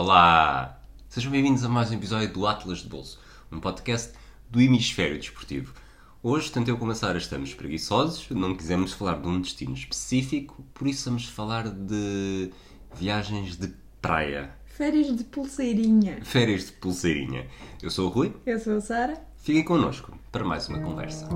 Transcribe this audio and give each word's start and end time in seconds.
Olá! 0.00 0.80
Sejam 1.08 1.32
bem-vindos 1.32 1.64
a 1.64 1.68
mais 1.68 1.90
um 1.90 1.94
episódio 1.94 2.32
do 2.32 2.46
Atlas 2.46 2.78
de 2.78 2.88
Bolso, 2.88 3.18
um 3.50 3.58
podcast 3.58 4.12
do 4.48 4.60
Hemisfério 4.60 5.18
Desportivo. 5.18 5.74
Hoje, 6.22 6.52
tanto 6.52 6.70
eu 6.70 6.78
como 6.78 6.92
a 6.92 6.94
Sara 6.94 7.18
estamos 7.18 7.52
preguiçosos, 7.52 8.30
não 8.30 8.54
quisemos 8.54 8.92
falar 8.92 9.20
de 9.20 9.26
um 9.26 9.40
destino 9.40 9.74
específico, 9.74 10.64
por 10.72 10.86
isso 10.86 11.06
vamos 11.10 11.24
falar 11.24 11.68
de 11.68 12.52
viagens 12.94 13.56
de 13.56 13.74
praia. 14.00 14.52
Férias 14.66 15.16
de 15.16 15.24
pulseirinha. 15.24 16.20
Férias 16.22 16.66
de 16.66 16.72
pulseirinha. 16.74 17.48
Eu 17.82 17.90
sou 17.90 18.06
o 18.06 18.08
Rui, 18.08 18.32
Eu 18.46 18.60
sou 18.60 18.76
a 18.76 18.80
Sara. 18.80 19.20
fiquem 19.38 19.64
connosco 19.64 20.16
para 20.30 20.44
mais 20.44 20.68
uma 20.68 20.78
conversa. 20.78 21.28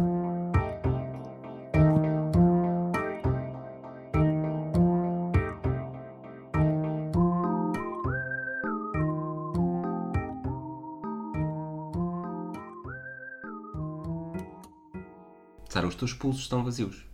Teus 16.02 16.12
pulsos 16.12 16.42
estão 16.42 16.64
vazios. 16.64 17.04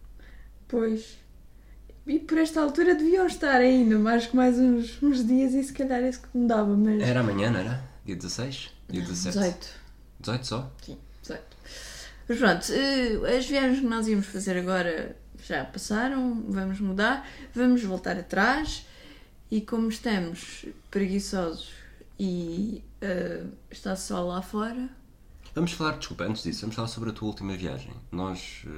Pois. 0.66 1.18
E 2.06 2.18
por 2.18 2.38
esta 2.38 2.62
altura 2.62 2.94
deviam 2.94 3.26
estar 3.26 3.60
ainda, 3.60 3.98
mais 3.98 4.26
que 4.26 4.34
mais 4.34 4.58
uns, 4.58 5.02
uns 5.02 5.26
dias 5.26 5.52
e 5.52 5.62
se 5.62 5.74
calhar 5.74 6.02
isso 6.02 6.22
que 6.22 6.38
me 6.38 6.48
dava, 6.48 6.74
mas. 6.74 7.02
Era 7.02 7.20
amanhã, 7.20 7.50
não 7.50 7.60
era? 7.60 7.84
Dia 8.06 8.16
16? 8.16 8.70
Dia 8.88 9.02
17? 9.02 9.38
18. 9.38 9.68
18 10.20 10.46
só? 10.46 10.72
Sim, 10.82 10.98
18. 11.20 11.42
Mas 12.28 12.38
pronto, 12.38 12.72
eh, 12.72 13.36
as 13.36 13.46
viagens 13.46 13.80
que 13.80 13.86
nós 13.86 14.08
íamos 14.08 14.26
fazer 14.26 14.56
agora 14.56 15.16
já 15.46 15.64
passaram, 15.64 16.42
vamos 16.48 16.80
mudar, 16.80 17.28
vamos 17.54 17.82
voltar 17.84 18.18
atrás 18.18 18.86
e 19.50 19.60
como 19.60 19.88
estamos 19.88 20.64
preguiçosos 20.90 21.72
e 22.18 22.82
eh, 23.02 23.44
está 23.70 23.94
sol 23.94 24.28
lá 24.28 24.40
fora, 24.40 24.88
Vamos 25.58 25.72
falar, 25.72 25.98
desculpa, 25.98 26.22
antes 26.22 26.44
disso, 26.44 26.60
vamos 26.60 26.76
falar 26.76 26.86
sobre 26.86 27.10
a 27.10 27.12
tua 27.12 27.26
última 27.26 27.52
viagem. 27.56 27.90
Nós 28.12 28.62
eh, 28.64 28.70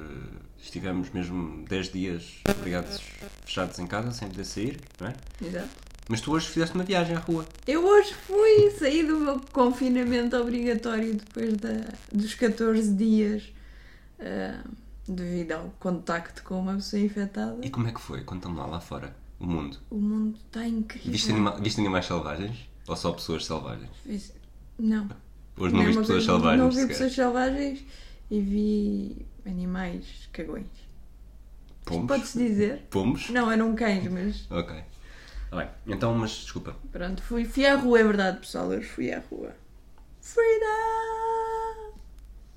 estivemos 0.57 1.11
mesmo 1.11 1.63
10 1.69 1.91
dias 1.91 2.41
obrigados, 2.49 2.99
fechados 3.45 3.77
em 3.77 3.85
casa, 3.85 4.09
sem 4.09 4.27
poder 4.27 4.45
sair, 4.45 4.79
não 4.99 5.09
é? 5.09 5.13
exato. 5.45 5.69
Mas 6.09 6.21
tu 6.21 6.31
hoje 6.31 6.47
fizeste 6.47 6.73
uma 6.73 6.83
viagem 6.83 7.15
à 7.15 7.19
rua. 7.19 7.45
Eu 7.67 7.85
hoje 7.85 8.15
fui 8.15 8.71
sair 8.71 9.05
do 9.05 9.15
meu 9.17 9.39
confinamento 9.53 10.35
obrigatório 10.35 11.13
depois 11.13 11.55
da, 11.57 11.93
dos 12.11 12.33
14 12.33 12.95
dias 12.95 13.43
ah, 14.19 14.63
devido 15.07 15.51
ao 15.51 15.69
contacto 15.79 16.41
com 16.41 16.59
uma 16.59 16.73
pessoa 16.73 16.99
infectada. 16.99 17.63
E 17.63 17.69
como 17.69 17.89
é 17.89 17.91
que 17.91 18.01
foi? 18.01 18.23
Conta-me 18.23 18.57
lá, 18.57 18.65
lá 18.65 18.81
fora, 18.81 19.15
o 19.39 19.45
mundo. 19.45 19.77
O 19.91 19.97
mundo 19.97 20.39
está 20.47 20.67
incrível. 20.67 21.11
Viste, 21.11 21.29
anima 21.29 21.59
viste 21.59 21.79
animais 21.79 22.07
selvagens? 22.07 22.57
Ou 22.87 22.95
só 22.95 23.11
pessoas 23.11 23.45
selvagens? 23.45 23.91
Não. 24.79 25.07
Hoje 25.61 25.75
não 25.75 25.81
é 25.81 25.85
viste 25.85 25.97
uma 25.97 26.01
pessoas 26.01 26.25
selvagens 26.25 26.59
Não 26.59 26.71
vi 26.71 26.87
pessoas 26.87 27.13
selvagens 27.13 27.85
e 28.31 28.41
vi 28.41 29.25
animais 29.45 30.29
cagões. 30.33 30.65
Pomos? 31.85 32.07
Pode-se 32.07 32.37
dizer? 32.37 32.87
Pomos? 32.89 33.29
Não, 33.29 33.51
eram 33.51 33.75
cães, 33.75 34.07
mas 34.11 34.47
Ok. 34.49 34.83
Tá 35.51 35.57
bem, 35.57 35.67
então, 35.85 36.15
mas 36.15 36.31
desculpa. 36.31 36.75
pronto, 36.91 37.21
fui, 37.21 37.43
fui 37.45 37.65
à 37.65 37.75
rua, 37.75 37.99
é 37.99 38.03
verdade, 38.03 38.39
pessoal. 38.39 38.69
Hoje 38.69 38.87
fui 38.87 39.11
à 39.11 39.21
rua. 39.29 39.53
Freedom! 40.21 41.99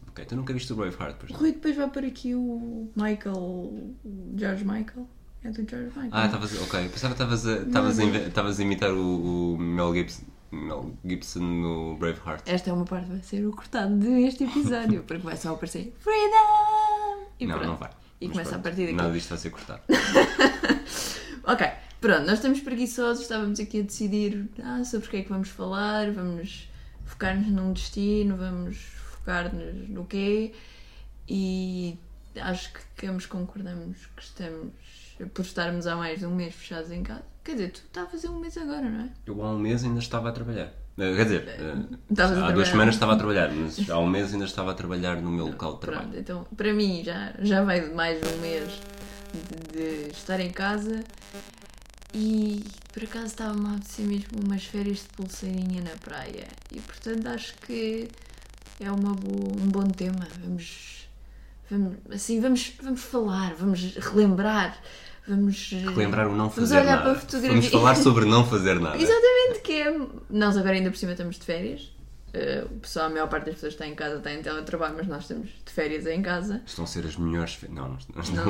Ok, 0.09 0.25
tu 0.27 0.37
nunca 0.37 0.55
viste 0.55 0.73
o 0.73 0.77
Braveheart, 0.77 1.17
pois 1.19 1.33
não? 1.33 1.41
Rui 1.41 1.53
depois 1.53 1.77
vai 1.77 1.91
por 1.91 2.05
aqui 2.05 2.35
o 2.35 2.89
Michael, 2.95 3.37
o 3.37 4.35
George 4.37 4.65
Michael. 4.65 5.09
É 5.43 5.51
do 5.51 5.69
George 5.69 5.89
Michael. 5.89 6.11
Ah, 6.13 6.27
estavas. 6.27 6.63
Ok, 6.63 6.89
pensava 6.89 7.15
que 7.15 7.23
estavas 7.23 7.47
a, 7.47 7.53
estavas 7.63 7.99
a, 7.99 8.03
Não, 8.05 8.59
a 8.59 8.63
imitar 8.63 8.93
o, 8.93 9.55
o 9.55 9.59
Mel, 9.59 9.93
Gibson, 9.93 10.23
Mel 10.55 10.93
Gibson 11.05 11.41
no 11.41 11.97
Braveheart. 11.97 12.43
Esta 12.47 12.71
é 12.71 12.73
uma 12.73 12.85
parte 12.85 13.07
que 13.07 13.13
vai 13.13 13.23
ser 13.23 13.47
o 13.47 13.53
cortado 13.53 13.95
deste 13.97 14.45
episódio, 14.45 15.03
porque 15.07 15.23
vai 15.23 15.37
só 15.37 15.53
aparecer 15.55 15.95
Freedom! 15.99 17.27
E 17.39 17.47
não, 17.47 17.57
pronto. 17.57 17.71
não 17.71 17.77
vai. 17.77 17.91
E 18.21 18.29
Mas 18.29 18.33
começa 18.33 18.51
pronto, 18.51 18.61
a 18.61 18.63
partir 18.71 18.83
daqui. 18.83 18.95
Nada 18.95 19.13
disto 19.13 19.29
vai 19.31 19.39
ser 19.39 19.51
cortado. 19.51 19.83
Ok, 21.47 21.67
pronto, 22.01 22.25
nós 22.25 22.35
estamos 22.39 22.61
preguiçosos, 22.61 23.25
estávamos 23.25 23.61
aqui 23.61 23.81
a 23.81 23.83
decidir 23.83 24.49
ah, 24.63 24.83
sobre 24.83 25.09
o 25.09 25.11
que 25.11 25.17
é 25.19 25.23
que 25.25 25.29
vamos 25.29 25.51
falar, 25.51 26.11
vamos 26.11 26.71
focar-nos 27.05 27.49
num 27.49 27.71
destino, 27.75 28.35
vamos 28.35 28.79
focar-nos 28.79 29.87
no 29.91 30.07
quê 30.07 30.55
e 31.29 31.99
acho 32.41 32.73
que 32.97 33.07
ambos 33.07 33.27
concordamos 33.27 34.07
que 34.17 34.23
estamos, 34.23 34.73
por 35.33 35.43
estarmos 35.43 35.87
há 35.87 35.97
mais 35.97 36.19
de 36.21 36.27
um 36.27 36.35
mês 36.35 36.55
fechados 36.55 36.91
em 36.91 37.03
casa. 37.03 37.23
Quer 37.43 37.53
dizer, 37.53 37.73
tu 37.73 37.83
está 37.87 38.03
a 38.03 38.07
fazer 38.07 38.29
um 38.29 38.39
mês 38.41 38.57
agora, 38.57 38.89
não 38.89 39.05
é? 39.05 39.09
Eu 39.27 39.43
há 39.45 39.51
um 39.53 39.59
mês 39.59 39.85
ainda 39.85 39.99
estava 40.01 40.29
a 40.31 40.33
trabalhar. 40.33 40.73
Eh, 40.97 41.15
Quer 41.17 41.25
dizer, 41.25 41.49
eh, 41.49 41.97
Estavas 42.11 42.39
há 42.39 42.51
duas 42.53 42.69
semanas 42.69 42.95
estava 42.95 43.13
a 43.13 43.17
trabalhar, 43.17 43.51
mas 43.53 43.91
há 43.91 43.99
um 43.99 44.07
mês 44.07 44.33
ainda 44.33 44.45
estava 44.45 44.71
a 44.71 44.75
trabalhar 44.75 45.21
no 45.21 45.31
meu 45.31 45.47
local 45.49 45.75
de 45.75 45.81
trabalho. 45.81 46.05
Pronto, 46.09 46.19
então 46.21 46.47
para 46.57 46.73
mim 46.73 47.03
já, 47.05 47.35
já 47.41 47.63
vai 47.63 47.81
de 47.89 47.95
mais 47.95 48.21
de 48.21 48.29
um 48.29 48.39
mês 48.41 48.81
de, 49.73 50.07
de 50.07 50.13
estar 50.13 50.39
em 50.41 50.51
casa 50.51 51.03
e 52.15 52.65
por 52.93 53.03
acaso 53.03 53.27
estava-me 53.27 53.67
a 53.67 53.71
apetecer 53.73 54.07
mesmo 54.07 54.29
umas 54.47 54.65
férias 54.65 54.99
de 54.99 55.09
pulseirinha 55.17 55.83
na 55.83 55.97
praia 56.01 56.47
e 56.73 56.81
portanto 56.81 57.27
acho 57.27 57.55
que 57.59 58.09
é 58.81 58.91
uma 58.91 59.15
bo- 59.15 59.53
um 59.61 59.67
bom 59.69 59.89
tema. 59.89 60.27
Vamos, 60.41 61.09
vamos 61.71 61.97
assim, 62.13 62.41
vamos, 62.41 62.73
vamos 62.83 63.03
falar, 63.03 63.55
vamos 63.55 63.97
relembrar, 63.97 64.79
vamos 65.29 65.71
Relembrar 65.71 66.27
o 66.29 66.31
não 66.31 66.49
Vamos 66.49 66.55
fazer 66.55 66.75
olhar 66.81 66.85
nada. 66.97 67.03
para 67.03 67.13
a 67.13 67.15
fotografia. 67.15 67.51
Vamos 67.51 67.67
falar 67.69 67.95
sobre 67.97 68.25
não 68.27 68.47
fazer 68.47 68.79
nada. 68.81 68.97
Exatamente, 68.97 69.61
que 69.63 69.73
é. 69.73 69.99
Nós 70.31 70.57
agora 70.57 70.75
ainda 70.75 70.91
por 70.91 70.97
cima 70.97 71.13
estamos 71.13 71.37
de 71.39 71.45
férias. 71.45 71.93
Uh, 72.35 72.67
o 72.67 72.81
pessoal, 72.81 73.07
a 73.07 73.11
maior 73.11 73.29
parte 73.29 73.45
das 73.47 73.55
pessoas 73.55 73.75
está 73.75 73.87
em 73.87 73.95
casa, 73.95 74.17
está 74.17 74.33
em 74.35 74.43
teletrabalho, 74.43 74.95
mas 74.97 75.07
nós 75.07 75.23
estamos 75.23 75.51
de 75.65 75.71
férias 75.73 76.05
em 76.05 76.21
casa. 76.21 76.63
Estão 76.67 76.85
a 76.85 76.89
ser 76.89 77.07
as 77.07 77.17
melhores. 77.17 77.55
fe- 77.55 77.69
Não, 77.69 77.91
não, 77.91 77.97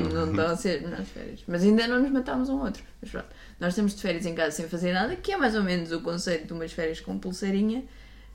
Não, 0.00 0.10
não 0.10 0.30
estão 0.30 0.46
a 0.46 0.56
ser 0.56 0.80
nas 0.88 1.06
férias. 1.06 1.40
Mas 1.46 1.62
ainda 1.62 1.86
não 1.86 2.00
nos 2.00 2.10
matámos 2.10 2.48
um 2.48 2.62
outro. 2.62 2.82
Mas 3.02 3.10
pronto, 3.10 3.26
nós 3.60 3.68
estamos 3.74 3.94
de 3.94 4.00
férias 4.00 4.24
em 4.24 4.34
casa 4.34 4.52
sem 4.52 4.66
fazer 4.70 4.92
nada, 4.94 5.14
que 5.16 5.32
é 5.32 5.36
mais 5.36 5.54
ou 5.54 5.62
menos 5.62 5.92
o 5.92 6.00
conceito 6.00 6.46
de 6.46 6.52
umas 6.54 6.72
férias 6.72 6.98
com 7.00 7.18
pulseirinha, 7.18 7.84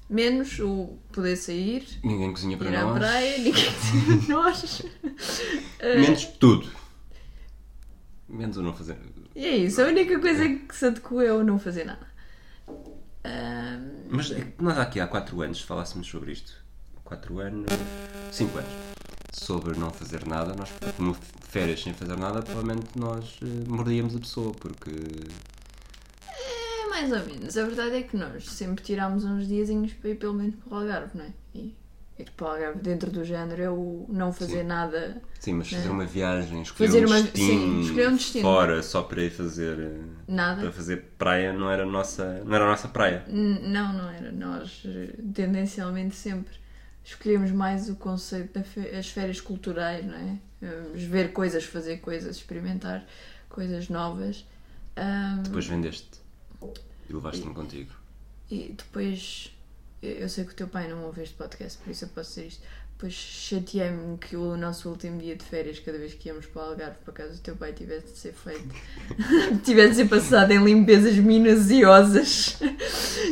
menos 0.07 0.59
o 0.59 0.97
poder 1.11 1.35
sair, 1.35 1.83
Ninguém 2.03 2.31
cozinha 2.31 2.55
para 2.55 2.69
ir 2.69 2.75
à 2.75 2.83
nós. 2.83 2.99
praia, 2.99 3.37
ninguém 3.39 3.53
para 4.27 4.35
nós. 4.35 4.83
Menos 5.81 6.25
tudo. 6.25 6.69
Menos 8.29 8.57
o 8.57 8.61
não 8.61 8.73
fazer. 8.73 8.97
E 9.35 9.45
é 9.45 9.57
isso, 9.57 9.81
a 9.81 9.85
única 9.85 10.19
coisa 10.19 10.47
que 10.47 10.75
se 10.75 10.85
adequou 10.85 11.21
é 11.21 11.33
o 11.33 11.43
não 11.43 11.57
fazer 11.57 11.85
nada. 11.85 12.07
Ahm, 13.23 14.07
Mas 14.09 14.31
nós 14.59 14.77
aqui 14.77 14.99
há 14.99 15.07
4 15.07 15.41
anos 15.41 15.61
falássemos 15.61 16.07
sobre 16.07 16.31
isto. 16.31 16.53
4 17.03 17.39
anos. 17.39 17.67
5 18.31 18.57
anos. 18.57 18.71
Sobre 19.33 19.77
não 19.77 19.91
fazer 19.91 20.25
nada, 20.27 20.53
nós, 20.55 20.69
como 20.95 21.15
férias 21.41 21.81
sem 21.81 21.93
fazer 21.93 22.17
nada, 22.17 22.41
provavelmente 22.41 22.87
nós 22.95 23.39
eh, 23.41 23.45
mordíamos 23.67 24.15
a 24.15 24.19
pessoa, 24.19 24.51
porque. 24.53 24.91
É 26.27 26.87
mais 26.87 27.11
ou 27.11 27.19
menos. 27.25 27.57
A 27.57 27.65
verdade 27.65 27.95
é 27.95 28.03
que 28.03 28.15
nós 28.17 28.45
sempre 28.45 28.83
tirámos 28.83 29.23
uns 29.23 29.47
diazinhos 29.47 29.93
para 29.93 30.09
ir 30.09 30.15
pelo 30.15 30.33
menos 30.33 30.55
para 30.55 30.73
o 30.73 30.79
Algarve, 30.79 31.17
não 31.17 31.25
é? 31.25 31.33
E 31.53 31.75
ir 32.19 32.29
para 32.31 32.45
o 32.45 32.49
Algarve 32.51 32.79
dentro 32.79 33.09
do 33.09 33.23
género 33.23 33.61
é 33.61 33.69
o 33.69 34.05
não 34.09 34.31
fazer 34.33 34.61
Sim. 34.61 34.63
nada. 34.67 35.21
Sim, 35.39 35.53
mas 35.53 35.69
fazer 35.69 35.87
É. 35.87 35.91
uma 35.91 36.05
viagem, 36.05 36.61
escolher 36.61 36.87
Fazer 36.89 37.05
um 37.05 37.07
uma- 37.09 37.21
destino, 37.21 37.47
sim, 37.47 37.81
escolher 37.81 38.09
um 38.09 38.15
destino. 38.15 38.41
fora 38.43 38.83
só 38.83 39.01
para 39.03 39.21
ir 39.23 39.29
fazer. 39.29 39.79
eh, 39.79 39.99
Nada. 40.27 40.61
Para 40.61 40.71
fazer 40.71 40.97
praia 41.17 41.53
não 41.53 41.69
era 41.71 41.83
a 41.83 41.85
nossa, 41.85 42.43
não 42.45 42.53
era 42.55 42.65
nossa 42.65 42.87
praia. 42.87 43.23
N- 43.27 43.59
Não, 43.69 43.93
não 43.93 44.09
era. 44.09 44.31
Nós 44.31 44.83
eh, 44.85 45.13
tendencialmente 45.33 46.15
sempre 46.15 46.53
escolhemos 47.03 47.51
mais 47.51 47.89
o 47.89 47.95
conceito 47.95 48.59
das 48.91 49.07
férias 49.09 49.39
culturais, 49.41 50.05
não 50.05 50.15
é? 50.15 50.37
Ver 50.93 51.31
coisas, 51.31 51.63
fazer 51.63 51.97
coisas, 52.01 52.35
experimentar 52.35 53.05
coisas 53.47 53.87
novas. 53.87 54.45
Ahm, 54.97 55.43
Depois 55.43 55.65
vendeste 55.65 56.19
e 57.09 57.13
levaste-me 57.13 57.53
contigo. 57.53 57.91
E 58.51 58.75
depois, 58.77 59.55
eu 60.01 60.29
sei 60.29 60.45
que 60.45 60.51
o 60.51 60.55
teu 60.55 60.67
pai 60.67 60.87
não 60.87 61.03
ouve 61.03 61.21
este 61.21 61.35
podcast, 61.35 61.77
por 61.79 61.89
isso 61.89 62.05
eu 62.05 62.09
posso 62.09 62.29
dizer 62.29 62.47
isto. 62.47 62.61
Depois 62.93 63.13
chateei-me 63.13 64.17
que 64.17 64.35
o 64.35 64.57
nosso 64.57 64.89
último 64.89 65.19
dia 65.19 65.33
de 65.33 65.45
férias, 65.45 65.79
cada 65.79 65.97
vez 65.97 66.13
que 66.13 66.27
íamos 66.27 66.45
para 66.47 66.61
o 66.61 66.65
Algarve, 66.65 66.97
por 67.05 67.11
acaso 67.11 67.35
o 67.35 67.41
teu 67.41 67.55
pai 67.55 67.71
tivesse 67.71 68.07
de 68.07 68.17
ser 68.17 68.33
feito, 68.33 68.75
tivesse 69.63 69.89
de 69.91 69.95
ser 69.95 70.09
passado 70.09 70.51
em 70.51 70.61
limpezas 70.61 71.15
minuciosas. 71.15 72.57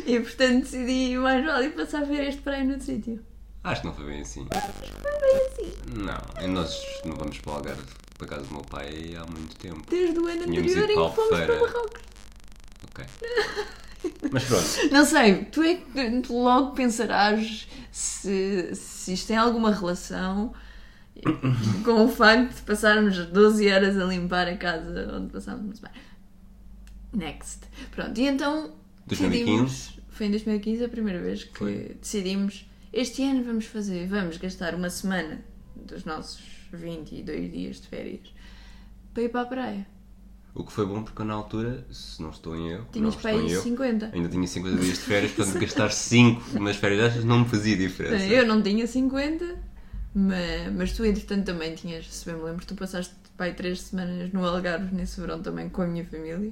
E 0.05 0.19
portanto 0.21 0.63
decidi 0.63 1.17
mais 1.17 1.45
vale 1.45 1.69
passar 1.71 2.05
férias 2.05 2.35
de 2.35 2.41
praia 2.41 2.63
noutro 2.63 2.85
sítio. 2.85 3.19
Acho 3.61 3.81
que 3.81 3.87
não 3.87 3.93
foi 3.93 4.05
bem 4.05 4.21
assim. 4.21 4.47
Foi 4.53 5.19
bem 5.19 5.47
assim. 5.47 5.73
Não, 5.97 6.53
nós 6.53 6.81
não 7.03 7.15
vamos 7.17 7.37
para 7.39 7.51
o 7.51 7.55
Algarve 7.55 7.83
para 8.17 8.27
casa 8.27 8.43
do 8.43 8.53
meu 8.53 8.63
pai 8.63 9.15
há 9.15 9.25
muito 9.25 9.55
tempo. 9.57 9.81
Desde 9.89 10.17
o 10.17 10.27
ano 10.27 10.45
Tínhamos 10.45 10.71
anterior 10.71 10.89
em 10.89 11.09
que 11.09 11.15
fomos 11.15 11.29
para. 11.29 11.59
Marrocos. 11.59 12.01
Ok. 12.89 13.05
Mas 14.31 14.43
pronto. 14.45 14.65
Não 14.91 15.05
sei, 15.05 15.45
tu 15.45 15.61
é 15.63 15.75
que 15.75 16.21
tu 16.21 16.33
logo 16.41 16.71
pensarás 16.71 17.67
se, 17.91 18.75
se 18.75 19.13
isto 19.13 19.27
tem 19.27 19.37
alguma 19.37 19.71
relação 19.73 20.53
com 21.83 22.05
o 22.05 22.09
facto 22.09 22.55
de 22.55 22.61
passarmos 22.61 23.17
12 23.27 23.71
horas 23.71 23.97
a 23.97 24.05
limpar 24.05 24.47
a 24.47 24.55
casa 24.57 25.11
onde 25.15 25.31
passámos 25.33 25.65
uma 25.65 25.75
semana. 25.75 25.95
Next. 27.13 27.61
Pronto, 27.91 28.19
e 28.19 28.27
então 28.27 28.73
2015. 29.07 29.29
decidimos- 29.45 29.99
Foi 30.09 30.25
em 30.27 30.31
2015 30.31 30.83
a 30.83 30.89
primeira 30.89 31.19
vez 31.21 31.43
que 31.43 31.57
Foi. 31.57 31.97
decidimos 32.01 32.69
este 32.93 33.23
ano 33.23 33.43
vamos 33.43 33.65
fazer, 33.65 34.07
vamos 34.07 34.37
gastar 34.37 34.73
uma 34.75 34.89
semana 34.89 35.43
dos 35.75 36.03
nossos 36.05 36.41
22 36.73 37.51
dias 37.51 37.81
de 37.81 37.87
férias 37.87 38.33
para 39.13 39.23
ir 39.23 39.29
para 39.29 39.41
a 39.41 39.45
praia. 39.45 39.87
O 40.57 40.63
que 40.63 40.71
foi 40.73 40.87
bom 40.87 41.03
porque 41.03 41.21
eu, 41.21 41.25
na 41.25 41.35
altura, 41.35 41.85
se 41.91 42.19
não 42.19 42.31
estou 42.31 42.55
em 42.55 42.69
erro, 42.71 42.87
Tinhas 42.91 43.15
para 43.15 43.29
aí 43.29 43.51
erro, 43.51 43.61
50. 43.61 44.09
ainda 44.11 44.27
tinha 44.27 44.47
50 44.47 44.77
dias 44.77 44.97
de 44.97 45.03
férias, 45.03 45.31
portanto 45.31 45.59
gastar 45.61 45.91
5 45.91 46.59
nas 46.59 46.75
férias 46.77 46.99
destas 46.99 47.23
não 47.23 47.41
me 47.41 47.45
fazia 47.45 47.77
diferença. 47.77 48.25
Eu 48.25 48.43
não 48.47 48.59
tinha 48.63 48.87
50, 48.87 49.55
mas, 50.15 50.73
mas 50.73 50.91
tu 50.93 51.05
entretanto 51.05 51.45
também 51.45 51.75
tinhas, 51.75 52.11
se 52.11 52.25
bem 52.25 52.35
me 52.35 52.41
lembro, 52.41 52.65
tu 52.65 52.73
passaste 52.73 53.13
aí 53.37 53.53
3 53.53 53.79
semanas 53.79 54.33
no 54.33 54.43
Algarve 54.43 54.95
nesse 54.95 55.21
verão 55.21 55.43
também 55.43 55.69
com 55.69 55.83
a 55.83 55.87
minha 55.87 56.03
família. 56.03 56.51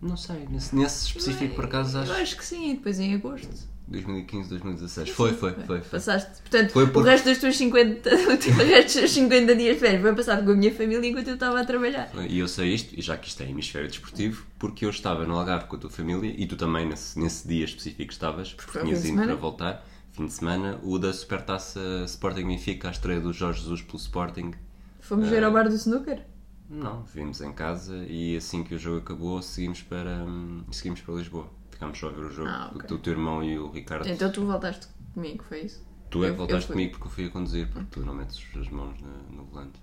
Não 0.00 0.16
sei, 0.16 0.46
nesse, 0.48 0.74
nesse 0.76 1.06
específico 1.08 1.56
por 1.56 1.64
acaso 1.64 1.98
Eu 1.98 2.02
acho 2.02 2.12
acho 2.12 2.36
que 2.36 2.44
sim, 2.44 2.70
e 2.70 2.74
depois 2.74 3.00
em 3.00 3.14
agosto. 3.16 3.71
2015, 3.88 4.48
2016. 4.50 5.10
Foi, 5.10 5.32
foi, 5.34 5.52
foi. 5.52 5.64
foi. 5.64 5.80
Passaste, 5.80 6.40
portanto, 6.42 6.70
Foi 6.70 6.84
o 6.84 6.88
porque- 6.88 7.10
resto 7.10 7.24
das 7.26 7.38
tuas 7.38 7.56
50, 7.56 8.08
o 8.14 8.36
teu 8.38 8.54
resto 8.54 8.84
dos 8.84 8.92
teus 8.94 9.10
50 9.10 9.54
dias 9.56 9.74
de 9.74 9.80
férias 9.80 10.00
foi 10.02 10.14
passado 10.14 10.44
com 10.44 10.52
a 10.52 10.54
minha 10.54 10.72
família 10.74 11.08
enquanto 11.08 11.28
eu 11.28 11.34
estava 11.34 11.60
a 11.60 11.64
trabalhar. 11.64 12.10
E 12.28 12.38
eu 12.38 12.48
sei 12.48 12.72
isto, 12.74 12.98
e 12.98 13.02
já 13.02 13.16
que 13.16 13.28
isto 13.28 13.42
é 13.42 13.48
hemisfério 13.50 13.88
desportivo, 13.88 14.46
porque 14.58 14.84
eu 14.86 14.90
estava 14.90 15.26
no 15.26 15.36
Algarve 15.36 15.66
com 15.66 15.76
a 15.76 15.78
tua 15.78 15.90
família 15.90 16.34
e 16.36 16.46
tu 16.46 16.56
também 16.56 16.86
nesse, 16.88 17.18
nesse 17.18 17.46
dia 17.46 17.64
específico 17.64 18.10
estavas, 18.12 18.54
porque 18.54 18.78
tinhas 18.78 19.04
ido 19.04 19.22
para 19.22 19.34
voltar. 19.34 19.86
Fim 20.12 20.26
de 20.26 20.32
semana, 20.32 20.78
o 20.82 20.98
da 20.98 21.10
Supertaça 21.12 21.80
Sporting 22.06 22.46
Benfica, 22.46 22.88
a 22.88 22.90
estreia 22.90 23.18
do 23.20 23.32
Jorge 23.32 23.60
Jesus 23.60 23.80
pelo 23.80 23.96
Sporting. 23.98 24.52
Fomos 25.00 25.28
ver 25.28 25.42
ao 25.42 25.50
bar 25.52 25.68
do 25.68 25.74
snooker. 25.74 26.20
Não, 26.68 27.02
vimos 27.14 27.40
em 27.40 27.52
casa 27.52 28.04
e 28.08 28.36
assim 28.36 28.62
que 28.62 28.74
o 28.74 28.78
jogo 28.78 28.98
acabou, 28.98 29.40
seguimos 29.42 29.82
para, 29.82 30.24
hum, 30.24 30.62
seguimos 30.70 31.00
para 31.00 31.14
Lisboa. 31.14 31.46
Ficámos 31.82 31.98
só 31.98 32.08
a 32.08 32.12
ver 32.12 32.24
o 32.26 32.30
jogo. 32.30 32.48
Ah, 32.48 32.70
ok. 32.74 32.96
O 32.96 32.98
teu 33.00 33.12
irmão 33.12 33.42
e 33.42 33.58
o 33.58 33.68
Ricardo. 33.70 34.06
Então 34.08 34.30
tu 34.30 34.46
voltaste 34.46 34.86
comigo, 35.14 35.42
foi 35.48 35.62
isso? 35.62 35.82
tu 36.10 36.24
é 36.24 36.30
que 36.30 36.36
voltaste 36.36 36.70
comigo 36.70 36.92
porque 36.92 37.06
eu 37.06 37.10
fui 37.10 37.26
a 37.26 37.30
conduzir, 37.30 37.68
porque 37.72 37.86
tu 37.90 38.00
não 38.04 38.14
metes 38.14 38.38
as 38.60 38.68
mãos 38.68 39.00
na- 39.00 39.34
no 39.36 39.44
volante. 39.44 39.80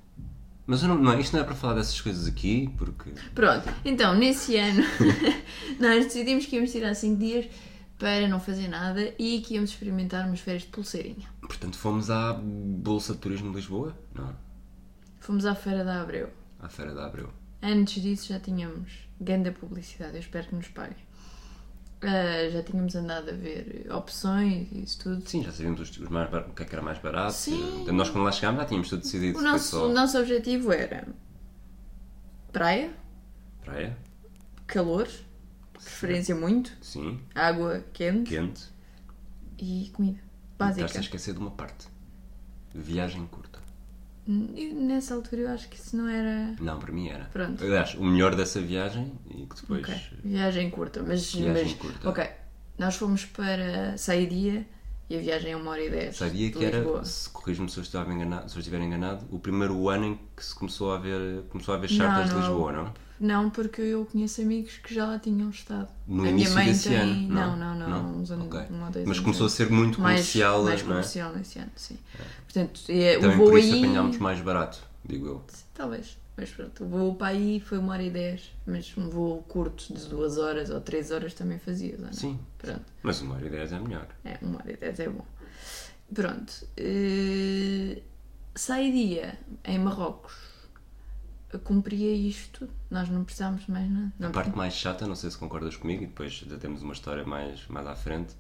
Mas 0.67 0.83
não, 0.83 0.95
não, 0.95 1.19
isto 1.19 1.33
não 1.35 1.41
é 1.41 1.43
para 1.43 1.55
falar 1.55 1.73
dessas 1.73 1.99
coisas 1.99 2.27
aqui, 2.27 2.71
porque. 2.77 3.11
Pronto, 3.33 3.67
então 3.83 4.15
nesse 4.15 4.55
ano 4.55 4.83
nós 5.79 6.05
decidimos 6.05 6.45
que 6.45 6.55
íamos 6.55 6.71
tirar 6.71 6.93
5 6.93 7.17
dias 7.19 7.47
para 7.97 8.27
não 8.27 8.39
fazer 8.39 8.67
nada 8.69 9.13
e 9.19 9.41
que 9.41 9.55
íamos 9.55 9.71
experimentar 9.71 10.25
umas 10.27 10.39
férias 10.39 10.61
de 10.63 10.69
pulseirinha. 10.69 11.27
Portanto, 11.41 11.77
fomos 11.77 12.09
à 12.11 12.33
Bolsa 12.33 13.13
de 13.13 13.19
Turismo 13.19 13.49
de 13.49 13.55
Lisboa? 13.57 13.97
Não. 14.13 14.33
Fomos 15.19 15.45
à 15.45 15.53
Feira 15.55 15.83
da 15.83 16.01
Abreu. 16.01 16.29
À 16.59 16.69
Feira 16.69 16.93
de 16.93 16.99
Abreu. 17.01 17.29
Antes 17.61 18.01
disso 18.01 18.29
já 18.29 18.39
tínhamos 18.39 18.91
grande 19.19 19.51
publicidade, 19.51 20.13
eu 20.13 20.19
espero 20.21 20.47
que 20.47 20.55
nos 20.55 20.67
paguem. 20.69 21.08
Ah, 22.01 22.49
já 22.49 22.63
tínhamos 22.63 22.95
andado 22.95 23.29
a 23.29 23.33
ver 23.33 23.87
opções 23.91 24.69
e 24.71 24.83
isso 24.83 24.99
tudo. 24.99 25.27
Sim, 25.27 25.43
já 25.43 25.51
sabíamos 25.51 25.81
os, 25.81 25.97
os 25.97 26.07
mais, 26.09 26.33
o 26.33 26.53
que 26.53 26.63
é 26.63 26.65
que 26.65 26.73
era 26.73 26.81
mais 26.81 26.97
barato. 26.97 27.33
Sim. 27.33 27.85
Nós, 27.91 28.09
quando 28.09 28.23
lá 28.23 28.31
chegámos, 28.31 28.61
já 28.61 28.65
tínhamos 28.67 28.89
tudo 28.89 29.01
decidido. 29.01 29.37
O 29.37 29.41
nosso, 29.41 29.65
só 29.71 29.89
o 29.89 29.93
nosso 29.93 30.17
objetivo 30.17 30.71
era 30.71 31.05
praia, 32.53 32.91
praia, 33.65 33.97
calor, 34.65 35.09
preferência 35.73 36.33
muito, 36.35 36.71
sim, 36.81 37.19
água 37.35 37.83
quente 37.93 38.29
quente. 38.29 38.63
e 39.57 39.89
comida 39.93 40.19
E 40.19 40.57
básica. 40.57 40.85
estás 40.85 40.97
a 41.03 41.05
esquecer 41.05 41.33
de 41.33 41.39
uma 41.39 41.51
parte. 41.51 41.87
Viagem 42.73 43.25
curta. 43.27 43.59
Nessa 44.31 45.15
altura 45.15 45.41
eu 45.41 45.49
acho 45.49 45.67
que 45.69 45.77
isso 45.77 45.97
não 45.97 46.07
era. 46.07 46.53
Não, 46.61 46.77
para 46.77 46.91
mim 46.91 47.09
era. 47.09 47.25
Pronto. 47.25 47.63
Aliás, 47.63 47.95
o 47.95 48.03
melhor 48.03 48.35
dessa 48.35 48.61
viagem 48.61 49.11
e 49.27 49.47
que 49.47 49.55
depois. 49.61 49.81
Ok, 49.81 49.95
Viagem 50.23 50.69
curta, 50.69 51.01
mas. 51.01 51.33
Viagem 51.33 51.63
mas- 51.63 51.73
curta. 51.73 52.09
Ok, 52.09 52.29
nós 52.77 52.95
fomos 52.95 53.25
para 53.25 53.97
Saidia 53.97 54.67
e 55.09 55.15
a 55.17 55.19
viagem 55.19 55.53
é 55.53 55.55
uma 55.55 55.71
hora 55.71 55.83
e 55.83 55.89
dez. 55.89 56.17
Sabia 56.17 56.47
de 56.51 56.57
que 56.57 56.63
era, 56.63 57.03
se 57.03 57.27
corrijo-me 57.31 57.69
se 57.71 57.77
eu, 57.79 57.81
estava 57.81 58.13
enganado, 58.13 58.47
se 58.51 58.55
eu 58.55 58.59
estiver 58.59 58.79
enganado, 58.81 59.25
o 59.31 59.39
primeiro 59.39 59.89
ano 59.89 60.05
em 60.05 60.19
que 60.37 60.45
se 60.45 60.53
começou 60.53 60.93
a 60.93 60.99
ver, 60.99 61.41
começou 61.49 61.73
a 61.73 61.77
ver 61.79 61.87
charters 61.87 62.29
de 62.29 62.35
não. 62.35 62.41
Lisboa, 62.41 62.71
não? 62.71 62.93
Não, 63.19 63.49
porque 63.49 63.81
eu 63.81 64.05
conheço 64.05 64.41
amigos 64.41 64.77
que 64.77 64.93
já 64.93 65.05
lá 65.05 65.19
tinham 65.19 65.49
estado. 65.49 65.89
No 66.07 66.27
a 66.27 66.31
minha 66.31 66.49
mãe 66.51 66.67
desse 66.67 66.87
tem. 66.89 66.97
ano? 66.97 67.27
Não, 67.27 67.55
não, 67.57 67.75
não. 67.77 68.17
Uns 68.21 68.31
anos, 68.31 68.45
Ok. 68.47 68.59
um 68.71 68.83
ou 68.85 68.89
dois 68.91 69.05
Mas 69.05 69.17
anos 69.17 69.19
começou 69.19 69.43
a 69.43 69.47
antes. 69.47 69.55
ser 69.57 69.69
muito 69.69 69.99
mais, 69.99 70.19
comercial, 70.21 70.63
mais 70.63 70.79
não 70.81 70.87
é? 70.87 70.91
comercial 70.93 71.33
nesse 71.35 71.59
ano, 71.59 71.71
sim. 71.75 71.97
Portanto, 72.45 72.81
é, 72.87 73.17
o 73.17 73.21
Também 73.21 73.37
voo 73.37 73.49
por 73.49 73.59
isso 73.59 73.73
aí. 73.73 73.83
apanhámos 73.83 74.17
mais 74.19 74.39
barato, 74.41 74.79
digo 75.05 75.25
eu. 75.27 75.43
Talvez. 75.73 76.17
Mas 76.37 76.49
pronto, 76.51 76.85
o 76.85 76.87
voo 76.87 77.15
para 77.15 77.27
aí 77.27 77.59
foi 77.59 77.77
uma 77.77 77.91
hora 77.91 78.03
e 78.03 78.09
dez. 78.09 78.51
Mas 78.65 78.93
um 78.97 79.09
voo 79.09 79.43
curto 79.49 79.93
de 79.93 80.05
duas 80.07 80.37
horas 80.37 80.69
ou 80.69 80.79
três 80.79 81.11
horas 81.11 81.33
também 81.33 81.59
fazia, 81.59 81.97
não 81.99 82.07
é? 82.07 82.13
Sim, 82.13 82.39
Pronto. 82.57 82.81
mas 83.03 83.19
uma 83.19 83.35
hora 83.35 83.45
e 83.45 83.49
dez 83.49 83.73
é 83.73 83.79
melhor. 83.79 84.07
É, 84.23 84.37
uma 84.41 84.55
hora 84.59 84.71
e 84.71 84.77
dez 84.77 84.97
é 85.01 85.09
bom. 85.09 85.25
Pronto. 86.13 86.53
eh, 86.77 88.01
Saidia 88.55 89.37
em 89.65 89.77
Marrocos. 89.79 90.33
Cumpria 91.57 92.13
isto. 92.13 92.69
Nós 92.91 93.09
não 93.09 93.23
precisávamos 93.23 93.65
de 93.65 93.71
mais 93.71 93.89
nada. 93.89 94.11
A 94.21 94.29
parte 94.29 94.55
mais 94.55 94.73
chata, 94.73 95.07
não 95.07 95.15
sei 95.15 95.31
se 95.31 95.37
concordas 95.37 95.75
comigo, 95.75 96.03
e 96.03 96.07
depois 96.07 96.31
já 96.33 96.57
temos 96.57 96.81
uma 96.83 96.93
história 96.93 97.25
mais, 97.25 97.65
mais 97.67 97.87
à 97.87 97.95
frente, 97.95 98.35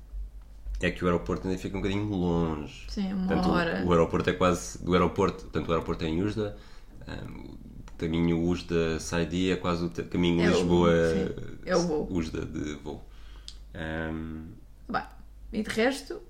é 0.81 0.91
que 0.91 1.03
o 1.03 1.07
aeroporto 1.07 1.47
ainda 1.47 1.59
fica 1.59 1.75
um 1.75 1.81
bocadinho 1.81 2.05
longe. 2.09 2.85
Sim, 2.89 3.13
uma 3.13 3.27
Portanto, 3.27 3.45
o- 3.47 3.51
hora. 3.51 3.83
O, 3.85 3.91
aeroporto 3.91 4.29
é 4.29 4.33
quase. 4.33 4.83
Do 4.83 4.93
aeroporto, 4.93 5.43
portanto, 5.45 5.67
o 5.69 5.71
aeroporto 5.71 6.05
é 6.05 6.07
em 6.07 6.21
Usda, 6.21 6.55
um, 7.07 7.41
o 7.91 7.91
caminho 7.97 8.39
Usda 8.43 8.99
Saidi 8.99 9.51
é 9.51 9.55
quase 9.55 9.83
o 9.85 9.89
caminho 9.89 10.41
É 10.43 10.49
o- 10.49 10.53
Lisboa 10.53 10.91
sim, 11.13 11.61
é 11.65 11.75
o 11.75 11.79
de 12.45 12.75
voo. 12.75 13.03
Um, 13.75 14.45
Bem, 14.87 15.03
e 15.53 15.63
de 15.63 15.69
resto, 15.69 16.21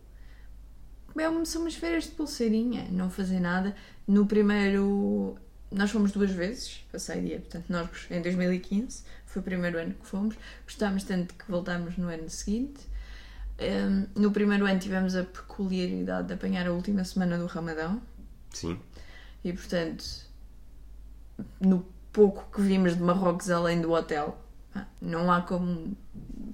é, 1.17 1.45
são 1.45 1.61
umas 1.61 1.75
férias 1.75 2.05
de 2.05 2.11
pulseirinha, 2.11 2.87
não 2.91 3.09
fazer 3.09 3.39
nada. 3.39 3.75
No 4.07 4.25
primeiro. 4.25 5.37
Nós 5.71 5.91
fomos 5.91 6.11
duas 6.11 6.31
vezes 6.31 6.83
a 6.91 6.97
Saidia, 6.97 7.39
portanto, 7.39 7.65
nós 7.69 7.89
em 8.09 8.21
2015, 8.21 9.03
foi 9.25 9.41
o 9.41 9.45
primeiro 9.45 9.77
ano 9.77 9.93
que 9.93 10.05
fomos. 10.05 10.35
Gostámos 10.63 11.03
tanto 11.03 11.35
que 11.35 11.49
voltámos 11.49 11.95
no 11.97 12.07
ano 12.07 12.29
seguinte. 12.29 12.81
Um, 13.59 14.07
no 14.19 14.31
primeiro 14.31 14.65
ano 14.65 14.79
tivemos 14.79 15.15
a 15.15 15.23
peculiaridade 15.23 16.27
de 16.27 16.33
apanhar 16.33 16.65
a 16.65 16.71
última 16.71 17.03
semana 17.03 17.37
do 17.37 17.45
Ramadão 17.45 18.01
sim, 18.51 18.79
e, 19.43 19.51
portanto, 19.51 20.05
no 21.59 21.85
pouco 22.11 22.49
que 22.53 22.61
vimos 22.61 22.95
de 22.95 23.01
Marrocos 23.01 23.49
além 23.49 23.81
do 23.81 23.91
hotel, 23.91 24.41
não 25.01 25.31
há 25.31 25.41
como 25.41 25.95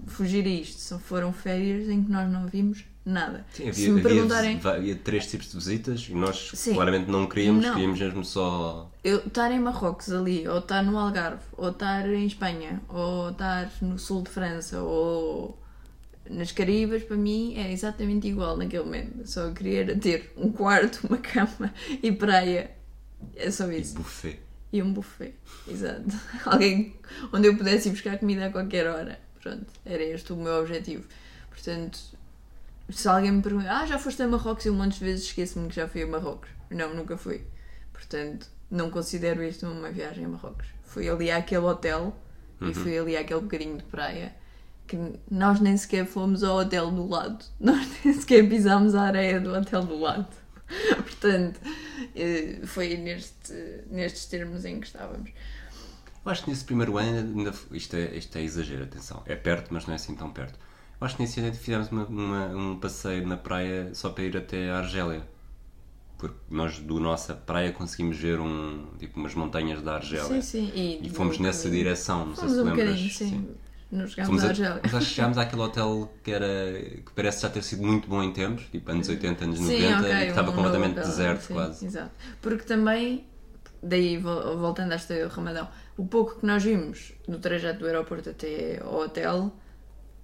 fugir 0.07 0.45
a 0.45 0.50
isto. 0.50 0.79
Só 0.79 1.00
foram 1.00 1.31
férias 1.31 1.89
em 1.89 2.03
que 2.03 2.12
nós 2.12 2.29
não 2.31 2.47
vimos 2.47 2.85
nada. 3.05 3.45
Sim, 3.53 3.71
Se 3.71 3.83
havia, 3.83 3.93
me 3.93 4.00
havia, 4.00 4.09
perguntarem, 4.15 4.57
va- 4.59 4.75
havia 4.75 4.95
três 4.95 5.27
tipos 5.27 5.47
de 5.51 5.55
visitas 5.57 6.07
e 6.09 6.13
nós 6.15 6.51
Sim. 6.55 6.74
claramente 6.74 7.09
não 7.09 7.27
queríamos, 7.27 7.63
Não. 7.63 7.74
queríamos 7.74 8.00
mesmo 8.00 8.25
só. 8.25 8.91
eu 9.03 9.19
estar 9.19 9.51
em 9.51 9.59
Marrocos 9.59 10.12
ali, 10.12 10.47
ou 10.47 10.57
estar 10.59 10.81
no 10.83 10.97
Algarve, 10.97 11.43
ou 11.55 11.69
estar 11.69 12.09
em 12.09 12.25
Espanha, 12.25 12.81
ou 12.89 13.29
estar 13.29 13.71
no 13.81 14.00
sul 14.00 14.24
de 14.24 14.29
França, 14.31 14.81
ou 14.81 15.57
nas 16.29 16.51
Caribas, 16.51 17.03
para 17.03 17.15
mim 17.15 17.53
é 17.55 17.71
exatamente 17.71 18.27
igual 18.27 18.57
naquele 18.57 18.83
momento. 18.83 19.27
Só 19.29 19.51
queria 19.51 19.95
ter 19.95 20.33
um 20.35 20.51
quarto, 20.51 21.05
uma 21.07 21.17
cama 21.19 21.71
e 22.01 22.12
praia. 22.12 22.71
É 23.35 23.51
só 23.51 23.71
isso. 23.71 23.93
buffet. 23.95 24.39
E 24.74 24.81
um 24.81 24.91
buffet, 24.91 25.35
exato. 25.67 26.03
Alguém 26.43 26.95
onde 27.31 27.47
eu 27.47 27.55
pudesse 27.55 27.88
ir 27.89 27.91
buscar 27.91 28.17
comida 28.17 28.47
a 28.47 28.50
qualquer 28.51 28.88
hora. 28.88 29.19
Pronto, 29.41 29.67
era 29.85 30.01
este 30.03 30.33
o 30.33 30.35
meu 30.35 30.53
objetivo. 30.59 31.03
Portanto, 31.51 32.00
se 32.89 33.08
alguém 33.08 33.32
me 33.32 33.42
pergunta, 33.42 33.72
ah, 33.72 33.86
já 33.86 33.98
foste 33.98 34.22
a 34.22 34.27
Marrocos? 34.27 34.65
Eu 34.65 34.74
um 34.74 34.77
monte 34.77 35.00
de 35.00 35.06
vezes 35.06 35.25
esqueço-me 35.25 35.68
que 35.70 35.75
já 35.75 35.88
fui 35.88 36.04
a 36.04 36.08
Marrocos. 36.08 36.50
Não, 36.70 36.94
nunca 36.94 37.18
fui. 37.18 37.46
Portanto, 37.92 38.48
não 38.70 38.89
considero 38.89 39.44
isto 39.44 39.65
uma 39.68 39.92
viagem 39.92 40.25
a 40.25 40.30
Marrocos. 40.30 40.68
Fui 40.84 41.10
ali 41.10 41.32
àquele 41.32 41.65
hotel 41.65 42.15
e 42.62 42.74
fui 42.74 42.98
ali 42.98 43.18
àquele 43.18 43.42
bocadinho 43.42 43.77
de 43.77 43.84
praia 43.84 44.34
que 44.88 44.98
nós 45.30 45.60
nem 45.60 45.75
sequer 45.75 46.06
fomos 46.06 46.44
ao 46.44 46.58
hotel 46.58 46.92
do 46.92 47.08
lado. 47.08 47.44
Nós 47.60 47.88
nem 48.04 48.13
sequer 48.13 48.48
pisámos 48.48 48.94
a 48.94 49.04
areia 49.04 49.39
do 49.39 49.51
hotel 49.51 49.84
do 49.84 50.00
lado. 50.00 50.27
Portanto, 50.96 51.60
eh, 52.15 52.60
foi 52.65 52.96
neste, 52.98 53.54
nestes 53.89 54.25
termos 54.25 54.63
em 54.63 54.80
que 54.80 54.88
estávamos. 54.88 55.32
Eu 56.25 56.32
acho 56.32 56.44
que 56.44 56.50
nesse 56.50 56.63
primeiro 56.63 56.98
ano, 56.98 57.38
ainda, 57.38 57.54
isto, 57.72 57.96
é, 57.96 58.15
isto 58.15 58.38
é 58.38 58.42
exagero, 58.42 58.84
atenção. 58.84 59.24
É 59.25 59.36
perto, 59.36 59.74
mas 59.74 59.86
não 59.86 59.94
é 59.94 59.96
assim 59.96 60.15
tão 60.15 60.32
perto. 60.32 60.58
Acho 60.99 61.15
que 61.17 61.21
nesse 61.23 61.39
ano 61.39 61.53
fizemos 61.53 61.89
uma- 61.91 62.05
uma- 62.05 62.47
um 62.47 62.79
passeio 62.79 63.27
na 63.27 63.37
praia 63.37 63.93
só 63.93 64.09
para 64.09 64.23
ir 64.23 64.37
até 64.37 64.69
a 64.71 64.77
Argélia. 64.77 65.23
Porque 66.17 66.37
nós, 66.49 66.79
do 66.79 66.99
nossa 66.99 67.33
praia, 67.33 67.71
conseguimos 67.73 68.17
ver 68.17 68.39
um, 68.39 68.85
tipo, 68.97 69.19
umas 69.19 69.35
montanhas 69.35 69.81
da 69.81 69.95
Argélia. 69.95 70.23
Sim, 70.23 70.41
sim. 70.41 70.71
E, 70.73 71.05
E 71.05 71.09
fomos 71.09 71.37
nessa 71.39 71.69
direção, 71.69 72.25
não 72.27 72.35
sei 72.35 72.47
se 72.47 72.55
um 72.55 72.63
lembras. 72.63 72.85
bocadinho, 72.87 73.09
sim. 73.11 73.55
Nos 73.91 74.11
chegámos 74.13 74.41
à 74.41 74.45
a, 74.45 74.49
Argélia. 74.49 74.79
que 74.81 75.01
chegámos 75.01 75.37
àquele 75.37 75.61
hotel 75.61 76.11
que 76.23 76.31
era 76.31 76.73
que 77.05 77.11
parece 77.13 77.41
já 77.41 77.49
ter 77.49 77.61
sido 77.63 77.83
muito 77.83 78.07
bom 78.07 78.23
em 78.23 78.31
tempos, 78.33 78.63
tipo 78.71 78.89
anos 78.91 79.07
80, 79.09 79.43
anos 79.43 79.59
90, 79.59 79.77
Sim, 79.87 79.93
ok, 79.93 80.11
e 80.15 80.17
que 80.23 80.29
estava 80.29 80.51
um 80.51 80.55
completamente 80.55 80.91
hotel, 80.93 81.03
deserto 81.05 81.41
sim, 81.41 81.53
quase. 81.53 81.85
Exato. 81.85 82.11
Porque 82.41 82.63
também, 82.63 83.25
daí 83.83 84.17
vol- 84.17 84.57
voltando 84.57 84.93
história 84.93 85.27
do 85.27 85.33
Ramadão, 85.33 85.67
o 85.97 86.05
pouco 86.05 86.39
que 86.39 86.45
nós 86.45 86.63
vimos 86.63 87.13
no 87.27 87.37
trajeto 87.39 87.79
do 87.79 87.85
aeroporto 87.85 88.29
até 88.29 88.81
ao 88.81 88.95
hotel 89.01 89.53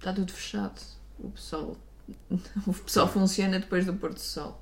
está 0.02 0.12
tudo 0.12 0.32
fechado. 0.32 0.80
O 1.18 1.30
pessoal, 1.30 1.76
o 2.66 2.72
pessoal 2.74 3.08
funciona 3.08 3.58
depois 3.60 3.86
do 3.86 3.94
pôr 3.94 4.12
do 4.12 4.20
sol. 4.20 4.60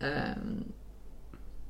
Ahm, 0.00 0.62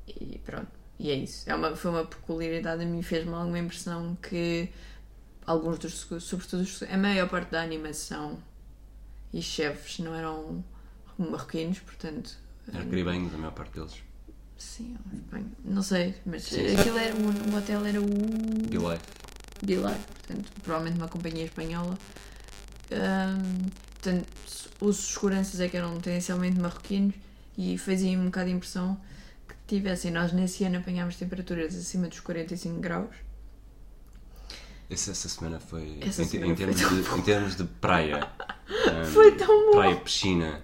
e 0.07 0.39
pronto, 0.45 0.69
e 0.99 1.11
é 1.11 1.15
isso. 1.15 1.49
É 1.51 1.55
uma, 1.55 1.75
foi 1.75 1.91
uma 1.91 2.05
peculiaridade 2.05 2.83
a 2.83 2.87
mim, 2.87 3.03
fez-me 3.03 3.33
alguma 3.35 3.59
impressão 3.59 4.17
que 4.23 4.69
alguns 5.47 5.79
dos, 5.79 6.07
sobretudo 6.23 6.63
os- 6.63 6.83
a 6.85 6.97
maior 6.97 7.29
parte 7.29 7.51
da 7.51 7.63
animação 7.63 8.39
e 9.33 9.43
chefes 9.43 9.99
não 9.99 10.15
eram 10.15 10.65
marroquinos, 11.19 11.81
portanto. 11.81 12.37
Era 12.73 12.85
caribenhos, 12.85 13.35
a 13.35 13.39
maior 13.39 13.53
parte 13.53 13.75
deles. 13.75 14.03
Sim, 14.57 14.97
não 15.65 15.83
sei, 15.83 16.15
mas 16.25 16.45
Sim, 16.45 16.77
aquilo 16.77 16.97
era, 16.97 17.15
o, 17.15 17.53
o 17.53 17.57
hotel 17.59 17.85
era 17.85 18.01
o 18.01 18.05
Be 18.07 18.79
Life. 18.79 19.03
Bilar, 19.63 19.99
portanto, 19.99 20.51
provavelmente 20.63 20.99
uma 20.99 21.09
companhia 21.09 21.45
espanhola. 21.45 21.99
Ahm, 22.95 23.71
portanto, 23.93 24.27
os 24.81 24.97
seguranças 24.97 25.61
é 25.61 25.69
que 25.69 25.77
eram 25.77 25.99
tendencialmente 26.01 26.59
marroquinos 26.61 27.15
e 27.59 27.77
fazia 27.79 28.19
um 28.19 28.27
bocado 28.27 28.49
de 28.49 28.55
impressão 28.57 29.01
que 29.49 29.55
tivessem. 29.67 30.11
Nós 30.11 30.33
nesse 30.33 30.65
ano 30.65 30.79
apanhámos 30.79 31.17
temperaturas 31.17 31.75
acima 31.75 32.09
dos 32.09 32.21
45 32.21 32.81
graus. 32.81 33.15
Essa, 34.91 35.13
essa 35.13 35.29
semana 35.29 35.59
foi. 35.59 35.99
Essa 36.03 36.23
em, 36.23 36.27
semana 36.27 36.53
em 36.53 36.55
termos 36.55 36.81
foi 36.81 37.03
de, 37.03 37.21
em 37.21 37.23
termos 37.23 37.57
de 37.57 37.65
praia. 37.65 38.29
hum, 38.69 39.05
Foi 39.07 39.33
tão 39.33 39.67
bom! 39.67 39.73
Praia, 39.79 39.97
piscina. 39.97 40.63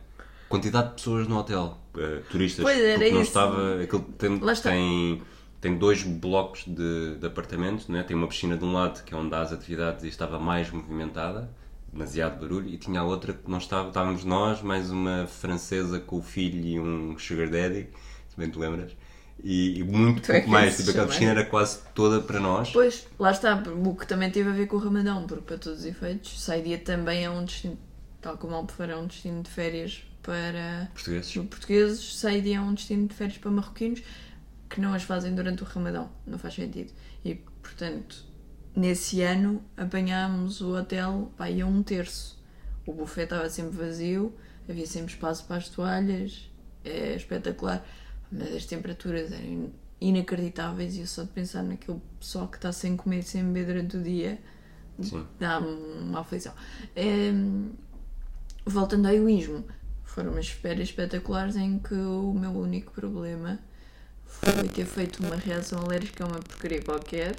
Quantidade 0.49 0.89
de 0.91 0.95
pessoas 0.95 1.27
no 1.27 1.39
hotel. 1.39 1.79
eh, 1.97 2.23
turistas. 2.31 2.63
Pois 2.63 2.79
era 2.79 2.99
porque 2.99 3.13
não 3.13 3.23
isso. 3.23 3.29
estava. 3.31 3.83
Aquilo 3.83 4.03
tem, 4.19 4.39
tem, 4.63 5.23
tem 5.61 5.79
dois 5.79 6.03
blocos 6.03 6.65
de, 6.67 7.17
de 7.17 7.27
apartamentos, 7.27 7.89
né? 7.89 8.03
tem 8.03 8.17
uma 8.17 8.29
piscina 8.29 8.57
de 8.57 8.65
um 8.65 8.73
lado 8.73 9.03
que 9.05 9.15
é 9.15 9.17
onde 9.17 9.35
há 9.35 9.41
as 9.41 9.53
atividades 9.53 10.05
e 10.05 10.09
estava 10.09 10.39
mais 10.39 10.71
movimentada, 10.71 11.51
demasiado 11.93 12.41
barulho, 12.41 12.69
e 12.69 12.79
tinha 12.79 13.01
a 13.01 13.05
outra 13.05 13.33
que 13.33 13.51
não 13.51 13.59
estava, 13.59 13.89
estávamos 13.89 14.25
nós, 14.25 14.63
mais 14.63 14.91
uma 14.91 15.27
francesa 15.27 15.99
com 15.99 16.19
o 16.19 16.23
filho 16.23 16.65
e 16.65 16.79
um 16.79 17.19
sugar 17.19 17.49
daddy, 17.49 17.89
se 18.29 18.37
bem 18.37 18.51
te 18.51 18.59
lembras, 18.59 18.97
e, 19.43 19.79
e 19.79 19.83
muito 19.83 20.23
Tu 20.23 20.33
é 20.33 20.35
pouco 20.35 20.47
que 20.47 20.51
mais, 20.51 20.77
tipo, 20.77 20.91
aquela 20.91 21.09
piscina 21.09 21.31
era 21.31 21.45
quase 21.45 21.81
toda 21.95 22.21
para 22.21 22.39
nós. 22.39 22.71
Pois, 22.71 23.07
lá 23.19 23.31
está, 23.31 23.55
o 23.57 23.95
que 23.95 24.07
também 24.07 24.31
teve 24.31 24.51
a 24.51 24.53
ver 24.53 24.67
com 24.67 24.77
o 24.77 24.79
Ramadão, 24.79 25.27
porque 25.27 25.43
para 25.43 25.59
todos 25.59 25.81
os 25.81 25.85
efeitos, 25.85 26.43
Saidia 26.43 26.79
também 26.79 27.25
é 27.25 27.31
um 27.31 27.45
destino, 27.45 27.79
tal 28.21 28.37
como 28.37 28.55
Albufeira 28.55 28.93
é 28.93 28.97
um 28.97 29.07
destino 29.07 29.43
de 29.43 29.51
férias 29.51 30.05
para 30.23 30.91
Portugueses. 30.93 31.33
portugueses, 31.33 32.19
Saidia 32.19 32.59
é 32.59 32.61
um 32.61 32.75
destino 32.75 33.09
de 33.09 33.15
férias 33.15 33.39
para 33.39 33.51
marroquinos 33.51 34.03
que 34.69 34.81
não 34.81 34.95
as 34.95 35.03
fazem 35.03 35.35
durante 35.35 35.63
o 35.63 35.67
Ramadão, 35.67 36.09
não 36.27 36.39
faz 36.39 36.55
sentido. 36.55 36.93
E, 37.25 37.35
portanto, 37.35 38.25
nesse 38.75 39.23
ano 39.23 39.63
apanhámos 39.77 40.61
o 40.61 40.77
hotel 40.77 41.31
pá, 41.37 41.51
ia 41.51 41.67
um 41.67 41.83
terço. 41.83 42.39
O 42.87 42.93
buffet 42.93 43.25
estava 43.25 43.49
sempre 43.49 43.77
vazio, 43.77 44.35
havia 44.69 44.87
sempre 44.87 45.13
espaço 45.13 45.45
para 45.45 45.57
as 45.57 45.69
toalhas, 45.69 46.51
é 46.85 47.15
espetacular, 47.15 47.85
mas 48.31 48.55
as 48.55 48.65
temperaturas 48.65 49.31
eram 49.33 49.71
inacreditáveis 50.01 50.97
e 50.97 51.01
eu 51.01 51.07
só 51.07 51.23
de 51.23 51.29
pensar 51.29 51.63
naquele 51.63 52.01
pessoal 52.19 52.49
que 52.49 52.57
está 52.57 52.73
sem 52.73 52.97
comer 52.97 53.19
e 53.19 53.23
sem 53.23 53.45
beber 53.45 53.67
durante 53.67 53.97
o 53.97 54.03
dia 54.03 54.39
dá-me 55.39 55.67
uma 55.67 56.21
aflição. 56.21 56.53
Ehm, 56.95 57.71
voltando 58.65 59.07
ao 59.07 59.15
egoísmo, 59.15 59.65
foram 60.05 60.33
umas 60.33 60.49
férias 60.49 60.89
espetaculares 60.89 61.57
em 61.57 61.79
que 61.79 61.95
o 61.95 62.33
meu 62.33 62.51
único 62.51 62.93
problema 62.93 63.59
foi 64.27 64.69
ter 64.69 64.85
feito 64.85 65.25
uma 65.25 65.37
reação 65.37 65.81
alérgica 65.81 66.25
a 66.25 66.29
uma 66.29 66.39
porcaria 66.39 66.83
qualquer, 66.83 67.37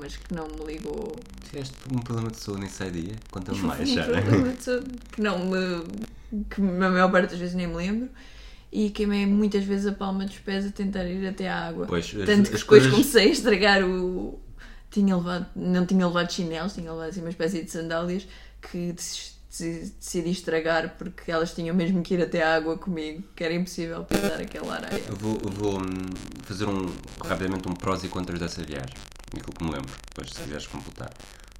mas 0.00 0.16
que 0.16 0.34
não 0.34 0.46
me 0.48 0.64
ligou. 0.72 1.14
Tiveste 1.48 1.74
um 1.92 1.98
problema 1.98 2.30
de 2.30 2.38
saúde 2.38 2.62
nesse 2.62 2.90
dia? 2.90 3.14
Conta-me 3.30 3.58
mais, 3.62 3.88
um 3.90 3.94
já. 3.94 4.04
problema 4.04 4.52
de 4.52 4.62
saúde 4.62 4.90
que 5.12 5.20
não 5.20 5.38
me. 5.46 5.84
que 6.50 6.60
a 6.60 6.90
maior 6.90 7.10
parte 7.10 7.30
das 7.30 7.38
vezes 7.38 7.54
nem 7.54 7.66
me 7.66 7.74
lembro. 7.74 8.08
E 8.74 8.88
queimei 8.88 9.26
muitas 9.26 9.64
vezes 9.64 9.86
a 9.86 9.92
palma 9.92 10.24
dos 10.24 10.38
pés 10.38 10.64
a 10.64 10.70
tentar 10.70 11.04
ir 11.04 11.26
até 11.26 11.46
à 11.48 11.66
água. 11.68 11.86
Pois, 11.86 12.06
as- 12.06 12.24
Tanto 12.24 12.48
que 12.48 12.54
as 12.56 12.60
depois 12.62 12.64
coisas- 12.64 12.90
comecei 12.90 13.28
a 13.28 13.32
estragar 13.32 13.84
o. 13.84 14.40
Tinha 14.90 15.16
levado, 15.16 15.46
não 15.56 15.86
tinha 15.86 16.06
levado 16.06 16.30
chinelos, 16.32 16.74
tinha 16.74 16.90
levado 16.92 17.08
assim 17.08 17.20
uma 17.20 17.30
espécie 17.30 17.62
de 17.62 17.70
sandálias 17.70 18.26
que 18.60 18.92
dec- 18.92 19.32
dec- 19.58 19.92
decidi 19.98 20.30
estragar 20.30 20.96
porque 20.98 21.30
elas 21.30 21.54
tinham 21.54 21.74
mesmo 21.74 22.02
que 22.02 22.12
ir 22.14 22.20
até 22.22 22.42
à 22.42 22.56
água 22.56 22.76
comigo, 22.76 23.22
que 23.34 23.42
era 23.42 23.54
impossível 23.54 24.04
pisar 24.04 24.38
aquela 24.40 24.74
areia. 24.74 25.02
Vou, 25.18 25.38
vou, 25.38 25.78
hum, 25.78 25.84
fazer 26.42 26.66
um, 26.66 26.90
rapidamente 27.24 27.66
um 27.68 27.72
prós 27.74 28.04
e 28.04 28.08
contras 28.08 28.38
dessa 28.38 28.62
viagem. 28.62 28.94
Aquilo 29.36 29.52
que 29.52 29.64
me 29.64 29.70
lembro, 29.70 29.92
depois 30.08 30.30
se 30.30 30.42
quiseres 30.42 30.66
completar. 30.66 31.10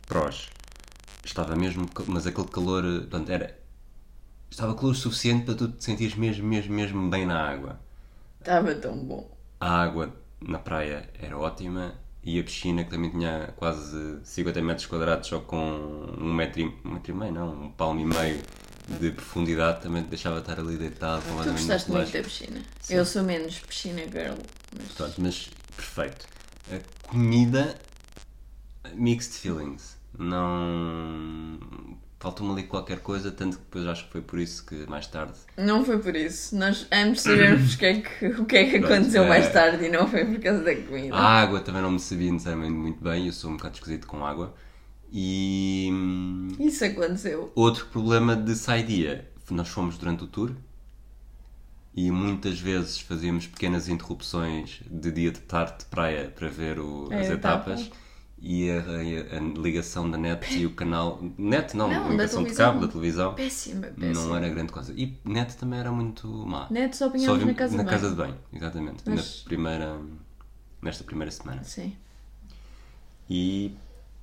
Prós. 0.07 0.51
Estava 1.25 1.57
mesmo, 1.57 1.89
mas 2.07 2.27
aquele 2.27 2.49
calor, 2.49 2.85
eh, 2.85 2.99
portanto, 3.01 3.31
era. 3.31 3.59
Estava 4.51 4.75
calor 4.75 4.95
suficiente 4.95 5.47
para 5.47 5.55
tu 5.55 5.69
te 5.69 5.83
sentires 5.83 6.15
mesmo, 6.15 6.47
mesmo, 6.47 6.75
mesmo 6.75 7.11
bem 7.11 7.25
na 7.25 7.41
água. 7.41 7.81
Estava 8.41 8.75
tão 8.75 8.97
bom. 8.99 9.31
A 9.61 9.83
água 9.83 10.13
na 10.41 10.59
praia 10.59 11.09
era 11.19 11.39
ótima 11.39 11.95
e 12.25 12.39
a 12.39 12.45
piscina, 12.45 12.85
que 12.85 12.91
também 12.91 13.11
tinha 13.11 13.53
quase 13.57 14.19
50 14.25 14.63
metros 14.63 14.87
quadrados, 14.87 15.29
só 15.29 15.41
com 15.41 15.59
um 16.19 16.33
metro 16.33 16.61
e, 16.61 16.65
um 16.85 16.93
metro 16.95 17.13
e 17.13 17.15
meio, 17.15 17.33
não, 17.33 17.53
um 17.53 17.71
palmo 17.71 18.01
e 18.01 18.05
meio 18.05 18.43
de 18.89 19.11
profundidade, 19.11 19.81
também 19.83 20.03
te 20.03 20.09
deixava 20.09 20.39
estar 20.39 20.59
ali 20.59 20.77
deitado. 20.77 21.23
Tu 21.23 21.29
completamente 21.29 21.61
gostaste 21.61 21.91
no 21.91 21.97
muito 21.97 22.13
da 22.13 22.23
piscina. 22.23 22.63
Eu 22.91 23.05
sou 23.05 23.23
menos 23.23 23.59
piscina 23.61 24.03
girl. 24.03 24.37
Mas... 24.77 25.19
Mas 25.19 25.51
perfeito. 25.77 26.27
A 26.71 27.09
comida, 27.09 27.77
mixed 28.95 29.33
feelings. 29.39 29.97
Não. 30.19 31.59
Faltou-me 32.21 32.53
ali 32.53 32.63
qualquer 32.63 33.01
coisa, 33.01 33.33
tanto 33.33 33.57
que 33.57 33.65
depois 33.65 33.85
acho 33.87 34.05
que 34.07 34.13
foi 34.13 34.21
por 34.21 34.39
isso 34.39 34.65
que 34.65 34.87
mais 34.89 35.09
tarde. 35.09 35.33
Não 35.57 35.85
foi 35.85 35.99
por 35.99 36.15
isso. 36.15 36.55
Nós 36.57 36.87
ambos 36.93 37.21
sabemos 37.21 37.75
que 37.75 37.85
é 37.85 38.01
que, 38.01 38.27
o 38.27 38.45
que, 38.45 38.57
é 38.57 38.65
que 38.71 38.79
Pronto, 38.79 38.93
aconteceu 38.93 39.25
é. 39.25 39.29
mais 39.29 39.53
tarde 39.53 39.87
e 39.87 39.89
não 39.89 40.07
foi 40.07 40.25
por 40.25 40.39
causa 40.41 40.63
da 40.63 40.75
comida. 40.77 41.17
A 41.17 41.41
água 41.41 41.61
também 41.61 41.83
não 41.83 41.91
me 41.91 41.99
sabia 41.99 42.31
necessariamente 42.31 42.73
muito 42.75 43.03
bem, 43.03 43.27
eu 43.27 43.33
sou 43.33 43.51
um 43.51 43.57
bocado 43.57 43.75
esquisito 43.75 44.07
com 44.07 44.25
água. 44.25 44.55
E. 45.13 45.89
hum, 45.93 46.49
Isso 46.61 46.85
aconteceu. 46.85 47.51
Outro 47.57 47.87
problema 47.87 48.37
de 48.37 48.55
saidia, 48.55 49.29
nós 49.51 49.69
fomos 49.69 49.99
durante 49.99 50.23
o 50.23 50.27
tour 50.29 50.53
e 51.95 52.11
muitas 52.11 52.59
vezes 52.59 52.99
fazíamos 53.01 53.47
pequenas 53.47 53.89
interrupções 53.89 54.81
de 54.91 55.11
dia 55.11 55.31
de 55.31 55.41
tarde 55.41 55.79
de 55.81 55.85
praia 55.87 56.31
para 56.35 56.49
ver 56.49 56.79
o- 56.79 57.09
É, 57.13 57.21
as 57.21 57.27
etapa. 57.29 57.71
etapas 57.73 57.91
e 58.41 58.71
a, 58.71 58.79
a- 58.81 59.37
a 59.39 59.41
ligação 59.61 60.11
da 60.11 60.17
net 60.19 60.59
e 60.59 60.65
o 60.67 60.73
canal. 60.75 61.21
Net 61.39 61.77
não, 61.77 61.89
Não, 61.89 62.07
a 62.07 62.09
ligação 62.09 62.43
de 62.45 62.55
cabo 62.55 62.81
da 62.81 62.89
televisão 62.89 63.35
Péssima, 63.35 63.89
péssima. 63.89 64.13
não 64.27 64.37
era 64.37 64.49
grande 64.49 64.73
coisa. 64.73 64.93
E 64.97 65.17
net 65.25 65.55
também 65.57 65.79
era 65.79 65.93
muito 65.93 66.27
má. 66.29 66.67
Neto 66.71 66.97
só 66.97 67.07
apanhámos 67.07 67.45
na 67.45 67.55
casa 67.55 67.77
na 67.77 67.83
de 67.85 67.89
casa 67.91 68.11
banho. 68.11 68.33
de 68.33 68.33
banho, 68.33 68.39
exatamente. 68.53 69.03
Mas- 69.07 69.43
Na 69.43 69.45
primeira, 69.49 69.99
nesta 70.81 71.05
primeira 71.05 71.31
semana. 71.31 71.63
Sim. 71.63 71.95
E 73.29 73.75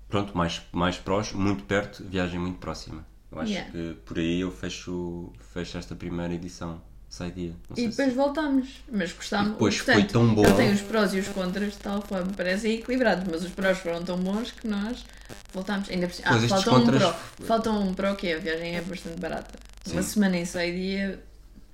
pronto, 0.09 0.35
mais, 0.37 0.61
mais 0.71 0.97
prós, 0.97 1.31
muito 1.33 1.63
perto, 1.63 2.03
viagem 2.03 2.39
muito 2.39 2.57
próxima. 2.57 3.05
Eu 3.31 3.39
acho 3.39 3.51
Yeah. 3.51 3.71
que 3.71 3.93
por 4.05 4.17
aí 4.17 4.39
eu 4.41 4.51
fecho, 4.51 5.31
fecho 5.53 5.77
esta 5.77 5.95
primeira 5.95 6.33
edição. 6.33 6.81
Sai 7.09 7.31
dia. 7.31 7.53
E 7.75 7.81
se- 7.81 7.87
depois 7.89 8.13
voltámos, 8.13 8.83
mas 8.91 9.11
gostámos. 9.11 9.53
Depois 9.53 9.77
foi 9.77 10.03
tão 10.03 10.33
bom. 10.35 10.43
Ele 10.45 10.53
tem 10.53 10.71
os 10.73 10.81
prós 10.81 11.13
e 11.13 11.19
os 11.19 11.27
contras 11.29 11.73
de 11.73 11.79
tal 11.79 12.01
forma, 12.03 12.31
parecem 12.33 12.75
equilibrados, 12.75 13.27
mas 13.29 13.43
os 13.43 13.49
prós 13.51 13.79
foram 13.79 14.03
tão 14.03 14.17
bons 14.17 14.51
que 14.51 14.67
nós 14.67 15.03
voltámos. 15.51 15.89
Ainda 15.89 16.07
por 16.07 16.13
cima. 16.13 16.27
Ah, 16.29 16.39
falta 16.47 16.69
um 16.69 16.73
contras- 16.85 17.01
pró. 17.01 17.45
Falta 17.45 17.71
um 17.71 17.93
pró 17.95 18.13
que 18.15 18.27
é, 18.27 18.35
a 18.35 18.39
viagem 18.39 18.75
é 18.75 18.81
bastante 18.81 19.19
barata. 19.19 19.57
Uma 19.87 20.03
Sim. 20.03 20.07
semana 20.09 20.37
em 20.37 20.45
seis 20.45 20.75
dia, 20.75 21.23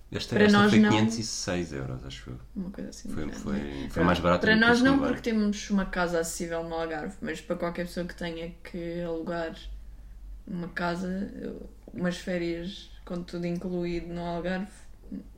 Esta, 0.09 0.35
para 0.35 0.45
esta 0.45 0.57
nós 0.57 0.69
foi 0.71 0.79
não- 0.79 0.89
506 0.89 1.73
euros, 1.73 2.05
acho 2.05 2.29
eu. 2.29 2.39
uma 2.55 2.69
coisa 2.71 2.89
assim. 2.91 3.09
Foi, 3.09 3.29
foi, 3.33 3.57
é? 3.57 3.89
foi 3.89 4.03
mais 4.05 4.19
barato 4.19 4.39
Para 4.41 4.55
nós 4.55 4.79
não, 4.81 4.97
porque 4.99 5.19
temos 5.19 5.69
uma 5.69 5.85
casa 5.85 6.19
acessível 6.21 6.63
no 6.63 6.73
Algarve, 6.75 7.15
mas 7.21 7.41
para 7.41 7.57
qualquer 7.57 7.87
pessoa 7.87 8.05
que 8.05 8.15
tenha 8.15 8.53
que 8.63 9.01
alugar 9.01 9.53
uma 10.47 10.69
casa, 10.69 11.29
umas 11.93 12.15
férias 12.17 12.89
com 13.03 13.21
tudo 13.21 13.45
incluído 13.45 14.13
no 14.13 14.21
Algarve, 14.21 14.67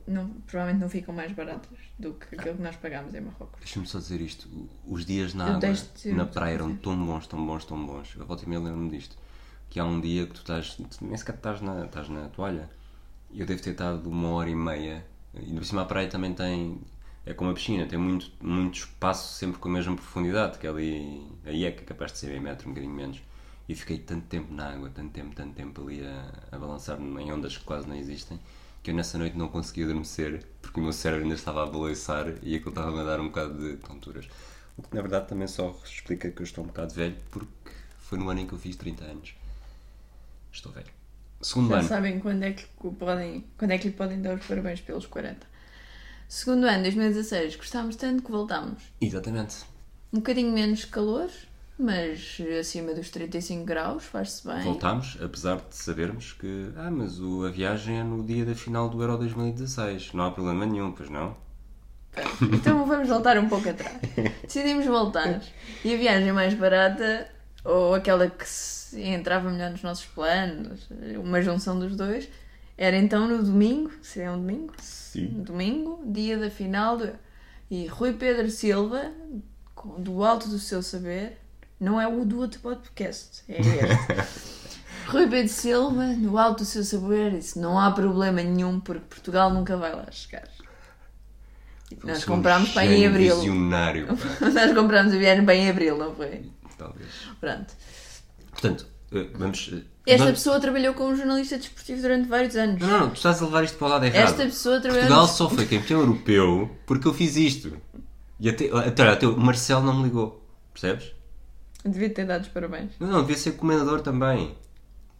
não, 0.06 0.28
provavelmente 0.46 0.80
não 0.80 0.88
ficam 0.88 1.14
mais 1.14 1.32
baratas 1.32 1.78
do 1.98 2.14
que 2.14 2.34
aquilo 2.34 2.56
que 2.56 2.62
nós 2.62 2.76
pagámos 2.76 3.14
em 3.14 3.20
Marrocos. 3.20 3.60
Deixa-me 3.60 3.86
só 3.86 3.98
dizer 3.98 4.20
isto. 4.20 4.48
Os 4.86 5.04
dias 5.04 5.34
na 5.34 5.56
água, 5.56 5.68
na 6.06 6.26
praia, 6.26 6.54
eram 6.54 6.74
tão 6.76 6.96
bons, 7.04 7.26
tão 7.26 7.46
bons, 7.46 7.64
tão 7.64 7.86
bons. 7.86 8.14
Eu 8.16 8.26
volto 8.26 8.42
e 8.42 8.48
meia 8.48 8.60
lembro-me 8.60 8.90
disto. 8.90 9.16
Que 9.68 9.78
há 9.78 9.84
um 9.84 10.00
dia 10.00 10.26
que 10.26 10.32
tu 10.32 10.40
estás, 10.40 10.78
nem 11.00 11.16
sequer 11.16 11.34
estás 11.34 11.60
na, 11.60 11.84
estás 11.84 12.08
na 12.08 12.28
toalha. 12.28 12.70
Eu 13.34 13.44
devo 13.44 13.60
ter 13.62 13.70
estado 13.70 14.08
uma 14.08 14.30
hora 14.30 14.48
e 14.48 14.54
meia. 14.54 15.04
E 15.34 15.52
por 15.52 15.64
cima 15.64 15.82
a 15.82 15.84
praia 15.84 16.08
também 16.08 16.32
tem. 16.32 16.80
É 17.26 17.34
como 17.34 17.50
a 17.50 17.54
piscina, 17.54 17.86
tem 17.86 17.98
muito, 17.98 18.32
muito 18.40 18.78
espaço 18.78 19.34
sempre 19.34 19.58
com 19.58 19.68
a 19.68 19.72
mesma 19.72 19.94
profundidade, 19.94 20.58
que 20.58 20.66
é 20.66 20.70
ali. 20.70 21.30
Aí 21.44 21.64
é 21.64 21.70
que 21.70 21.82
é 21.82 21.84
capaz 21.84 22.12
de 22.12 22.18
ser 22.18 22.28
meio 22.28 22.40
metro, 22.40 22.66
um 22.66 22.70
bocadinho 22.70 22.94
menos. 22.94 23.20
E 23.68 23.74
fiquei 23.74 23.98
tanto 23.98 24.26
tempo 24.28 24.52
na 24.54 24.72
água, 24.72 24.88
tanto 24.88 25.12
tempo, 25.12 25.34
tanto 25.34 25.52
tempo 25.54 25.82
ali 25.82 26.00
a, 26.00 26.32
a 26.50 26.58
balançar 26.58 26.98
em 26.98 27.30
ondas 27.30 27.58
que 27.58 27.64
quase 27.64 27.86
não 27.86 27.94
existem, 27.94 28.40
que 28.88 28.92
eu 28.92 28.96
nessa 28.96 29.18
noite 29.18 29.36
não 29.36 29.48
consegui 29.48 29.84
adormecer, 29.84 30.42
porque 30.62 30.80
o 30.80 30.82
meu 30.82 30.94
cérebro 30.94 31.24
ainda 31.24 31.34
estava 31.34 31.62
a 31.62 31.66
balançar 31.66 32.26
e 32.42 32.56
aquilo 32.56 32.70
estava 32.70 32.98
a 32.98 33.04
dar 33.04 33.20
um 33.20 33.26
bocado 33.26 33.58
de 33.58 33.76
tonturas. 33.76 34.26
O 34.78 34.82
que 34.82 34.94
na 34.94 35.02
verdade 35.02 35.28
também 35.28 35.46
só 35.46 35.78
explica 35.84 36.30
que 36.30 36.40
eu 36.40 36.44
estou 36.44 36.64
um 36.64 36.68
bocado 36.68 36.94
velho, 36.94 37.14
porque 37.30 37.70
foi 37.98 38.18
no 38.18 38.30
ano 38.30 38.40
em 38.40 38.46
que 38.46 38.54
eu 38.54 38.58
fiz 38.58 38.76
30 38.76 39.04
anos. 39.04 39.34
Estou 40.50 40.72
velho. 40.72 40.86
Segundo 41.42 41.68
Já 41.68 41.80
ano. 41.80 41.88
sabem 41.88 42.18
quando 42.18 42.42
é, 42.44 42.52
que 42.54 42.64
podem, 42.98 43.44
quando 43.58 43.72
é 43.72 43.78
que 43.78 43.88
lhe 43.88 43.94
podem 43.94 44.22
dar 44.22 44.38
os 44.38 44.46
parabéns 44.46 44.80
pelos 44.80 45.04
40. 45.04 45.46
Segundo 46.26 46.64
ano, 46.64 46.82
2016, 46.84 47.56
gostámos 47.56 47.94
tanto 47.94 48.22
que 48.22 48.30
voltámos. 48.30 48.82
Exatamente. 49.02 49.66
Um 50.10 50.20
bocadinho 50.20 50.50
menos 50.50 50.86
calor, 50.86 51.30
mas 51.78 52.38
acima 52.58 52.92
dos 52.92 53.08
35 53.10 53.64
graus, 53.64 54.04
faz-se 54.04 54.46
bem. 54.46 54.62
Voltámos, 54.62 55.16
apesar 55.22 55.56
de 55.56 55.76
sabermos 55.76 56.32
que. 56.32 56.70
Ah, 56.76 56.90
mas 56.90 57.20
o, 57.20 57.46
a 57.46 57.50
viagem 57.50 58.00
é 58.00 58.02
no 58.02 58.24
dia 58.24 58.44
da 58.44 58.54
final 58.54 58.88
do 58.88 59.00
Euro 59.00 59.16
2016. 59.18 60.12
Não 60.12 60.24
há 60.24 60.30
problema 60.30 60.66
nenhum, 60.66 60.90
pois 60.92 61.08
não? 61.08 61.36
Então 62.52 62.84
vamos 62.84 63.08
voltar 63.08 63.38
um 63.38 63.48
pouco 63.48 63.68
atrás. 63.68 63.96
Decidimos 64.42 64.86
voltar. 64.86 65.40
E 65.84 65.94
a 65.94 65.96
viagem 65.96 66.32
mais 66.32 66.54
barata, 66.54 67.28
ou 67.64 67.94
aquela 67.94 68.28
que 68.28 68.48
se 68.48 69.00
entrava 69.02 69.48
melhor 69.50 69.70
nos 69.70 69.82
nossos 69.82 70.06
planos, 70.06 70.88
uma 71.16 71.40
junção 71.40 71.78
dos 71.78 71.94
dois, 71.94 72.28
era 72.76 72.96
então 72.96 73.28
no 73.28 73.42
domingo, 73.42 73.92
se 74.02 74.20
é 74.20 74.30
um 74.30 74.38
domingo? 74.38 74.72
Sim. 74.78 75.26
Domingo, 75.44 76.02
dia 76.06 76.38
da 76.38 76.50
final. 76.50 76.96
Do... 76.96 77.12
E 77.70 77.86
Rui 77.86 78.14
Pedro 78.14 78.50
Silva, 78.50 79.12
do 79.98 80.24
alto 80.24 80.48
do 80.48 80.58
seu 80.58 80.82
saber, 80.82 81.38
não 81.80 82.00
é 82.00 82.06
o 82.08 82.24
do 82.24 82.38
outro 82.40 82.60
podcast, 82.60 83.42
é 83.48 83.60
este. 83.60 84.48
Rui 85.08 85.26
Pedro 85.26 85.48
Silva, 85.52 86.06
do 86.18 86.36
alto 86.36 86.58
do 86.58 86.64
seu 86.66 86.84
saber, 86.84 87.30
disse: 87.32 87.58
não 87.58 87.78
há 87.78 87.90
problema 87.90 88.42
nenhum 88.42 88.78
porque 88.78 89.04
Portugal 89.08 89.50
nunca 89.52 89.76
vai 89.76 89.94
lá 89.94 90.06
chegar. 90.10 90.46
E 91.90 91.96
nós 92.06 92.22
um 92.24 92.26
comprámos 92.26 92.70
para 92.70 92.84
em 92.84 93.06
abril. 93.06 93.36
Visionário. 93.36 94.06
Nós 94.52 94.74
comprámos 94.74 95.14
a 95.14 95.16
viagem 95.16 95.42
bem 95.42 95.64
em 95.64 95.70
abril, 95.70 95.96
não 95.96 96.14
foi? 96.14 96.50
Talvez. 96.76 97.08
Pronto. 97.40 97.72
Portanto, 98.50 98.86
eh, 99.10 99.26
vamos. 99.34 99.70
eh, 99.72 99.82
Esta 100.04 100.26
pessoa 100.26 100.60
trabalhou 100.60 100.92
com 100.92 101.04
um 101.08 101.16
jornalista 101.16 101.56
desportivo 101.56 102.02
durante 102.02 102.28
vários 102.28 102.54
anos. 102.56 102.78
Não, 102.78 102.88
não, 102.88 103.00
não, 103.00 103.08
tu 103.10 103.16
estás 103.16 103.40
a 103.40 103.46
levar 103.46 103.64
isto 103.64 103.78
para 103.78 103.86
o 103.86 103.90
lado 103.90 104.04
errado. 104.04 104.22
Esta 104.28 104.44
pessoa 104.44 104.80
trabalhou. 104.80 105.06
Portugal 105.06 105.28
só 105.28 105.48
foi 105.48 105.64
campeão 105.64 106.00
europeu 106.00 106.70
porque 106.84 107.08
eu 107.08 107.14
fiz 107.14 107.36
isto. 107.36 107.74
E 108.38 108.50
até, 108.50 108.66
até, 108.66 109.02
olha, 109.02 109.12
até 109.14 109.26
o 109.26 109.40
Marcelo 109.40 109.82
não 109.82 109.96
me 109.96 110.04
ligou. 110.04 110.46
Percebes? 110.74 111.12
Devia 111.84 112.10
ter 112.10 112.26
dado 112.26 112.42
os 112.42 112.48
parabéns. 112.48 112.92
Não, 112.98 113.08
não, 113.08 113.20
devia 113.22 113.36
ser 113.36 113.52
comendador 113.52 114.00
também. 114.00 114.54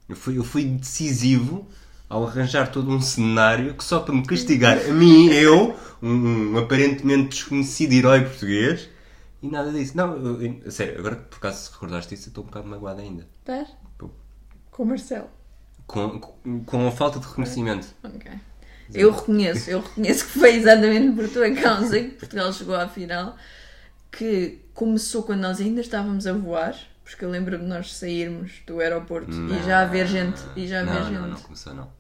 Eu 0.09 0.17
fui, 0.17 0.39
eu 0.39 0.45
fui 0.45 0.65
decisivo 0.65 1.67
ao 2.09 2.27
arranjar 2.27 2.71
todo 2.73 2.91
um 2.91 3.01
cenário 3.01 3.75
que 3.75 3.85
só 3.85 4.01
para 4.01 4.15
me 4.15 4.25
castigar 4.27 4.79
a 4.79 4.93
mim, 4.93 5.29
eu, 5.31 5.77
um, 6.03 6.55
um 6.55 6.59
aparentemente 6.59 7.29
desconhecido 7.29 7.93
herói 7.93 8.23
português, 8.23 8.89
e 9.43 9.49
nada 9.49 9.71
disso. 9.71 9.97
Não, 9.97 10.17
eu- 10.17 10.43
eu- 10.65 10.71
sério, 10.71 10.99
agora 10.99 11.17
que 11.17 11.23
por 11.29 11.37
acaso 11.37 11.65
se 11.67 11.73
recordaste 11.73 12.15
isso, 12.15 12.27
eu 12.27 12.31
estou 12.31 12.45
um 12.45 12.47
bocado 12.47 12.67
magoado 12.67 13.01
ainda. 13.03 13.27
Estás? 13.41 13.69
Com 14.71 14.83
o 14.83 14.87
Marcelo. 14.87 15.29
Com, 15.87 16.19
com, 16.21 16.65
com 16.65 16.87
a 16.89 16.91
falta 16.91 17.19
de 17.19 17.27
reconhecimento. 17.27 17.89
Ok. 18.03 18.31
Eu 18.95 19.11
reconheço, 19.11 19.69
eu 19.71 19.81
reconheço 19.81 20.25
que 20.27 20.39
foi 20.39 20.55
exatamente 20.55 21.15
por 21.15 21.29
tua 21.29 21.51
causa 21.51 22.01
que 22.01 22.09
Portugal 22.11 22.53
chegou 22.53 22.75
à 22.75 22.89
final, 22.89 23.37
que 24.11 24.61
começou 24.79 25.25
quando 25.25 25.41
nós 25.41 25.61
ainda 25.61 25.81
estávamos 25.81 26.25
a 26.25 26.33
voar, 26.33 26.73
porque 27.03 27.25
eu 27.25 27.29
lembro 27.31 27.59
de 27.59 27.65
nós 27.65 27.97
sairmos 27.97 28.63
do 28.65 28.79
aeroporto 28.79 29.33
e 29.33 29.63
já 29.65 29.81
haver 29.81 30.07
gente. 30.07 30.41
E 30.55 30.69
já 30.69 30.83
haver 30.83 30.95
não, 30.95 31.05
gente. 31.05 31.19
não, 31.19 31.29
não 31.31 31.41
começou 31.41 31.75
não. 31.75 31.91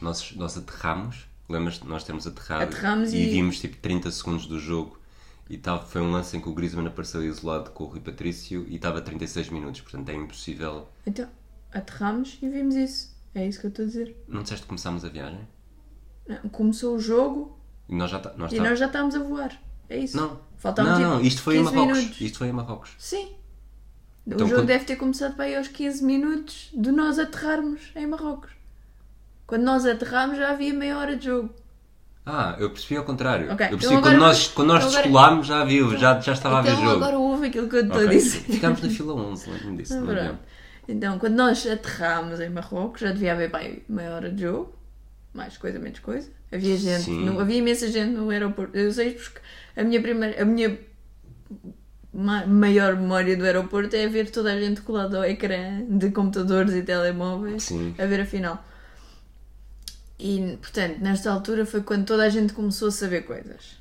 Nós, 0.00 0.32
nós 0.36 0.56
aterramos, 0.56 1.26
lembras 1.48 1.80
nós 1.80 2.04
termos 2.04 2.24
aterrado 2.24 2.62
Aterramos 2.62 3.12
e... 3.12 3.16
e- 3.16 3.30
vimos 3.30 3.58
tipo 3.58 3.76
30 3.78 4.12
segundos 4.12 4.46
do 4.46 4.60
jogo 4.60 4.96
e 5.50 5.58
tal, 5.58 5.84
foi 5.84 6.00
um 6.02 6.12
lance 6.12 6.36
em 6.36 6.40
que 6.40 6.48
o 6.48 6.54
Griezmann 6.54 6.86
apareceu 6.86 7.20
isolado 7.24 7.70
com 7.72 7.82
o 7.82 7.86
Rui 7.88 7.98
Patrício 8.00 8.64
e 8.68 8.76
estava 8.76 8.98
a 8.98 9.02
36 9.02 9.48
minutos, 9.48 9.80
portanto 9.80 10.08
é 10.10 10.14
impossível. 10.14 10.86
Então, 11.04 11.28
aterramos 11.72 12.38
e 12.40 12.48
vimos 12.48 12.76
isso. 12.76 13.12
É 13.34 13.44
isso 13.44 13.58
que 13.58 13.66
eu 13.66 13.70
estou 13.70 13.84
a 13.84 13.88
dizer. 13.88 14.16
Não 14.28 14.42
disseste 14.44 14.62
que 14.62 14.68
começámos 14.68 15.04
a 15.04 15.08
viagem? 15.08 15.40
Não, 16.28 16.48
Começou 16.50 16.94
o 16.94 17.00
jogo 17.00 17.58
E 17.88 17.94
nós 17.96 18.08
já 18.08 18.20
tá- 18.20 18.34
nós 18.36 18.52
e 18.52 18.56
tá- 18.56 18.62
nós 18.62 18.78
já 18.78 18.86
estávamos 18.86 19.16
a 19.16 19.18
voar. 19.18 19.60
É 19.88 19.98
isso. 19.98 20.16
Não, 20.16 20.40
Faltavam 20.64 20.92
não, 20.92 20.98
tipo 20.98 21.10
não, 21.10 21.20
isto 21.22 21.42
foi 21.42 21.54
em 21.56 21.58
15 21.62 21.72
Marrocos. 21.74 21.98
minutos. 21.98 22.20
Isto 22.20 22.38
foi 22.38 22.48
em 22.48 22.52
Marrocos. 22.52 22.90
Sim. 22.98 23.28
Então, 24.26 24.38
o 24.46 24.48
jogo 24.48 24.60
quando- 24.62 24.66
deve 24.66 24.84
ter 24.84 24.96
começado 24.96 25.36
para 25.36 25.44
aí 25.44 25.56
aos 25.56 25.68
15 25.68 26.02
minutos 26.02 26.70
de 26.72 26.90
nós 26.90 27.18
aterrarmos 27.18 27.80
em 27.94 28.06
Marrocos. 28.06 28.50
Quando 29.46 29.62
nós 29.62 29.84
aterramos 29.86 30.38
já 30.38 30.50
havia 30.50 30.72
meia 30.72 30.96
hora 30.98 31.16
de 31.16 31.26
jogo. 31.26 31.50
Ah, 32.26 32.56
eu 32.58 32.70
percebi 32.70 32.96
ao 32.96 33.04
contrário. 33.04 33.52
Ok, 33.52 33.66
Eu 33.66 33.70
percebi 33.72 33.86
então 33.92 34.00
quando 34.02 34.14
agora- 34.14 34.28
nós, 34.28 34.48
quando 34.48 34.68
nós 34.68 34.78
então 34.78 34.88
agora- 34.88 35.02
descolámos 35.02 35.46
já 35.46 35.60
havia, 35.60 35.98
já, 35.98 36.18
já 36.20 36.32
estava 36.32 36.56
a 36.56 36.58
haver 36.60 36.72
então 36.72 36.84
jogo. 36.84 36.96
agora 37.04 37.18
ouve 37.18 37.46
aquilo 37.48 37.68
que 37.68 37.76
eu 37.76 37.80
estou 37.82 37.96
Ok, 37.96 38.08
a 38.08 38.10
dizer. 38.10 38.40
Ficámos 38.40 38.80
na 38.82 38.88
fila 38.88 39.12
11, 39.14 39.50
lembro-me 39.50 39.76
disso. 39.76 40.00
não. 40.00 40.38
Então, 40.88 41.18
quando 41.18 41.34
nós 41.34 41.66
aterramos 41.66 42.40
em 42.40 42.48
Marrocos, 42.48 43.02
já 43.02 43.12
devia 43.12 43.32
haver 43.32 43.50
pai, 43.50 43.82
meia 43.88 44.14
hora 44.14 44.30
de 44.30 44.40
jogo, 44.42 44.72
mais 45.34 45.58
coisa, 45.58 45.78
menos 45.78 45.98
coisa. 45.98 46.30
Havia 46.50 46.76
gente, 46.78 47.10
no- 47.10 47.38
havia 47.40 47.56
imensa 47.58 47.90
gente 47.90 48.12
no 48.12 48.30
aeroporto. 48.30 48.74
Eu 48.76 48.90
sei 48.92 49.12
porque 49.12 49.38
a 49.76 49.82
minha 49.84 50.00
primeira, 50.00 50.42
a 50.42 50.44
minha 50.44 50.78
ma- 52.12 52.46
maior 52.46 52.96
memória 52.96 53.36
do 53.36 53.44
aeroporto 53.44 53.94
é 53.96 54.06
ver 54.08 54.30
toda 54.30 54.52
a 54.52 54.60
gente 54.60 54.80
colada 54.82 55.18
ao 55.18 55.24
ecrã 55.24 55.84
de 55.88 56.10
computadores 56.10 56.72
e 56.74 56.82
telemóveis 56.82 57.64
Sim. 57.64 57.94
a 57.98 58.06
ver 58.06 58.20
a 58.20 58.26
final. 58.26 58.64
E, 60.18 60.56
portanto, 60.60 60.98
nesta 61.00 61.30
altura 61.30 61.66
foi 61.66 61.82
quando 61.82 62.06
toda 62.06 62.24
a 62.24 62.28
gente 62.28 62.52
começou 62.52 62.88
a 62.88 62.92
saber 62.92 63.22
coisas. 63.22 63.76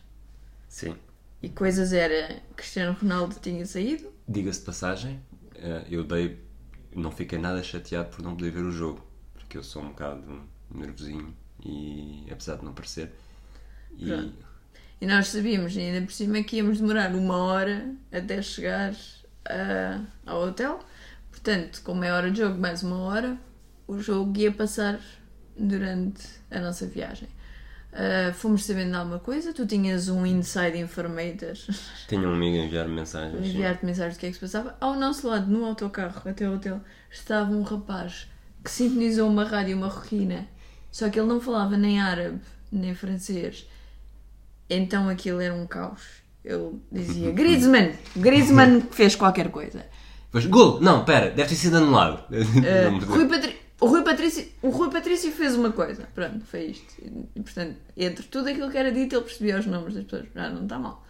Sim. 0.68 0.96
E 1.42 1.50
coisas 1.50 1.94
era 1.94 2.42
Cristiano 2.56 2.98
Ronaldo 3.00 3.36
tinha 3.42 3.66
saído, 3.66 4.12
Diga-se 4.28 4.60
de 4.60 4.66
passagem, 4.66 5.20
eh, 5.56 5.86
eu 5.90 6.04
dei. 6.04 6.40
Não 6.96 7.12
fiquei 7.12 7.38
nada 7.38 7.62
chateado 7.62 8.10
por 8.10 8.22
não 8.24 8.36
poder 8.36 8.52
ver 8.52 8.64
o 8.64 8.72
jogo, 8.72 9.06
porque 9.34 9.58
eu 9.58 9.64
sou 9.64 9.82
um 9.82 9.90
bocado 9.90 10.42
nervosinho 10.74 11.36
e 11.64 12.26
apesar 12.32 12.56
de 12.56 12.64
não 12.64 12.74
parecer. 12.74 13.12
E. 13.98 14.32
E 15.04 15.06
nós 15.06 15.28
sabíamos 15.28 15.76
ainda 15.76 16.00
por 16.06 16.14
cima 16.14 16.42
que 16.44 16.56
íamos 16.56 16.80
demorar 16.80 17.14
uma 17.14 17.36
hora 17.36 17.94
até 18.10 18.42
chegar 18.42 18.96
ah, 19.44 20.00
ao 20.26 20.44
hotel. 20.44 20.80
Portanto, 21.30 21.82
com 21.84 21.94
meia 21.94 22.16
hora 22.16 22.32
de 22.32 22.38
jogo, 22.40 22.58
mais 22.58 22.84
uma 22.84 23.00
hora, 23.00 23.38
o 23.86 24.00
jogo 24.00 24.40
ia 24.40 24.50
passar 24.50 25.02
durante 25.60 26.24
a 26.50 26.58
nossa 26.62 26.88
viagem. 26.88 27.28
Ah, 27.92 28.32
fomos 28.32 28.64
sabendo 28.64 28.92
de 28.92 28.96
alguma 28.96 29.20
coisa, 29.20 29.52
tu 29.52 29.68
tinhas 29.68 30.08
um 30.08 30.26
inside 30.26 30.78
informator 30.78 31.52
tinha 32.08 32.22
um 32.22 32.34
amigo 32.34 32.62
a 32.62 32.66
enviar-me 32.66 32.96
mensagens. 32.96 33.46
enviar-te 33.46 33.86
mensagens 33.86 34.16
do 34.16 34.22
que 34.22 34.28
é 34.28 34.30
que 34.30 34.36
se 34.36 34.40
passava. 34.40 34.78
Ao 34.80 34.96
nosso 34.96 35.28
lado, 35.28 35.52
no 35.52 35.66
autocarro 35.66 36.22
até 36.30 36.48
o 36.48 36.56
hotel, 36.56 36.80
estava 37.12 37.52
um 37.52 37.64
rapaz 37.64 38.30
que 38.64 38.72
sintonizou 38.72 39.30
uma 39.30 39.44
rádio 39.44 39.76
marroquina, 39.76 40.48
só 40.90 41.10
que 41.10 41.20
ele 41.20 41.28
não 41.28 41.42
falava 41.42 41.76
nem 41.76 42.00
árabe 42.00 42.40
nem 42.72 42.96
francês. 42.96 43.68
Então 44.76 45.10
aquilo 45.10 45.42
era 45.42 45.54
um 45.54 45.66
caos. 45.68 46.02
Ele 46.44 46.74
dizia 46.92 47.32
Griezmann, 47.34 47.92
Griezmann 48.16 48.82
fez 48.92 49.16
qualquer 49.16 49.50
coisa. 49.50 49.86
Depois, 50.26 50.46
gol! 50.48 50.82
Não, 50.82 51.06
pera, 51.06 51.30
deve 51.30 51.50
ter 51.50 51.56
sido 51.56 51.78
anulado. 51.78 52.24
Uh, 52.34 53.06
Rui 53.06 53.28
Patri- 53.28 53.56
o, 53.80 53.86
Rui 53.88 54.02
Patrício, 54.04 54.48
o 54.62 54.70
Rui 54.70 54.90
Patrício 54.90 55.32
fez 55.32 55.56
uma 55.56 55.72
coisa. 55.72 56.08
Pronto, 56.16 56.44
foi 56.46 56.66
isto. 56.68 56.94
E, 57.36 57.42
portanto, 57.42 57.76
entre 57.98 58.24
tudo 58.28 58.50
aquilo 58.50 58.72
que 58.72 58.78
era 58.78 58.92
dito, 58.92 59.16
ele 59.16 59.24
percebia 59.26 59.60
os 59.60 59.66
nomes 59.66 59.94
das 59.94 60.04
pessoas. 60.06 60.26
Já 60.34 60.50
não 60.50 60.64
está 60.64 60.80
mal. 60.80 61.03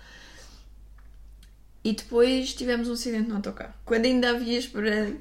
E 1.86 1.92
depois 1.92 2.54
tivemos 2.54 2.88
um 2.88 2.94
acidente 2.94 3.28
no 3.28 3.36
autocarro. 3.36 3.74
Quando 3.84 4.06
ainda 4.06 4.30
havia 4.30 4.58
esperança. 4.58 5.16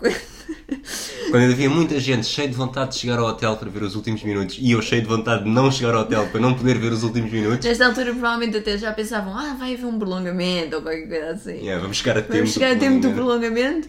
Quando 1.31 1.51
havia 1.51 1.69
muita 1.69 1.99
gente 1.99 2.25
cheia 2.25 2.47
de 2.47 2.55
vontade 2.55 2.93
de 2.93 2.99
chegar 2.99 3.19
ao 3.19 3.27
hotel 3.27 3.57
para 3.57 3.69
ver 3.69 3.83
os 3.83 3.97
últimos 3.97 4.23
minutos 4.23 4.59
e 4.61 4.71
eu 4.71 4.81
cheio 4.81 5.03
de 5.03 5.09
vontade 5.09 5.43
de 5.43 5.51
não 5.51 5.73
chegar 5.73 5.95
ao 5.95 6.03
hotel 6.03 6.29
para 6.29 6.41
não 6.41 6.55
poder 6.55 6.79
ver 6.79 6.93
os 6.93 7.03
últimos 7.03 7.33
minutos, 7.33 7.67
Nesta 7.67 7.87
altura, 7.87 8.13
provavelmente 8.13 8.57
até 8.59 8.79
já 8.79 8.93
pensavam: 8.93 9.37
ah, 9.37 9.55
vai 9.59 9.75
haver 9.75 9.87
um 9.87 9.99
prolongamento 9.99 10.77
ou 10.77 10.83
qualquer 10.83 11.09
coisa 11.09 11.31
assim. 11.31 11.59
yeah, 11.59 11.83
vamos 11.83 11.97
chegar 11.97 12.19
a 12.19 12.23
tempo. 12.23 12.35
Vamos 12.35 12.53
chegar 12.53 12.73
a 12.73 12.77
tempo 12.77 13.01
do 13.01 13.13
prolongamento. 13.13 13.89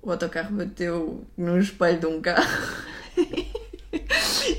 O 0.00 0.10
autocarro 0.10 0.54
bateu 0.54 1.26
no 1.36 1.58
espelho 1.58 2.00
de 2.00 2.06
um 2.06 2.22
carro 2.22 2.46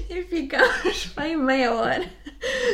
e 0.09 0.23
ficámos 0.29 1.07
bem 1.15 1.35
meia 1.35 1.73
hora 1.73 2.05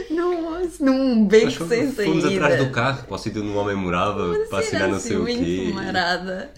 num, 0.09 0.69
num 0.79 1.27
beco 1.27 1.51
sem 1.67 1.91
saída. 1.91 2.03
fomos 2.03 2.25
atrás 2.25 2.63
do 2.63 2.71
carro 2.71 3.03
para 3.05 3.15
o 3.15 3.17
sítio 3.17 3.41
onde 3.43 3.51
o 3.51 3.55
homem 3.55 3.75
morava 3.75 4.23
Uma 4.25 4.45
para 4.47 4.59
assinar 4.59 4.87
não 4.89 4.99
sei 4.99 5.15
assim, 5.15 5.21
o 5.23 5.25
quê. 5.25 5.35
muito 5.35 5.73
marada. 5.75 6.51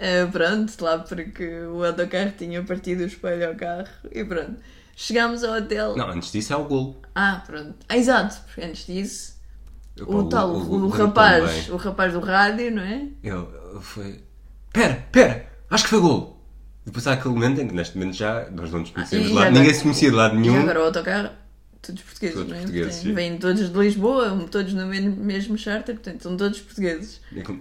Ah, 0.00 0.28
pronto, 0.30 0.72
lá 0.84 0.98
porque 0.98 1.44
o 1.64 1.84
autocarro 1.84 2.32
tinha 2.36 2.62
partido 2.62 3.02
o 3.02 3.06
espelho 3.06 3.48
ao 3.48 3.54
carro 3.54 3.88
e 4.12 4.24
pronto. 4.24 4.56
Chegámos 4.96 5.42
ao 5.44 5.56
hotel. 5.56 5.96
Não, 5.96 6.08
antes 6.10 6.30
disso 6.32 6.52
é 6.52 6.56
o 6.56 6.64
gol. 6.64 7.00
Ah, 7.14 7.42
pronto. 7.46 7.74
Ah, 7.88 7.96
exato, 7.96 8.36
porque 8.46 8.60
antes 8.62 8.86
disso, 8.86 9.34
Eu, 9.96 10.08
o, 10.08 10.28
tal, 10.28 10.54
o, 10.54 10.64
gol 10.64 10.80
deu-me 10.90 10.96
rapaz, 11.04 11.68
o 11.70 11.76
rapaz 11.76 12.12
do 12.12 12.20
rádio, 12.20 12.70
não 12.74 12.82
é? 12.82 13.08
Eu, 13.22 13.78
foi. 13.80 14.22
Pera, 14.72 15.04
pera, 15.10 15.46
acho 15.70 15.84
que 15.84 15.90
foi 15.90 16.00
gol. 16.00 16.38
Depois 16.84 17.06
há 17.06 17.12
aquele 17.12 17.34
momento 17.34 17.60
em 17.60 17.68
que 17.68 17.74
neste 17.74 17.96
momento 17.98 18.14
já 18.16 18.48
nós 18.50 18.70
não 18.70 18.80
nos 18.80 18.90
conhecemos 18.90 19.26
e 19.26 19.28
de 19.28 19.34
lado, 19.34 19.46
agora- 19.48 19.58
ninguém 19.60 19.74
se 19.74 19.82
conhecia 19.82 20.10
de 20.10 20.16
lado 20.16 20.34
E 20.36 20.38
nenhum. 20.38 20.60
agora 20.62 20.80
o 20.80 20.84
autocarro, 20.84 21.28
todos 21.82 22.02
portugueses, 22.02 22.34
Todos 22.36 22.50
não 22.50 22.56
é? 22.56 22.60
portugueses. 22.60 23.02
Vêm 23.02 23.38
todos 23.38 23.70
de 23.72 23.78
Lisboa, 23.78 24.46
todos 24.50 24.72
no 24.74 24.86
mesmo, 24.86 25.16
mesmo 25.16 25.56
charter, 25.58 25.94
portanto 25.94 26.22
são 26.22 26.36
todos 26.36 26.60
portugueses. 26.60 27.20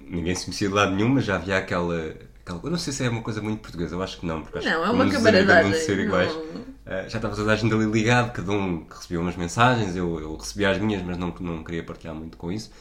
Ninguém 0.09 0.35
se 0.35 0.45
conhecia 0.45 0.67
de 0.67 0.73
lado 0.73 0.95
nenhum, 0.95 1.09
mas 1.09 1.25
já 1.25 1.35
havia 1.35 1.57
aquela, 1.57 2.15
aquela- 2.41 2.59
Eu 2.63 2.71
não 2.71 2.77
sei 2.77 2.91
se 2.93 3.03
é 3.03 3.09
uma 3.09 3.21
coisa 3.21 3.41
muito 3.41 3.61
portuguesa, 3.61 3.95
eu 3.95 4.03
acho 4.03 4.19
que 4.19 4.25
não, 4.25 4.41
porque 4.41 4.57
acho 4.59 4.67
Não, 4.69 4.85
é 4.85 4.89
uma 4.89 5.09
camaradagem. 5.09 5.73
ser 5.73 5.99
iguais. 5.99 6.33
não- 6.33 6.69
Uh, 6.89 7.07
já 7.07 7.17
estava 7.19 7.35
toda 7.35 7.51
a 7.51 7.55
gente 7.55 7.71
ali 7.71 7.85
ligado, 7.85 8.31
cada 8.33 8.51
um 8.51 8.83
recebia 8.89 9.19
umas 9.21 9.35
mensagens, 9.35 9.95
eu, 9.95 10.19
eu 10.19 10.35
recebia 10.35 10.71
as 10.71 10.79
minhas, 10.79 11.03
mas 11.03 11.19
não, 11.19 11.31
não 11.39 11.63
queria 11.63 11.83
partilhar 11.83 12.15
muito 12.15 12.35
com 12.35 12.51
isso. 12.51 12.71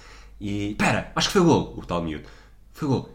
E, 0.40 0.74
pera, 0.78 1.12
acho 1.14 1.28
que 1.28 1.34
foi 1.34 1.42
gol, 1.42 1.74
o 1.76 1.84
tal 1.84 2.02
miúdo. 2.02 2.24
Foi 2.72 2.88
gol. 2.88 3.14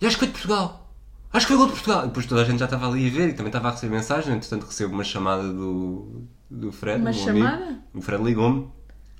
E 0.00 0.06
acho 0.06 0.14
que 0.16 0.20
foi 0.20 0.28
de 0.28 0.32
Portugal. 0.34 0.88
Acho 1.32 1.46
que 1.46 1.52
foi 1.52 1.56
gol 1.56 1.66
de 1.66 1.72
Portugal. 1.72 2.04
E 2.04 2.08
depois 2.08 2.26
toda 2.26 2.42
a 2.42 2.44
gente 2.44 2.60
já 2.60 2.66
estava 2.66 2.86
ali 2.88 3.08
a 3.08 3.10
ver 3.10 3.28
e 3.30 3.32
também 3.32 3.48
estava 3.48 3.68
a 3.68 3.70
receber 3.72 3.96
mensagens, 3.96 4.28
entretanto 4.36 4.66
recebo 4.66 4.94
uma 4.94 5.02
chamada 5.02 5.42
do, 5.52 6.22
do 6.50 6.72
Fred, 6.72 7.00
Uma 7.00 7.12
chamada? 7.12 7.64
amigo. 7.64 7.80
O 7.94 8.00
Fred 8.02 8.22
ligou-me 8.24 8.68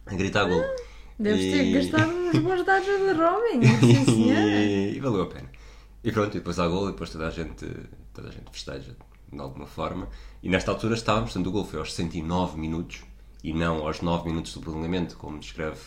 a 0.07 0.15
gritar 0.15 0.45
gol. 0.47 0.63
Deves 1.19 1.45
E- 1.45 1.51
ter 1.51 1.73
gastado 1.73 2.11
uns 2.11 2.39
bons 2.41 2.65
dados 2.65 2.87
de 2.87 3.13
roaming, 3.13 3.63
sim 3.81 4.05
senhora. 4.05 4.41
e, 4.41 4.95
e 4.97 5.01
valeu 5.01 5.23
a 5.23 5.27
pena. 5.27 5.49
E 6.03 6.11
pronto, 6.11 6.35
e 6.37 6.41
depois 6.41 6.59
há 6.59 6.67
gol 6.67 6.89
e 6.89 6.93
depois 6.93 7.11
toda 7.11 7.27
a 7.29 7.31
gente, 7.31 7.67
toda 8.15 8.29
a 8.29 8.33
gente 8.33 8.51
festeja 8.51 8.97
de 9.33 9.39
alguma 9.39 9.67
forma. 9.67 10.09
E 10.43 10.49
nesta 10.49 10.71
altura 10.71 10.95
estávamos, 10.95 11.31
portanto 11.33 11.47
o 11.49 11.53
gol 11.53 11.65
foi 11.65 11.79
aos 11.79 11.93
109 11.95 12.59
minutos 12.59 13.03
e 13.45 13.53
não 13.53 13.87
aos 13.87 14.01
9 14.01 14.29
minutos 14.29 14.55
do 14.55 14.61
prolongamento, 14.61 15.17
como 15.19 15.39
descreve 15.39 15.79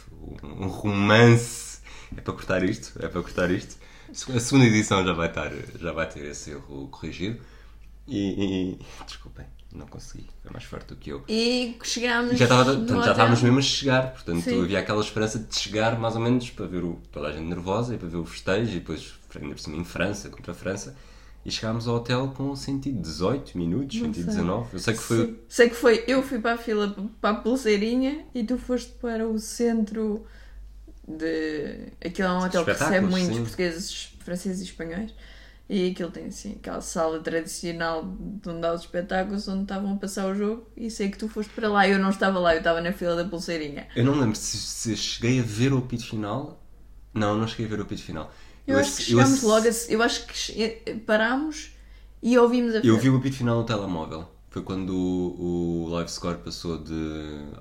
um, 0.44 0.66
um 0.66 0.68
romance. 0.68 1.82
É 2.16 2.22
para 2.22 2.34
cortar 2.34 2.64
isto, 2.64 2.94
é 3.04 3.08
para 3.08 3.22
cortar 3.24 3.50
isto. 3.50 3.76
A 4.12 4.40
segunda 4.40 4.66
edição 4.68 5.04
já 5.04 5.14
vai, 5.14 5.28
estar, 5.30 5.52
já 5.80 5.92
vai 5.92 6.08
ter 6.08 6.24
esse 6.26 6.52
erro 6.52 6.88
corrigido. 6.90 7.42
E, 8.08 8.76
e 8.78 8.80
desculpem, 9.08 9.46
não 9.74 9.88
consegui, 9.88 10.28
é 10.46 10.52
mais 10.52 10.64
forte 10.64 10.88
do 10.88 10.96
que 10.96 11.10
eu. 11.10 11.24
E 11.28 11.78
chegámos. 11.84 12.38
Já, 12.38 12.46
estava, 12.46 12.66
portanto, 12.66 13.04
já 13.04 13.12
estávamos 13.12 13.42
mesmo 13.42 13.60
a 13.60 13.62
chegar, 13.62 14.12
portanto 14.12 14.42
Sim. 14.44 14.62
havia 14.62 14.80
aquela 14.80 15.02
esperança 15.02 15.40
de 15.40 15.56
chegar 15.56 16.00
mais 16.00 16.16
ou 16.16 16.22
menos 16.22 16.50
para 16.50 16.68
ver 16.68 16.84
o, 16.84 17.02
toda 17.12 17.28
a 17.28 17.32
gente 17.32 17.48
nervosa 17.48 17.96
e 17.96 17.98
para 17.98 18.08
ver 18.08 18.18
o 18.18 18.26
festejo 18.26 18.72
e 18.72 18.80
depois 18.80 19.14
ainda 19.36 19.56
por 19.56 19.60
cima 19.60 19.78
em 19.78 19.84
França, 19.84 20.30
contra 20.30 20.52
a 20.52 20.56
França. 20.56 20.96
E 21.46 21.52
chegámos 21.52 21.90
ao 21.90 21.96
hotel 21.96 22.34
com 22.38 22.56
118 22.56 23.58
minutos, 23.58 23.98
Não 23.98 24.14
119. 24.14 24.70
Eu 24.72 24.80
sei 24.80 24.94
que 24.94 25.00
foi. 25.02 25.26
Sim. 25.26 25.40
Sei 25.50 25.70
que 25.70 25.76
foi. 25.76 26.04
Eu 26.08 26.24
fui 26.24 26.40
para 26.40 26.54
a 26.54 26.58
fila 26.58 26.96
para 27.20 27.32
a 27.32 27.42
pulseirinha 27.42 28.26
e 28.34 28.46
tu 28.46 28.58
foste 28.58 28.92
para 28.94 29.28
o 29.28 29.38
centro 29.38 30.26
de. 31.06 31.92
Aquilo 32.04 32.30
é 32.30 32.32
um 32.32 32.46
hotel 32.46 32.64
que 32.64 32.72
recebe 32.72 33.08
muitos 33.08 33.36
sim. 33.36 33.42
portugueses, 33.42 34.16
franceses 34.20 34.62
e 34.62 34.64
espanhóis. 34.64 35.14
E 35.70 35.92
aquilo 35.92 36.12
tem 36.12 36.26
assim 36.26 36.58
aquela 36.60 36.82
sala 36.82 37.20
tradicional 37.22 38.04
de 38.06 38.50
onde 38.50 38.68
há 38.68 38.74
os 38.74 38.82
espetáculos 38.82 39.48
onde 39.48 39.64
estavam 39.64 39.94
a 39.94 39.98
passar 39.98 40.28
o 40.28 40.36
jogo 40.36 40.68
e 40.76 40.92
sei 40.92 41.10
que 41.10 41.18
tu 41.18 41.28
foste 41.30 41.52
para 41.54 41.70
lá. 41.70 41.88
Eu 41.88 41.98
não 42.00 42.10
estava 42.10 42.38
lá, 42.38 42.54
eu 42.54 42.58
estava 42.60 42.82
na 42.82 42.92
fila 42.92 43.16
da 43.16 43.24
pulseirinha. 43.26 43.88
Eu 43.96 44.04
não 44.06 44.20
lembro 44.20 44.36
se, 44.36 44.58
se 44.58 44.96
cheguei 44.98 45.40
a 45.40 45.44
ver 45.44 45.74
o 45.74 45.78
apito 45.80 46.06
final. 46.06 46.62
Não, 47.14 47.38
não 47.38 47.48
cheguei 47.48 47.66
a 47.66 47.70
ver 47.70 47.80
o 47.80 47.84
apito 47.84 48.02
final. 48.04 48.32
Eu, 48.68 48.78
acho 48.78 48.96
que 48.98 49.04
chegámos 49.04 49.34
ass- 49.40 49.44
logo, 49.44 49.68
a, 49.68 49.72
eu 49.94 50.02
acho 50.04 50.26
que 50.28 50.38
che- 50.38 51.02
parámos 51.06 51.72
e 52.22 52.38
ouvimos 52.38 52.76
a 52.76 52.80
Eu 52.80 52.98
vi 52.98 53.10
o 53.10 53.18
apito 53.18 53.36
final 53.38 53.58
no 53.60 53.64
telemóvel. 53.66 54.28
Foi 54.50 54.62
quando 54.62 54.92
o, 54.94 55.86
o 55.86 55.90
live 55.90 56.12
score 56.12 56.38
passou 56.38 56.78
de 56.78 56.94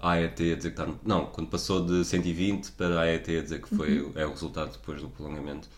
AET 0.02 0.40
a 0.52 0.56
dizer 0.56 0.58
que 0.60 0.68
está 0.68 0.84
no... 0.86 0.98
Não, 1.04 1.26
quando 1.26 1.48
passou 1.48 1.84
de 1.86 2.04
120 2.04 2.72
para 2.72 3.00
AET 3.00 3.28
a 3.38 3.42
dizer 3.42 3.62
que 3.62 3.74
foi, 3.74 4.00
Uhum. 4.02 4.12
é 4.14 4.26
o 4.26 4.30
resultado 4.30 4.72
depois 4.72 5.00
do 5.00 5.08
prolongamento. 5.08 5.68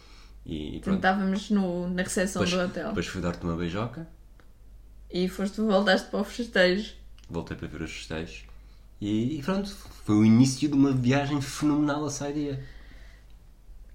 E, 0.46 0.76
e 0.76 0.80
pronto. 0.80 0.96
estávamos 0.96 1.50
no, 1.50 1.88
na 1.88 2.02
recepção 2.02 2.44
Depois, 2.44 2.60
do 2.62 2.68
hotel. 2.70 2.88
depois 2.88 3.06
fui 3.06 3.20
dar-te 3.22 3.42
uma 3.44 3.56
beijoca, 3.56 4.06
E 5.10 5.28
foste, 5.28 5.60
voltaste 5.60 6.08
para 6.10 6.20
o 6.20 6.24
festejo. 6.24 6.94
voltei 7.30 7.56
para 7.56 7.66
ver 7.68 7.82
os 7.82 7.90
festejos 7.92 8.44
e, 9.00 9.38
e 9.38 9.42
pronto, 9.42 9.70
foi 10.04 10.14
o 10.16 10.24
início 10.24 10.68
de 10.68 10.74
uma 10.74 10.92
viagem 10.92 11.40
fenomenal 11.40 12.04
a 12.04 12.10
Sairia. 12.10 12.62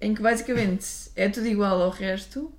Em 0.00 0.14
que 0.14 0.22
basicamente 0.22 0.86
é 1.16 1.28
tudo 1.28 1.46
igual 1.46 1.80
ao 1.82 1.90
resto. 1.90 2.52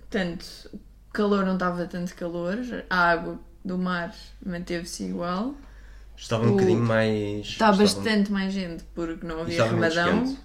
Portanto, 0.00 0.44
o 0.72 0.78
calor 1.12 1.44
não 1.46 1.54
estava 1.54 1.86
tanto 1.86 2.14
calor. 2.14 2.58
A 2.90 2.96
água 3.10 3.40
do 3.64 3.78
mar 3.78 4.14
manteve-se 4.44 5.04
igual. 5.04 5.54
Estava 6.16 6.44
um 6.44 6.48
O- 6.48 6.52
bocadinho 6.52 6.82
mais. 6.82 7.46
Está 7.46 7.70
estava- 7.70 7.78
bastante 7.78 8.30
mais 8.32 8.52
gente 8.52 8.84
porque 8.94 9.26
não 9.26 9.40
havia 9.40 9.54
estava 9.62 9.88
quente. 9.90 10.38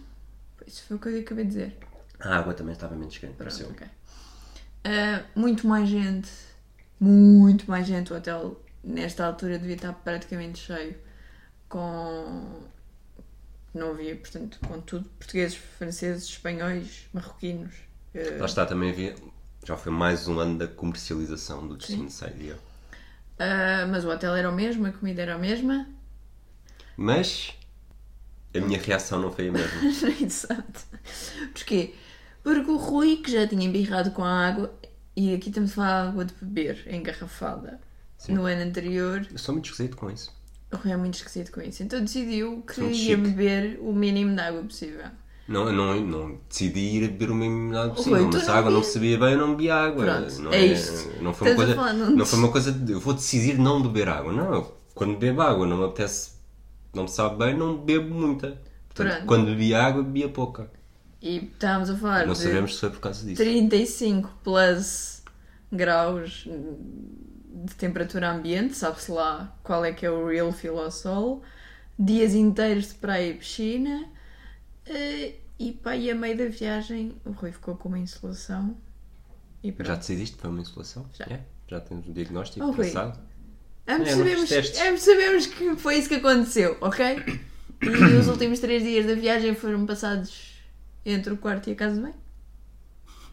Isso 0.65 0.83
foi 0.87 0.97
o 0.97 0.99
que 0.99 1.07
eu 1.09 1.19
acabei 1.21 1.43
de 1.45 1.49
dizer. 1.49 1.77
A 2.19 2.37
água 2.37 2.53
também 2.53 2.73
estava 2.73 2.95
menos 2.95 3.17
quente, 3.17 3.33
Pronto, 3.33 3.37
pareceu. 3.37 3.69
ok. 3.69 3.87
Ah, 4.83 5.23
muito 5.35 5.67
mais 5.67 5.87
gente. 5.89 6.29
Muito 6.99 7.69
mais 7.69 7.85
gente. 7.85 8.11
O 8.13 8.15
hotel, 8.17 8.59
nesta 8.83 9.25
altura, 9.25 9.59
devia 9.59 9.75
estar 9.75 9.93
praticamente 9.93 10.59
cheio. 10.59 10.95
Com. 11.69 12.63
Não 13.73 13.91
havia, 13.91 14.15
portanto, 14.15 14.59
com 14.67 14.81
tudo. 14.81 15.07
Portugueses, 15.19 15.55
franceses, 15.57 16.23
espanhóis, 16.25 17.07
marroquinos. 17.13 17.75
ah, 18.15 18.39
Lá 18.39 18.45
está, 18.45 18.65
também 18.65 18.89
havia. 18.89 19.15
Já 19.65 19.75
foi 19.75 19.91
mais 19.91 20.27
um 20.27 20.39
ano 20.39 20.57
da 20.57 20.67
comercialização 20.67 21.67
do 21.67 21.75
destino 21.75 22.07
de 22.07 22.13
ah, 23.39 23.85
mas 23.89 24.03
o 24.03 24.09
hotel 24.09 24.35
era 24.35 24.49
o 24.49 24.53
mesmo, 24.53 24.87
a 24.87 24.91
comida 24.91 25.21
era 25.21 25.35
a 25.35 25.37
mesma. 25.37 25.87
Mas 26.95 27.53
a 28.55 28.59
minha 28.59 28.79
reação 28.79 29.21
não 29.21 29.31
foi 29.31 29.49
a 29.49 29.51
mesma. 29.51 29.81
Exato. 30.19 30.85
Porquê? 31.53 31.93
Porque 32.43 32.69
o 32.71 32.77
Rui, 32.77 33.17
que 33.17 33.31
já 33.31 33.45
tinha 33.47 33.65
embirrado 33.65 34.11
com 34.11 34.23
a 34.23 34.47
água, 34.47 34.73
e 35.15 35.33
aqui 35.33 35.49
estamos 35.49 35.71
a 35.71 35.75
falar 35.75 36.01
de 36.03 36.07
água 36.09 36.25
de 36.25 36.33
beber, 36.41 36.87
engarrafada, 36.93 37.79
Sim. 38.17 38.33
no 38.33 38.45
ano 38.45 38.61
anterior, 38.61 39.25
Eu 39.31 39.37
sou 39.37 39.53
muito 39.53 39.65
esquisito 39.69 39.97
com 39.97 40.09
isso. 40.09 40.31
o 40.71 40.77
Rui 40.77 40.91
é 40.91 40.97
muito 40.97 41.15
esquisito 41.15 41.51
com 41.51 41.61
isso. 41.61 41.83
Então 41.83 41.99
decidiu 42.01 42.61
que 42.65 42.75
Sou 42.75 42.85
ia 42.85 42.93
chique. 42.93 43.15
beber 43.17 43.79
o 43.81 43.91
mínimo 43.93 44.33
de 44.35 44.41
água 44.41 44.61
possível. 44.63 45.05
Não, 45.47 45.65
eu 45.67 45.71
não, 45.73 45.99
não 46.01 46.39
decidi 46.49 46.79
ir 46.97 47.05
a 47.05 47.07
beber 47.07 47.31
o 47.31 47.35
mesmo 47.35 47.71
lado 47.71 47.95
possível, 47.95 48.19
Rui, 48.23 48.29
tu 48.29 48.33
mas 48.33 48.41
se 48.43 48.47
não 48.49 48.55
a 48.55 48.57
água 48.59 48.71
não 48.71 48.81
vi- 48.81 48.85
sabia 48.87 49.17
bem, 49.17 49.31
eu 49.31 49.37
não 49.37 49.51
bebi 49.51 49.69
água. 49.71 50.03
Pronto, 50.05 50.41
não 50.41 50.51
é 50.53 50.65
isto. 50.65 51.21
Não 51.21 51.33
foi, 51.33 51.47
uma 51.47 51.51
Estás 51.51 51.51
a 51.51 51.55
coisa, 51.55 51.75
falar, 51.75 51.93
não... 51.93 52.09
não- 52.17 52.25
foi 52.25 52.39
uma 52.39 52.51
coisa 52.51 52.71
de 52.71 52.91
eu 52.91 52.99
vou 52.99 53.13
decidir 53.13 53.57
não 53.57 53.81
beber 53.81 54.09
água. 54.09 54.33
Não, 54.33 54.53
eu, 54.53 54.77
quando 54.93 55.17
bebo 55.17 55.41
água 55.41 55.65
não 55.65 55.77
me 55.77 55.85
apetece, 55.85 56.31
não 56.93 57.03
me 57.03 57.09
sabe 57.09 57.37
bem, 57.37 57.57
não 57.57 57.77
bebo 57.77 58.13
muita. 58.13 58.59
Portanto, 58.89 59.13
Pronto. 59.13 59.25
quando 59.25 59.45
bebia 59.45 59.83
água, 59.83 60.03
bebia 60.03 60.27
pouca. 60.27 60.69
E 61.21 61.37
estávamos 61.37 61.89
a 61.89 61.95
falar 61.97 62.25
Não 62.27 62.33
de 62.33 62.39
sabemos 62.39 62.75
se 62.75 62.79
foi 62.81 62.89
por 62.91 62.99
causa 62.99 63.25
disso. 63.25 63.41
35 63.41 64.29
plus 64.43 65.23
graus 65.71 66.47
de 67.65 67.75
temperatura 67.75 68.31
ambiente, 68.31 68.75
sabe-se 68.75 69.11
lá 69.11 69.57
qual 69.63 69.83
é 69.83 69.91
que 69.91 70.05
é 70.05 70.11
o 70.11 70.27
real 70.27 70.51
feel 70.51 70.79
ao 70.79 70.91
sol, 70.91 71.41
dias 71.97 72.33
inteiros 72.35 72.89
de 72.89 72.95
praia 72.95 73.31
e 73.31 73.33
piscina, 73.33 74.05
eh, 74.85 75.33
e 75.59 75.71
pá, 75.71 75.95
e 75.95 76.11
a 76.11 76.15
meio 76.15 76.37
da 76.37 76.45
viagem 76.45 77.15
o 77.25 77.31
Rui 77.31 77.51
ficou 77.51 77.75
com 77.75 77.89
uma 77.89 77.97
insolação 77.99 78.77
e 79.63 79.71
pronto. 79.71 79.87
Já 79.87 79.95
decidiste 79.95 80.37
foi 80.37 80.49
uma 80.51 80.61
insolação? 80.61 81.05
Já. 81.17 81.25
É? 81.25 81.41
Já 81.67 81.81
temos 81.81 82.07
o 82.07 82.13
diagnóstico 82.13 82.65
Oh, 82.65 82.73
traçado? 82.73 83.19
Ambos, 83.87 84.07
É, 84.09 84.15
sabemos, 84.15 84.51
ambos 84.87 85.01
sabemos 85.01 85.45
que 85.47 85.75
foi 85.77 85.97
isso 85.97 86.09
que 86.09 86.15
aconteceu, 86.15 86.77
ok? 86.79 87.41
E 87.81 87.89
os 88.19 88.27
últimos 88.29 88.59
três 88.59 88.83
dias 88.83 89.05
da 89.07 89.15
viagem 89.15 89.55
foram 89.55 89.85
passados 89.85 90.56
entre 91.11 91.33
o 91.33 91.37
quarto 91.37 91.69
e 91.69 91.73
a 91.73 91.75
casa 91.75 91.95
de 91.95 92.01
banho. 92.01 92.15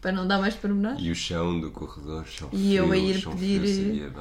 Para 0.01 0.11
não 0.11 0.27
dar 0.27 0.39
mais 0.39 0.53
pormenores. 0.55 0.99
E 1.01 1.09
o 1.11 1.15
chão 1.15 1.59
do 1.59 1.71
corredor, 1.71 2.25
chão 2.27 2.49
E 2.53 2.75
eu 2.75 2.85
a 2.85 2.89
frio, 2.89 3.09
ir 3.09 3.25
pedir- 3.29 3.59
frio. 4.11 4.13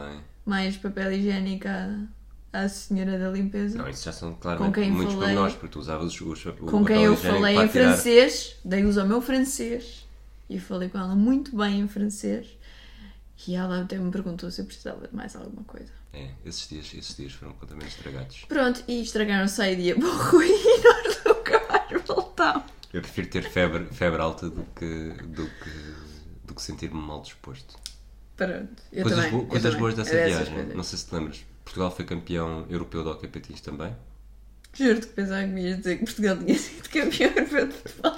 Mais 0.46 0.76
papel 0.76 1.12
higiênico 1.12 1.66
à, 1.68 1.98
à 2.64 2.68
senhora 2.68 3.18
da 3.18 3.30
limpeza. 3.30 3.76
Não, 3.78 3.88
isso 3.88 4.04
já 4.04 4.12
são 4.12 4.32
Com 4.34 4.40
claramente 4.40 4.74
quem 4.74 4.90
muitos 4.90 5.14
falei- 5.14 5.28
pormenores, 5.28 5.54
porque 5.56 5.68
tu 5.72 5.78
usavas 5.80 6.06
os, 6.14 6.20
os, 6.20 6.46
o 6.46 6.52
com 6.66 6.84
quem 6.84 7.04
eu 7.04 7.16
falei 7.16 7.56
em 7.56 7.68
tirar- 7.68 7.88
francês, 7.94 8.56
dei 8.64 8.84
uso 8.84 9.00
ao 9.00 9.06
meu 9.06 9.20
francês 9.20 10.06
e 10.48 10.58
falei 10.58 10.88
com 10.88 10.98
ela 10.98 11.14
muito 11.14 11.54
bem 11.56 11.80
em 11.80 11.88
francês. 11.88 12.46
E 13.46 13.54
ela 13.54 13.82
até 13.82 13.98
me 13.98 14.10
perguntou 14.10 14.50
se 14.50 14.60
eu 14.62 14.64
precisava 14.64 15.06
de 15.08 15.14
mais 15.14 15.34
alguma 15.36 15.64
coisa. 15.64 15.90
É, 16.14 16.30
esses 16.46 16.68
dias, 16.68 16.94
esses 16.94 17.16
dias 17.16 17.32
foram 17.32 17.52
completamente 17.52 17.88
estragados. 17.90 18.44
Pronto, 18.48 18.82
e 18.86 19.02
estragaram-se 19.02 19.60
a 19.60 19.70
ideia 19.70 19.94
para 19.96 20.08
o 20.08 20.16
Rui 20.30 20.46
e 20.48 20.82
nós 20.82 21.24
nunca 21.26 21.66
mais 21.68 22.02
voltámos. 22.06 22.72
Eu 22.94 23.00
prefiro 23.02 23.26
ter 23.28 23.42
febre, 23.42 23.86
febre 23.92 24.22
alta 24.22 24.48
do 24.48 24.62
que, 24.76 25.08
do 25.26 25.46
que, 25.46 25.70
do 26.46 26.54
que 26.54 26.62
sentir-me 26.62 27.00
mal 27.00 27.20
disposto. 27.22 27.76
Pronto, 28.36 28.82
eu 28.92 29.02
coisas 29.02 29.24
também. 29.24 29.40
bo- 29.40 29.46
coisas 29.46 29.74
boas 29.74 29.94
dessa 29.94 30.14
É 30.14 30.26
viagem. 30.26 30.54
coisas. 30.54 30.74
Não 30.74 30.82
sei 30.84 30.98
se 30.98 31.06
te 31.06 31.14
lembras. 31.14 31.44
Portugal 31.64 31.90
foi 31.90 32.04
campeão 32.04 32.64
europeu 32.70 33.02
de 33.02 33.08
hockey 33.08 33.28
patins 33.28 33.60
também. 33.60 33.94
Juro-te 34.72 35.06
que 35.08 35.12
pensava 35.12 35.42
que 35.42 35.48
me 35.48 35.62
ias 35.62 35.78
dizer 35.78 35.98
que 35.98 36.04
Portugal 36.04 36.36
tinha 36.36 36.58
sido 36.58 36.88
campeão 36.88 37.30
europeu 37.30 37.66
de 37.68 37.74
futebol. 37.74 38.12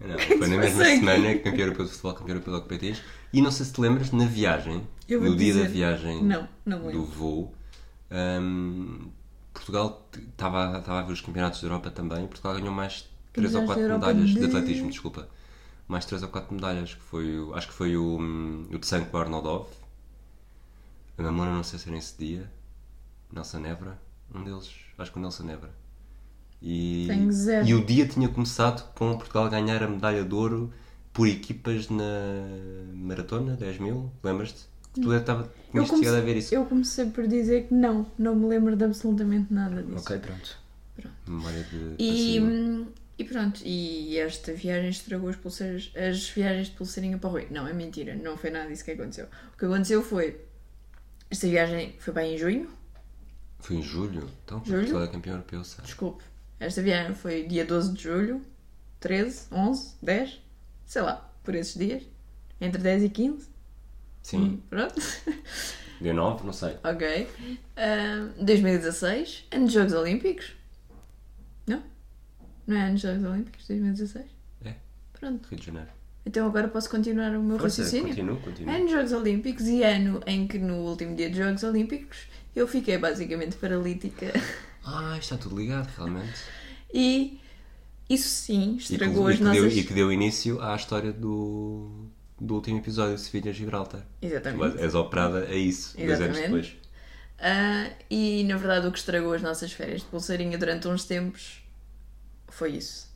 Não, 0.00 0.16
que 0.18 0.32
é 0.32 0.36
foi 0.38 0.48
na 0.48 0.56
mesma 0.58 0.82
aqui? 0.82 0.96
semana 0.98 1.34
campeão 1.38 1.60
europeu 1.60 1.84
de 1.86 1.90
futebol, 1.92 2.14
campeão 2.14 2.34
europeu 2.36 2.54
de 2.54 2.58
hockey 2.60 2.68
patins. 2.68 3.02
E 3.32 3.40
não 3.40 3.50
sei 3.50 3.66
se 3.66 3.72
te 3.72 3.80
lembras, 3.80 4.10
na 4.12 4.26
viagem, 4.26 4.86
no 5.08 5.36
dia 5.36 5.52
dizer. 5.52 5.62
da 5.64 5.68
viagem 5.68 6.24
Não, 6.24 6.48
não 6.66 6.90
do 6.90 7.04
voo, 7.04 7.54
hum, 8.10 9.10
Portugal 9.54 10.08
estava 10.32 10.78
a 10.98 11.02
ver 11.02 11.12
os 11.12 11.20
campeonatos 11.20 11.60
da 11.60 11.66
Europa 11.68 11.90
também. 11.90 12.26
Portugal 12.26 12.54
ganhou 12.54 12.72
mais 12.72 13.08
3 13.32 13.54
ou 13.54 13.62
Campeonatos 13.62 13.66
4 13.66 13.82
da 13.88 13.94
Europa 13.94 14.12
medalhas 14.12 14.30
de... 14.34 14.34
de- 14.34 14.44
atletismo, 14.46 14.90
desculpa. 14.90 15.28
Mais 15.88 16.04
3 16.06 16.22
ou 16.22 16.28
4 16.28 16.54
medalhas, 16.54 16.94
que 16.94 17.02
foi, 17.02 17.26
acho 17.54 17.68
que 17.68 17.74
foi 17.74 17.96
o, 17.96 18.18
hum, 18.20 18.66
o 18.72 18.78
de 18.78 18.86
Sanko 18.86 19.16
Arnoldov, 19.16 19.68
a 21.18 21.22
Mamona, 21.22 21.52
não 21.52 21.64
sei 21.64 21.78
se 21.78 21.86
era 21.88 21.96
nesse 21.96 22.16
dia, 22.18 22.50
Nelson 23.32 23.64
Évora, 23.66 23.98
um 24.34 24.42
deles, 24.44 24.70
acho 24.98 25.12
que 25.12 25.18
o 25.18 25.22
Nelson 25.22 25.48
Évora. 25.48 25.70
E, 26.62 27.08
e 27.64 27.74
o 27.74 27.84
dia 27.84 28.06
tinha 28.06 28.28
começado 28.28 28.92
com 28.94 29.16
Portugal 29.16 29.48
ganhar 29.50 29.82
a 29.82 29.88
medalha 29.88 30.24
de 30.24 30.34
ouro 30.34 30.72
por 31.12 31.26
equipas 31.28 31.88
na 31.90 32.04
maratona, 32.94 33.56
10 33.56 33.78
mil, 33.78 34.10
lembras-te? 34.22 34.64
Tu 34.94 35.12
estava, 35.12 35.50
Eu 35.74 35.84
tinhas 35.84 35.88
chegado 35.88 36.16
a 36.16 36.20
ver 36.20 36.24
comecei, 36.26 36.38
isso. 36.38 36.54
eu 36.54 36.66
comecei 36.66 37.06
por 37.10 37.26
dizer 37.26 37.66
que 37.68 37.74
não, 37.74 38.06
não 38.18 38.36
me 38.36 38.46
lembro 38.46 38.76
de 38.76 38.84
absolutamente 38.84 39.52
nada 39.52 39.82
disso. 39.82 39.98
Ok, 39.98 40.18
pronto. 40.18 40.58
Pronto. 40.94 41.16
Memória 41.26 41.64
de 41.64 41.94
E, 41.98 42.40
hum, 42.40 42.86
e 43.18 43.24
pronto, 43.24 43.60
e 43.64 44.18
esta 44.18 44.52
viagem 44.52 44.90
estragou 44.90 45.28
as 45.28 45.36
pulseiras, 45.36 45.92
as 45.94 46.28
viagens 46.30 46.68
de 46.68 46.72
pulseirinha 46.74 47.18
para 47.18 47.28
o 47.28 47.32
Rui. 47.32 47.46
Não, 47.50 47.66
é 47.68 47.72
mentira, 47.72 48.14
não 48.14 48.36
foi 48.36 48.50
nada 48.50 48.68
disso 48.68 48.84
que 48.84 48.90
aconteceu. 48.92 49.26
O 49.54 49.58
que 49.58 49.64
aconteceu 49.64 50.02
foi, 50.02 50.40
esta 51.30 51.46
viagem 51.46 51.94
foi 51.98 52.12
bem 52.14 52.34
em 52.34 52.38
junho, 52.38 52.70
Foi 53.60 53.76
em 53.76 53.82
julho. 53.82 54.28
Então, 54.44 54.62
Julho? 54.64 55.02
É 55.02 55.06
campeão 55.08 55.34
europeu, 55.34 55.62
sabe? 55.64 55.86
desculpe, 55.86 56.24
esta 56.58 56.82
viagem 56.82 57.14
foi 57.14 57.44
dia 57.46 57.64
12 57.64 57.92
de 57.94 58.02
julho, 58.02 58.42
13, 59.00 59.46
11, 59.52 59.94
10, 60.02 60.40
sei 60.86 61.02
lá, 61.02 61.32
por 61.44 61.54
esses 61.54 61.74
dias, 61.76 62.02
entre 62.60 62.80
10 62.82 63.04
e 63.04 63.08
15, 63.08 63.48
Sim. 64.22 64.62
pronto, 64.70 64.94
Dia 66.00 66.12
9, 66.12 66.44
não 66.44 66.52
sei. 66.52 66.76
ok. 66.82 67.28
Hum, 67.76 68.44
2016, 68.44 69.46
ano 69.52 69.64
dos 69.66 69.74
Jogos 69.74 69.92
Olímpicos, 69.92 70.52
não? 71.66 71.82
Não 72.72 72.78
é 72.80 72.82
ano 72.84 72.92
dos 72.94 73.02
Jogos 73.02 73.24
Olímpicos, 73.24 73.66
2016? 73.68 74.24
É, 74.64 74.74
Pronto, 75.18 75.46
Rio 75.48 75.58
de 75.60 75.66
Janeiro. 75.66 75.88
então 76.24 76.46
agora 76.46 76.68
posso 76.68 76.88
continuar 76.88 77.36
o 77.36 77.42
meu 77.42 77.58
Força, 77.58 77.82
raciocínio? 77.82 78.08
continua, 78.08 78.36
continua. 78.36 78.74
É 78.74 78.78
nos 78.78 78.90
Jogos 78.90 79.12
Olímpicos 79.12 79.66
e 79.66 79.82
ano 79.82 80.22
em 80.26 80.46
que 80.46 80.58
no 80.58 80.76
último 80.76 81.14
dia 81.14 81.28
dos 81.28 81.38
Jogos 81.38 81.62
Olímpicos 81.64 82.18
eu 82.56 82.66
fiquei 82.66 82.96
basicamente 82.98 83.56
paralítica 83.56 84.32
Ah, 84.84 85.16
está 85.18 85.36
tudo 85.36 85.58
ligado, 85.58 85.88
realmente. 85.96 86.32
e 86.92 87.38
isso 88.08 88.28
sim 88.28 88.74
E 88.74 88.76
que, 88.76 88.92
estragou 88.94 89.30
e 89.30 89.32
as 89.34 89.38
que 89.38 89.44
deu, 89.44 89.62
nossas. 89.64 89.76
e 89.78 89.84
que 89.84 89.92
deu 89.94 90.10
início 90.12 90.60
à 90.62 90.74
história 90.74 91.12
do, 91.12 92.06
do 92.40 92.54
último 92.54 92.78
episódio 92.78 93.14
de 93.16 93.20
Sevilha-Gibraltar. 93.20 94.04
Exatamente. 94.20 94.76
Tu 94.76 94.78
és 94.80 94.94
operada 94.94 95.44
a 95.44 95.54
isso, 95.54 95.96
dois 95.96 96.20
anos 96.20 96.38
Exatamente. 96.38 96.42
depois. 96.46 96.76
Ah, 97.38 97.90
e 98.10 98.44
na 98.44 98.56
verdade 98.56 98.86
o 98.86 98.92
que 98.92 98.98
estragou 98.98 99.32
as 99.34 99.42
nossas 99.42 99.72
férias 99.72 100.00
de 100.00 100.06
pulseirinha 100.08 100.56
durante 100.58 100.86
uns 100.88 101.04
tempos 101.04 101.61
foi 102.52 102.72
isso. 102.72 103.08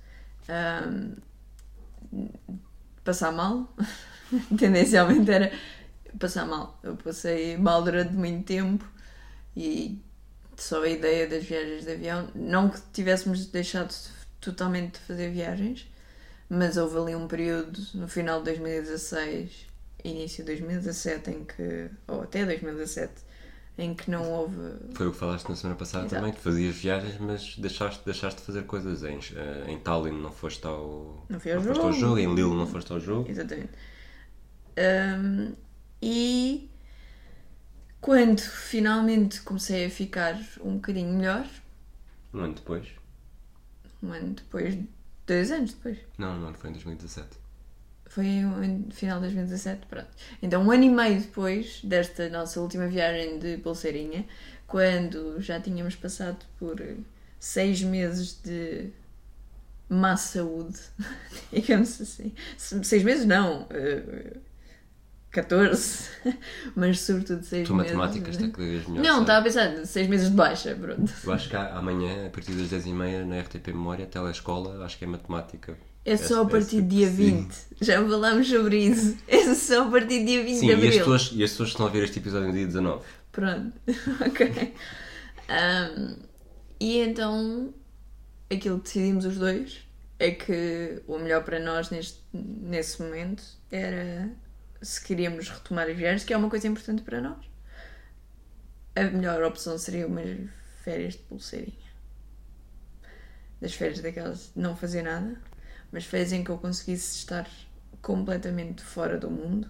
Ahm, 0.48 1.16
passar 3.04 3.32
mal. 3.32 3.74
Tendencialmente 4.58 5.30
era 5.30 5.52
passar 6.18 6.46
mal. 6.46 6.78
Eu 6.82 6.96
passei 6.96 7.56
mal 7.56 7.82
durante 7.82 8.12
muito 8.12 8.44
tempo 8.46 8.84
e 9.56 10.02
só 10.56 10.82
a 10.82 10.88
ideia 10.88 11.26
das 11.28 11.44
viagens 11.44 11.84
de 11.84 11.92
avião. 11.92 12.28
Não 12.34 12.68
que 12.68 12.80
tivéssemos 12.92 13.46
deixado 13.46 13.94
totalmente 14.40 14.94
de 14.94 15.00
fazer 15.00 15.30
viagens, 15.30 15.86
mas 16.48 16.76
houve 16.76 16.98
ali 16.98 17.14
um 17.16 17.26
período 17.26 17.80
no 17.94 18.08
final 18.08 18.38
de 18.38 18.46
2016, 18.46 19.66
início 20.04 20.44
de 20.44 20.52
2017, 20.52 21.30
em 21.30 21.44
que, 21.44 21.90
ou 22.06 22.22
até 22.22 22.44
2017, 22.44 23.12
em 23.78 23.94
que 23.94 24.10
não 24.10 24.22
houve. 24.30 24.56
Foi 24.94 25.06
o 25.08 25.12
que 25.12 25.18
falaste 25.18 25.48
na 25.48 25.56
semana 25.56 25.78
passada 25.78 26.06
Exato. 26.06 26.20
também, 26.22 26.32
que 26.34 26.40
fazias 26.40 26.76
viagens, 26.76 27.18
mas 27.18 27.56
deixaste, 27.58 28.02
deixaste 28.04 28.40
de 28.40 28.46
fazer 28.46 28.64
coisas. 28.64 29.02
Em, 29.04 29.18
eh, 29.34 29.64
em 29.70 29.78
Tallinn 29.78 30.20
não 30.20 30.32
foste 30.32 30.66
ao, 30.66 31.26
Não 31.28 31.38
fui 31.38 31.52
ao 31.52 31.60
foste 31.62 31.80
ao 31.80 31.92
jogo. 31.92 32.00
jogo, 32.00 32.18
em 32.18 32.34
Lille 32.34 32.54
não 32.56 32.66
foste 32.66 32.92
ao 32.92 33.00
jogo. 33.00 33.30
Exatamente. 33.30 33.72
Ahm, 34.78 35.54
e 36.02 36.70
quando 38.00 38.40
finalmente 38.40 39.40
comecei 39.42 39.86
a 39.86 39.90
ficar 39.90 40.38
um 40.62 40.74
bocadinho 40.76 41.14
melhor, 41.16 41.46
Um 42.32 42.40
ano 42.40 42.54
depois. 42.54 42.86
um 44.02 44.12
ano 44.12 44.34
depois, 44.34 44.78
dois 45.26 45.50
anos 45.50 45.72
depois, 45.72 45.98
Não, 46.18 46.38
não, 46.38 46.52
foi 46.54 46.70
em 46.70 46.72
2017. 46.74 47.28
Foi 48.08 48.26
no 48.26 48.90
final 48.92 49.16
de 49.18 49.26
2017, 49.26 49.86
pronto. 49.86 50.08
Então, 50.42 50.62
um 50.62 50.70
ano 50.70 50.84
e 50.84 50.88
meio 50.90 51.20
depois 51.20 51.80
desta 51.84 52.28
nossa 52.28 52.60
última 52.60 52.86
viagem 52.86 53.38
de 53.38 53.58
pulseirinha, 53.58 54.24
quando 54.66 55.40
já 55.40 55.60
tínhamos 55.60 55.94
passado 55.96 56.38
por 56.58 56.80
seis 57.38 57.82
meses 57.82 58.40
de 58.42 58.90
má 59.88 60.16
saúde, 60.16 60.78
digamos 61.52 62.00
assim. 62.00 62.32
Se- 62.56 62.82
Seis 62.84 63.02
meses 63.04 63.24
não, 63.26 63.66
eh, 63.70 64.36
14, 65.30 66.08
mas 66.74 67.00
sobretudo 67.00 67.44
seis 67.44 67.68
Tu 67.68 67.74
meses. 67.74 67.92
matemáticas 67.92 68.36
está 68.36 68.48
cada 68.48 68.66
vez 68.68 68.86
melhor. 68.88 69.02
Não, 69.04 69.20
estava 69.20 69.40
a 69.40 69.42
pensar, 69.42 69.86
seis 69.86 70.08
meses 70.08 70.30
de 70.30 70.34
baixa, 70.36 70.74
pronto. 70.74 71.12
Eu 71.22 71.32
acho 71.32 71.48
que 71.50 71.56
amanhã, 71.56 72.26
a 72.26 72.30
partir 72.30 72.52
das 72.52 72.68
10h30, 72.70 73.24
na 73.24 73.38
RTP 73.40 73.68
Memória, 73.68 74.06
telescola, 74.06 74.84
acho 74.84 74.96
que 74.98 75.04
é 75.04 75.08
matemática. 75.08 75.76
É 76.12 76.16
só 76.16 76.42
a 76.42 76.46
partir 76.46 76.82
do 76.82 76.88
dia 76.88 77.08
sim. 77.08 77.42
20. 77.42 77.56
Já 77.80 78.00
falámos 78.08 78.48
sobre 78.48 78.78
isso. 78.78 79.18
É 79.26 79.54
só 79.54 79.88
a 79.88 79.90
partir 79.90 80.20
do 80.20 80.26
dia 80.26 80.44
20 80.44 80.58
Sim, 80.58 80.66
de 80.66 80.66
e 80.66 80.72
as, 80.72 80.78
abril. 80.78 80.98
pessoas, 80.98 81.30
e 81.32 81.42
as 81.44 81.50
pessoas 81.50 81.68
estão 81.70 81.86
a 81.86 81.88
ver 81.90 82.04
este 82.04 82.18
episódio 82.20 82.46
no 82.48 82.54
dia 82.54 82.66
19. 82.66 83.04
Pronto, 83.32 83.72
ok. 84.24 84.74
Ahm, 85.48 86.16
e 86.78 86.98
então, 86.98 87.74
aquilo 88.50 88.78
que 88.78 88.84
decidimos 88.84 89.24
os 89.24 89.36
dois 89.36 89.78
é 90.18 90.30
que 90.30 91.02
o 91.06 91.18
melhor 91.18 91.44
para 91.44 91.58
nós 91.58 91.90
neste, 91.90 92.20
nesse 92.32 93.02
momento 93.02 93.42
era 93.70 94.30
se 94.80 95.02
queríamos 95.02 95.48
retomar 95.48 95.88
as 95.88 95.96
viagens, 95.96 96.24
que 96.24 96.32
é 96.32 96.36
uma 96.36 96.48
coisa 96.48 96.68
importante 96.68 97.02
para 97.02 97.20
nós. 97.20 97.44
A 98.94 99.02
melhor 99.04 99.42
opção 99.42 99.76
seria 99.76 100.06
umas 100.06 100.48
férias 100.82 101.14
de 101.14 101.20
pulseirinha. 101.20 101.86
Das 103.60 103.74
férias 103.74 104.00
daquelas 104.00 104.52
de 104.54 104.62
não 104.62 104.76
fazer 104.76 105.02
nada, 105.02 105.36
mas 105.92 106.04
férias 106.04 106.32
em 106.32 106.44
que 106.44 106.50
eu 106.50 106.58
conseguisse 106.58 107.16
estar 107.16 107.48
completamente 108.02 108.82
fora 108.82 109.18
do 109.18 109.30
mundo 109.30 109.68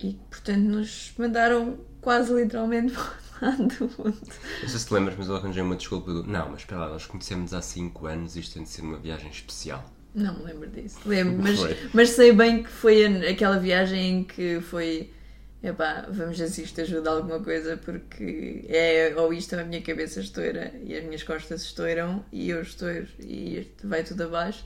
e 0.00 0.14
portanto 0.30 0.60
nos 0.60 1.12
mandaram 1.18 1.78
quase 2.00 2.32
literalmente 2.32 2.94
para 3.38 3.48
o 3.48 3.50
lado 3.50 3.68
do 3.68 3.84
mundo. 4.02 4.20
Não 4.62 4.68
sei 4.68 4.78
se 4.78 4.86
te 4.86 4.94
lembras, 4.94 5.16
mas 5.18 5.28
eu 5.28 5.36
arranjei 5.36 5.62
uma 5.62 5.76
desculpa 5.76 6.12
do. 6.12 6.24
Não, 6.24 6.50
mas 6.50 6.60
espera 6.60 6.82
lá, 6.82 6.88
nós 6.90 7.06
conhecemos 7.06 7.52
há 7.52 7.60
5 7.60 8.06
anos 8.06 8.36
isto 8.36 8.54
tem 8.54 8.62
de 8.62 8.68
ser 8.68 8.82
uma 8.82 8.98
viagem 8.98 9.30
especial. 9.30 9.84
Não 10.14 10.38
me 10.38 10.44
lembro 10.44 10.68
disso. 10.70 10.98
Lembro, 11.04 11.42
mas, 11.42 11.58
mas 11.92 12.10
sei 12.10 12.32
bem 12.32 12.62
que 12.62 12.70
foi 12.70 13.04
aquela 13.28 13.58
viagem 13.58 14.20
em 14.20 14.24
que 14.24 14.60
foi. 14.60 15.12
Epá, 15.60 16.06
vamos 16.08 16.38
ver 16.38 16.48
se 16.48 16.62
isto 16.62 16.80
ajuda 16.80 17.10
alguma 17.10 17.42
coisa, 17.42 17.76
porque 17.76 18.64
é 18.68 19.12
ou 19.16 19.32
isto 19.32 19.56
ou 19.56 19.62
a 19.62 19.64
minha 19.64 19.82
cabeça 19.82 20.20
estoura 20.20 20.72
e 20.84 20.96
as 20.96 21.04
minhas 21.04 21.24
costas 21.24 21.62
estouram 21.62 22.24
e 22.30 22.50
eu 22.50 22.62
estouro 22.62 23.08
e 23.18 23.68
vai 23.82 24.04
tudo 24.04 24.22
abaixo. 24.24 24.64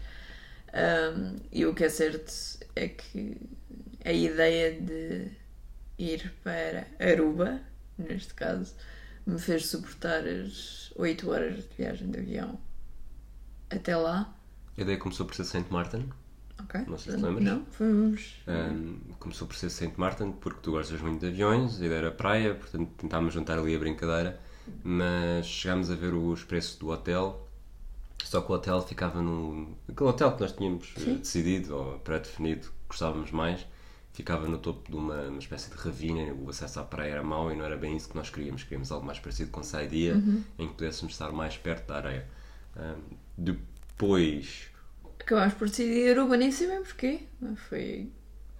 Ahm, 0.72 1.36
e 1.50 1.64
o 1.64 1.74
que 1.74 1.84
é 1.84 1.88
certo 1.88 2.32
é 2.76 2.88
que 2.88 3.36
a 4.04 4.12
ideia 4.12 4.78
de 4.80 5.30
ir 5.98 6.32
para 6.44 6.86
Aruba, 6.98 7.60
neste 7.96 8.34
caso, 8.34 8.74
me 9.26 9.38
fez 9.38 9.66
suportar 9.66 10.26
as 10.26 10.92
8 10.96 11.30
horas 11.30 11.56
de 11.56 11.74
viagem 11.76 12.10
de 12.10 12.18
avião 12.18 12.60
até 13.70 13.96
lá. 13.96 14.34
A 14.76 14.80
ideia 14.80 14.98
começou 14.98 15.24
por 15.24 15.34
ser 15.34 15.44
Saint 15.44 15.70
Martin. 15.70 16.10
Não 16.86 16.98
sei 16.98 17.14
se 17.14 17.20
lembras. 17.20 17.44
Não, 17.44 17.64
fomos. 17.66 18.36
Um, 18.46 18.98
começou 19.18 19.46
por 19.46 19.56
ser 19.56 19.70
Saint 19.70 19.96
Martin 19.96 20.32
porque 20.32 20.60
tu 20.62 20.72
gostas 20.72 21.00
muito 21.00 21.20
de 21.20 21.26
aviões, 21.28 21.80
a 21.80 21.84
ideia 21.84 21.98
era 21.98 22.10
praia, 22.10 22.54
portanto 22.54 22.90
tentámos 22.96 23.34
juntar 23.34 23.58
ali 23.58 23.74
a 23.74 23.78
brincadeira, 23.78 24.40
mas 24.82 25.46
chegámos 25.46 25.90
a 25.90 25.94
ver 25.94 26.14
os 26.14 26.44
preços 26.44 26.76
do 26.76 26.88
hotel, 26.88 27.48
só 28.24 28.40
que 28.40 28.50
o 28.50 28.54
hotel 28.54 28.80
ficava 28.82 29.20
no. 29.20 29.76
aquele 29.88 30.08
hotel 30.08 30.32
que 30.34 30.40
nós 30.40 30.52
tínhamos 30.52 30.94
eh, 30.98 31.14
decidido 31.14 31.76
ou 31.76 31.98
pré-definido, 31.98 32.68
que 32.68 32.88
gostávamos 32.88 33.30
mais, 33.30 33.66
ficava 34.12 34.46
no 34.46 34.58
topo 34.58 34.90
de 34.90 34.96
uma, 34.96 35.22
uma 35.22 35.38
espécie 35.38 35.70
de 35.70 35.76
ravina, 35.76 36.32
o 36.34 36.48
acesso 36.50 36.80
à 36.80 36.84
praia 36.84 37.12
era 37.12 37.22
mau 37.22 37.50
e 37.50 37.56
não 37.56 37.64
era 37.64 37.76
bem 37.76 37.96
isso 37.96 38.08
que 38.08 38.16
nós 38.16 38.30
queríamos, 38.30 38.62
queríamos 38.62 38.92
algo 38.92 39.04
mais 39.04 39.18
parecido 39.18 39.50
com 39.50 39.62
Saidia, 39.62 40.14
em 40.58 40.68
que 40.68 40.74
pudéssemos 40.74 41.14
estar 41.14 41.32
mais 41.32 41.56
perto 41.56 41.88
da 41.88 41.96
areia. 41.96 42.26
Um, 42.76 43.16
depois. 43.36 44.71
Acabámos 45.22 45.54
por 45.54 45.68
decidir 45.68 46.10
Aruba, 46.10 46.36
nem 46.36 46.50
sei 46.50 46.66
bem 46.68 46.82
porquê. 46.82 47.20
Foi. 47.68 48.10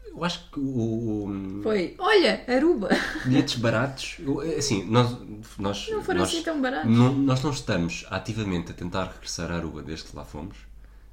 Eu 0.07 0.22
acho 0.25 0.51
que 0.51 0.61
o, 0.61 1.61
Foi. 1.62 1.94
Olha, 1.98 2.44
Aruba! 2.46 2.88
bilhetes 3.25 3.57
baratos, 3.57 4.16
eu- 4.20 4.40
assim, 4.59 4.85
nós, 4.85 5.16
nós, 5.59 5.88
Não 5.90 6.03
foram 6.03 6.20
nós, 6.20 6.29
assim 6.29 6.42
tão 6.42 6.61
baratos. 6.61 6.90
não- 6.94 7.14
nós 7.14 7.42
não 7.42 7.51
estamos 7.51 8.05
ativamente 8.11 8.70
a 8.70 8.75
tentar 8.75 9.05
regressar 9.05 9.51
à 9.51 9.57
Aruba 9.57 9.83
desde 9.83 10.05
que 10.11 10.16
lá 10.16 10.25
fomos, 10.25 10.57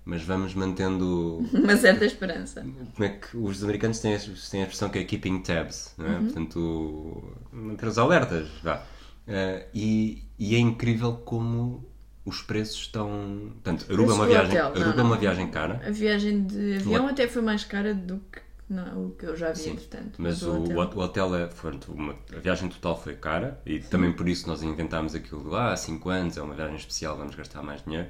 mas 0.03 0.21
vamos 0.23 0.53
mantendo. 0.53 1.37
Uma 1.53 1.77
certa 1.77 2.05
esperança. 2.05 2.61
Como 2.95 3.03
é 3.07 3.09
que 3.09 3.37
os 3.37 3.63
americanos 3.63 3.99
têm, 3.99 4.15
a- 4.15 4.19
têm 4.19 4.61
a 4.61 4.63
expressão 4.63 4.89
que 4.89 4.99
é 4.99 5.03
keeping 5.05 5.39
tabs, 5.43 5.93
não 5.97 6.05
é? 6.05 6.09
Uhum. 6.17 6.25
Portanto, 6.25 7.35
manter 7.53 7.87
os 7.87 7.97
alertas, 7.97 8.49
vá. 8.61 8.83
Eh, 9.27 9.65
e, 9.73 10.23
e 10.37 10.55
é 10.55 10.59
incrível 10.59 11.13
como 11.23 11.85
os 12.29 12.41
preços 12.41 12.77
estão. 12.81 13.51
Portanto, 13.63 13.85
Aruba 13.91 14.11
é 14.11 14.15
uma 14.15 14.27
viagem, 14.27 14.51
hotel, 14.51 14.63
não, 14.73 14.81
Aruba 14.81 14.99
é 14.99 15.03
uma 15.03 15.15
não. 15.15 15.19
viagem 15.21 15.47
cara. 15.51 15.81
A 15.85 15.91
viagem 15.91 16.43
de 16.43 16.75
avião 16.77 17.05
O- 17.05 17.09
até 17.09 17.27
foi 17.27 17.41
mais 17.41 17.63
cara 17.63 17.93
do 17.93 18.17
que 18.31 18.39
não, 18.69 19.07
o 19.07 19.11
que 19.11 19.25
eu 19.25 19.35
já 19.35 19.49
vi, 19.51 19.57
Sim, 19.59 19.71
entretanto. 19.71 20.21
Mas 20.21 20.43
o, 20.43 20.61
hotel- 20.63 20.77
o 20.95 20.99
hotel 21.01 21.35
é, 21.35 21.49
uma, 21.87 22.15
a 22.35 22.39
viagem 22.39 22.69
total 22.69 23.01
foi 23.01 23.15
cara 23.15 23.59
e 23.65 23.79
também 23.79 24.11
por 24.13 24.29
isso 24.29 24.47
nós 24.47 24.61
inventámos 24.61 25.15
aquilo 25.15 25.49
de 25.49 25.55
ah, 25.55 25.75
5 25.75 26.07
anos, 26.09 26.37
é 26.37 26.41
uma 26.43 26.53
viagem 26.53 26.75
especial, 26.75 27.17
vamos 27.17 27.33
gastar 27.35 27.63
mais 27.63 27.83
dinheiro, 27.83 28.07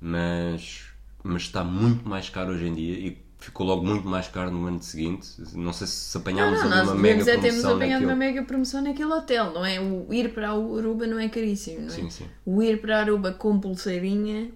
mas, 0.00 0.86
mas 1.22 1.42
está 1.42 1.62
muito 1.62 2.08
mais 2.08 2.28
caro 2.28 2.52
hoje 2.52 2.66
em 2.66 2.74
dia 2.74 2.94
e 2.98 3.22
ficou 3.42 3.66
logo 3.66 3.84
muito 3.84 4.06
mais 4.08 4.28
caro 4.28 4.50
no 4.50 4.66
ano 4.66 4.82
seguinte. 4.82 5.28
Não 5.54 5.72
sei 5.72 5.86
se 5.86 6.14
Não, 6.14 6.22
apanhámos 6.22 6.58
não, 6.60 6.66
ali 6.66 6.70
nós 6.76 6.88
uma 6.88 6.94
mega 6.94 7.24
devemos 7.24 7.44
é 7.44 7.48
promoção 7.48 7.76
apanhado 7.76 8.02
uma 8.04 8.14
naquilo. 8.14 8.16
mega 8.34 8.42
promoção 8.46 8.82
naquele 8.82 9.12
hotel, 9.12 9.52
não 9.52 9.64
é? 9.66 9.80
O 9.80 10.12
ir 10.14 10.32
para 10.32 10.50
Aruba 10.50 11.06
não 11.06 11.18
é 11.18 11.28
caríssimo, 11.28 11.80
não 11.80 11.88
é? 11.88 11.90
Sim, 11.90 12.10
sim. 12.10 12.26
O 12.46 12.62
ir 12.62 12.80
para 12.80 12.98
a 12.98 13.00
Aruba 13.00 13.32
com 13.32 13.58
pulseirinha, 13.60 14.50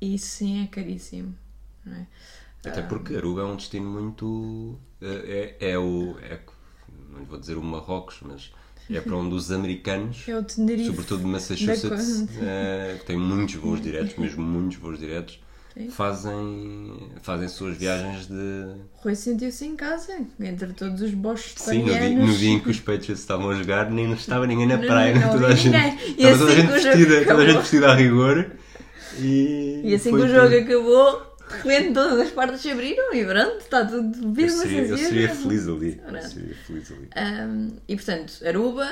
isso 0.00 0.26
sim 0.26 0.62
é 0.64 0.66
caríssimo, 0.66 1.34
não 1.84 1.94
é? 1.94 2.06
Até 2.64 2.82
porque 2.82 3.16
Aruba 3.16 3.42
é 3.42 3.44
um 3.44 3.56
destino 3.56 3.90
muito. 3.90 4.78
É, 5.00 5.56
é, 5.60 5.70
é 5.72 5.78
o. 5.78 6.16
É, 6.20 6.38
não 7.10 7.24
vou 7.24 7.38
dizer 7.38 7.56
o 7.56 7.62
Marrocos, 7.62 8.18
mas 8.22 8.52
é 8.90 9.00
para 9.00 9.16
onde 9.16 9.34
os 9.34 9.50
americanos, 9.50 10.24
É 10.28 10.36
o 10.36 10.44
sobretudo 10.86 11.20
de 11.22 11.26
Massachusetts, 11.26 12.28
eh, 12.40 12.96
que 13.00 13.06
tem 13.06 13.16
muitos 13.16 13.54
voos 13.54 13.80
diretos, 13.80 14.16
mesmo 14.16 14.42
muitos 14.42 14.76
voos 14.78 14.98
diretos, 14.98 15.40
Sim. 15.74 15.88
fazem, 15.88 17.10
fazem 17.22 17.48
suas 17.48 17.76
viagens 17.76 18.26
de. 18.26 18.74
Rui 18.94 19.14
sentiu-se 19.14 19.64
em 19.64 19.76
casa, 19.76 20.12
entre 20.40 20.72
todos 20.72 21.00
os 21.00 21.14
boches 21.14 21.54
Sim, 21.56 21.82
no 21.82 21.84
dia, 21.84 22.10
no 22.10 22.32
dia 22.34 22.50
em 22.50 22.60
que 22.60 22.70
os 22.70 22.80
Patriots 22.80 23.20
estavam 23.20 23.50
a 23.50 23.54
jogar, 23.54 23.90
nem 23.90 24.12
estava 24.12 24.46
ninguém 24.46 24.66
na 24.66 24.76
Não, 24.76 24.84
praia, 24.86 25.14
não, 25.18 25.30
toda, 25.30 25.46
a 25.48 25.54
gente, 25.54 25.76
estava 26.18 26.38
toda 26.38 26.52
a 26.52 26.54
assim 26.54 26.54
gente 26.54 26.72
vestida, 26.72 27.24
toda 27.26 27.42
a 27.42 27.46
gente 27.46 27.58
vestida 27.60 27.88
a 27.90 27.94
rigor. 27.94 28.50
E, 29.18 29.80
E 29.82 29.94
assim 29.94 30.14
que 30.14 30.22
o 30.22 30.28
jogo 30.28 30.50
tudo. 30.50 30.64
acabou, 30.64 31.36
de 31.48 31.56
repente 31.56 31.94
todas 31.94 32.20
as 32.20 32.30
portas 32.30 32.60
se 32.60 32.70
abriram 32.70 33.14
e 33.14 33.24
pronto, 33.24 33.58
está 33.58 33.84
tudo 33.84 34.32
Eu 34.38 34.48
bem 34.48 34.48
seria, 34.48 34.86
eu 34.86 34.98
seria 34.98 35.28
feliz 35.28 35.68
ali. 35.68 36.00
Eu 36.06 36.22
seria 36.22 36.54
feliz 36.56 36.92
ali. 36.92 37.10
Um, 37.16 37.76
e 37.88 37.96
portanto, 37.96 38.32
Aruba 38.46 38.88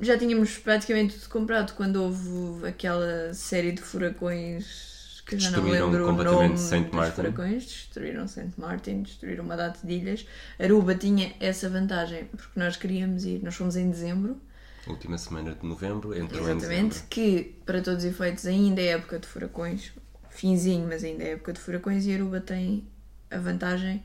já 0.00 0.18
tínhamos 0.18 0.58
praticamente 0.58 1.14
tudo 1.18 1.28
comprado 1.28 1.72
quando 1.74 1.96
houve 2.02 2.66
aquela 2.68 3.32
série 3.34 3.72
de 3.72 3.80
furacões 3.82 5.22
que 5.26 5.38
já 5.38 5.50
não 5.52 5.62
lembro 5.64 6.08
o 6.08 6.12
nome 6.12 6.58
Saint 6.58 6.86
dos 6.86 6.94
Martin. 6.94 7.14
furacões, 7.16 7.64
destruíram 7.64 8.26
Saint 8.26 8.52
Martin, 8.58 9.02
destruíram 9.02 9.44
uma 9.44 9.56
data 9.56 9.78
de 9.86 9.92
ilhas. 9.94 10.26
Aruba 10.58 10.94
tinha 10.94 11.34
essa 11.38 11.68
vantagem 11.68 12.24
porque 12.26 12.58
nós 12.58 12.76
queríamos 12.76 13.24
ir, 13.24 13.40
nós 13.42 13.54
fomos 13.54 13.76
em 13.76 13.90
dezembro, 13.90 14.40
Última 14.86 15.18
semana 15.18 15.54
de 15.54 15.64
novembro, 15.66 16.16
entrou 16.16 16.48
em 16.48 16.56
exatamente, 16.56 16.88
dezembro. 16.94 17.06
que 17.10 17.54
para 17.66 17.82
todos 17.82 18.02
os 18.02 18.10
efeitos 18.10 18.46
ainda 18.46 18.80
é 18.80 18.86
época 18.86 19.18
de 19.18 19.26
furacões, 19.28 19.92
finzinho, 20.30 20.88
mas 20.88 21.04
ainda 21.04 21.22
é 21.22 21.32
época 21.32 21.52
de 21.52 21.60
furacões 21.60 22.06
e 22.06 22.14
Aruba 22.14 22.40
tem 22.40 22.88
a 23.30 23.38
vantagem 23.38 24.02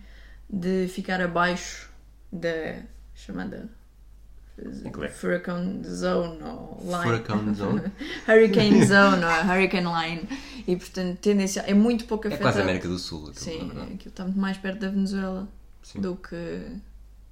de 0.50 0.88
ficar 0.90 1.22
abaixo 1.22 1.90
da 2.32 2.84
chamada 3.16 3.70
Inglês. 4.58 5.22
Hurricane 5.24 5.84
Zone 5.84 6.42
ou 6.44 6.80
Line. 6.82 7.12
Hurricane 7.12 7.54
Zone? 7.56 7.82
Hurricane 8.28 8.86
Zone 8.86 9.24
ou 9.26 9.52
Hurricane 9.52 9.88
Line. 9.88 10.30
E 10.68 10.76
portanto, 10.76 11.20
tendencial, 11.20 11.66
é 11.68 11.74
muito 11.74 12.06
pouco 12.06 12.26
É 12.26 12.30
afetado. 12.30 12.44
quase 12.44 12.60
a 12.60 12.64
América 12.64 12.88
do 12.88 12.98
Sul, 12.98 13.30
aquilo, 13.30 13.36
Sim, 13.40 13.68
verdade. 13.68 13.94
aquilo 13.94 14.10
está 14.10 14.24
muito 14.24 14.40
mais 14.40 14.58
perto 14.58 14.80
da 14.80 14.90
Venezuela 14.90 15.48
Sim. 15.84 16.02
do 16.02 16.16
que 16.16 16.62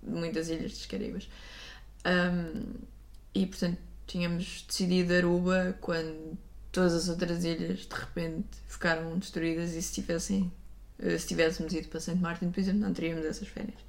muitas 0.01 0.49
ilhas 0.49 0.71
dos 0.71 0.85
Caribas. 0.85 1.29
Um, 2.05 2.73
e 3.33 3.45
portanto, 3.45 3.77
tínhamos 4.05 4.65
decidido 4.67 5.13
Aruba 5.13 5.77
quando 5.79 6.37
todas 6.71 6.93
as 6.93 7.07
outras 7.09 7.43
ilhas 7.45 7.79
de 7.79 7.95
repente 7.95 8.47
ficaram 8.67 9.17
destruídas 9.17 9.73
e 9.73 9.81
se 9.81 9.93
tivessem 9.93 10.51
eh, 10.99 11.17
se 11.17 11.27
tivéssemos 11.27 11.71
ido 11.73 11.87
para 11.87 11.99
Saint 11.99 12.19
Martin, 12.19 12.49
por 12.51 12.59
exemplo, 12.59 12.81
não 12.81 12.93
teríamos 12.93 13.25
essas 13.25 13.47
férias. 13.47 13.79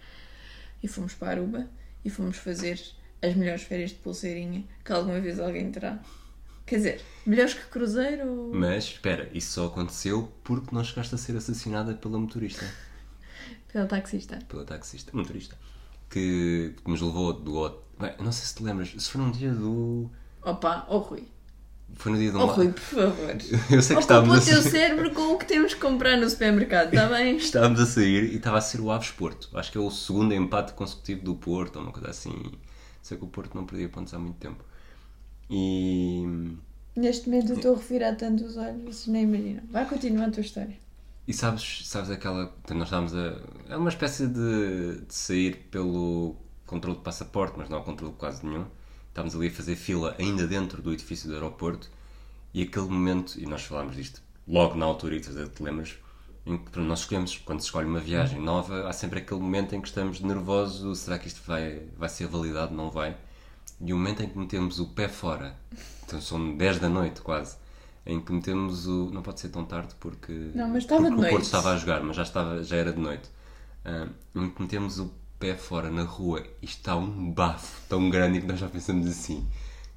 E 0.83 0.89
fomos 0.89 1.15
para 1.15 1.31
Aruba 1.33 1.67
e 2.05 2.11
fomos 2.11 2.37
fazer 2.37 2.81
as 3.25 3.35
melhores 3.35 3.63
férias 3.63 3.91
de 3.91 3.97
pulseirinha 3.97 4.65
que 4.85 4.93
alguma 4.93 5.21
vez 5.21 5.39
alguém 5.39 5.71
terá. 5.71 5.99
Quer 6.67 6.77
dizer, 6.77 7.01
melhores 7.27 7.55
que 7.55 7.67
cruzeiro 7.67 8.27
ou... 8.27 8.55
Mas, 8.55 8.85
espera, 8.85 9.29
isso 9.35 9.53
só 9.53 9.67
aconteceu 9.67 10.33
porque 10.43 10.75
não 10.75 10.83
chegaste 10.83 11.15
a 11.15 11.19
ser 11.19 11.37
assassinada 11.37 11.95
pela 11.95 12.19
motorista. 12.19 12.65
pelo 13.71 13.87
taxista. 13.87 14.39
Pela 14.49 14.65
taxista. 14.65 15.11
Motorista. 15.15 15.57
Que 16.09 16.75
nos 16.87 17.01
levou 17.01 17.33
do 17.33 17.57
hotel. 17.57 17.85
Bem, 17.99 18.13
não 18.19 18.33
sei 18.33 18.47
se 18.47 18.55
te 18.57 18.63
lembras, 18.63 18.93
se 18.97 19.09
foi 19.09 19.21
num 19.21 19.31
dia 19.31 19.53
do. 19.53 20.11
Opa, 20.43 20.85
oh 20.89 20.99
Rui. 20.99 21.29
Foi 21.95 22.11
no 22.11 22.19
dia 22.19 22.33
do. 22.33 22.41
Oh 22.41 22.47
Rui, 22.47 22.73
por 22.73 22.81
favor. 22.81 23.31
Eu 23.71 23.83
sei 23.83 23.97
que 23.97 24.01
Ocupa 24.01 24.01
estávamos 24.01 24.37
o 24.37 24.51
a, 24.51 24.53
teu 24.53 24.63
cérebro 24.63 25.11
com 25.13 25.33
o 25.33 25.39
que 25.39 25.47
temos 25.47 25.75
que 25.75 25.81
comprar 25.81 26.17
no 26.17 26.29
supermercado, 26.29 26.93
está 26.93 27.07
bem? 27.07 27.37
estávamos 27.39 27.81
a 27.81 27.87
sair 27.87 28.33
e 28.33 28.37
estava 28.37 28.59
a 28.59 28.61
ser 28.61 28.81
o 28.81 28.91
Aves 28.91 29.11
Porto. 29.11 29.49
Acho 29.55 29.71
que 29.71 29.79
é 29.79 29.81
o 29.81 29.91
segundo 29.91 30.35
empate 30.35 30.73
consecutivo 30.73 31.23
do 31.23 31.35
Porto, 31.37 31.77
ou 31.77 31.83
uma 31.83 31.93
coisa 31.93 32.11
assim. 32.11 32.53
Sei 33.05 33.19
que 33.19 33.25
o 33.25 33.29
Porto 33.29 33.55
não 33.55 33.67
perdia 33.67 33.87
pontos 33.87 34.15
há 34.15 34.19
muito 34.19 34.39
tempo. 34.39 34.65
E. 35.51 36.25
Neste 36.97 37.29
momento 37.29 37.51
eu 37.51 37.57
estou 37.57 37.75
a 37.75 37.77
revirar 37.77 38.17
tanto 38.17 38.45
os 38.45 38.57
olhos, 38.57 38.83
vocês 38.83 39.07
nem 39.09 39.25
imaginam. 39.25 39.63
Vai 39.71 39.87
continuar 39.87 40.29
a 40.29 40.31
tua 40.31 40.41
história. 40.41 40.75
E 41.29 41.33
sabes, 41.35 41.87
sabes 41.87 42.09
aquela. 42.09 42.57
Nós 42.71 42.85
estávamos 42.85 43.15
a. 43.15 43.39
É 43.69 43.77
uma 43.77 43.91
espécie 43.91 44.27
de, 44.27 45.03
de 45.07 45.15
sair 45.15 45.69
pelo 45.71 46.35
controle 46.67 46.97
de 46.97 47.05
passaporte, 47.05 47.59
mas 47.59 47.69
não 47.69 47.77
há 47.77 47.83
controle 47.83 48.15
quase 48.17 48.47
nenhum. 48.47 48.65
Estávamos 49.11 49.37
ali 49.37 49.49
a 49.49 49.51
fazer 49.51 49.77
fila 49.77 50.17
ainda 50.19 50.47
dentro 50.47 50.81
do 50.81 50.91
edifício 50.91 51.29
do 51.29 51.35
aeroporto 51.35 51.91
e 52.55 52.63
aquele 52.63 52.87
momento, 52.87 53.39
e 53.39 53.45
nós 53.45 53.65
falámos 53.65 53.97
disto 53.97 54.23
logo 54.49 54.77
na 54.77 54.87
altura, 54.87 55.17
e 55.17 55.21
te 55.21 55.63
lembras, 55.63 55.99
em 56.47 56.59
que 56.59 56.79
nós 56.79 57.01
escolhemos, 57.01 57.37
quando 57.39 57.61
se 57.61 57.67
escolhe 57.67 57.87
uma 57.87 58.01
viagem 58.01 58.39
nova, 58.41 58.87
há 58.89 58.93
sempre 58.93 59.21
aquele 59.21 59.41
momento 59.41 59.75
em 59.75 59.81
que 59.81 59.89
estamos 59.89 60.21
nervosos: 60.21 60.99
será 60.99 61.19
que 61.19 61.27
isto 61.27 61.41
vai, 61.47 61.83
vai 61.97 62.09
ser 62.09 62.27
validado? 62.27 62.75
Não 62.75 62.91
vai? 62.91 63.17
E 63.81 63.93
o 63.93 63.97
momento 63.97 64.23
em 64.23 64.29
que 64.29 64.39
metemos 64.39 64.79
o 64.79 64.89
pé 64.89 65.09
fora, 65.09 65.57
então 66.05 66.21
são 66.21 66.57
10 66.57 66.79
da 66.79 66.89
noite 66.89 67.23
quase, 67.23 67.57
em 68.05 68.21
que 68.21 68.33
metemos 68.33 68.87
o. 68.87 69.11
Não 69.11 69.23
pode 69.23 69.41
ser 69.41 69.49
tão 69.49 69.65
tarde 69.65 69.95
porque. 69.99 70.51
Não, 70.55 70.69
mas 70.69 70.85
estava 70.85 71.09
de 71.09 71.15
o 71.15 71.17
Porto 71.17 71.31
noite. 71.31 71.45
estava 71.45 71.73
a 71.73 71.77
jogar, 71.77 72.03
mas 72.03 72.17
já, 72.17 72.23
estava, 72.23 72.63
já 72.63 72.77
era 72.77 72.93
de 72.93 73.01
noite. 73.01 73.29
Ah, 73.85 74.09
em 74.35 74.51
que 74.51 74.63
metemos 74.63 74.99
o 74.99 75.13
pé 75.39 75.55
fora 75.55 75.91
na 75.91 76.03
rua 76.03 76.43
e 76.63 76.67
está 76.67 76.97
um 76.97 77.31
bafo 77.33 77.81
tão 77.89 78.09
grande 78.11 78.41
que 78.41 78.47
nós 78.47 78.59
já 78.59 78.69
pensamos 78.69 79.07
assim. 79.07 79.47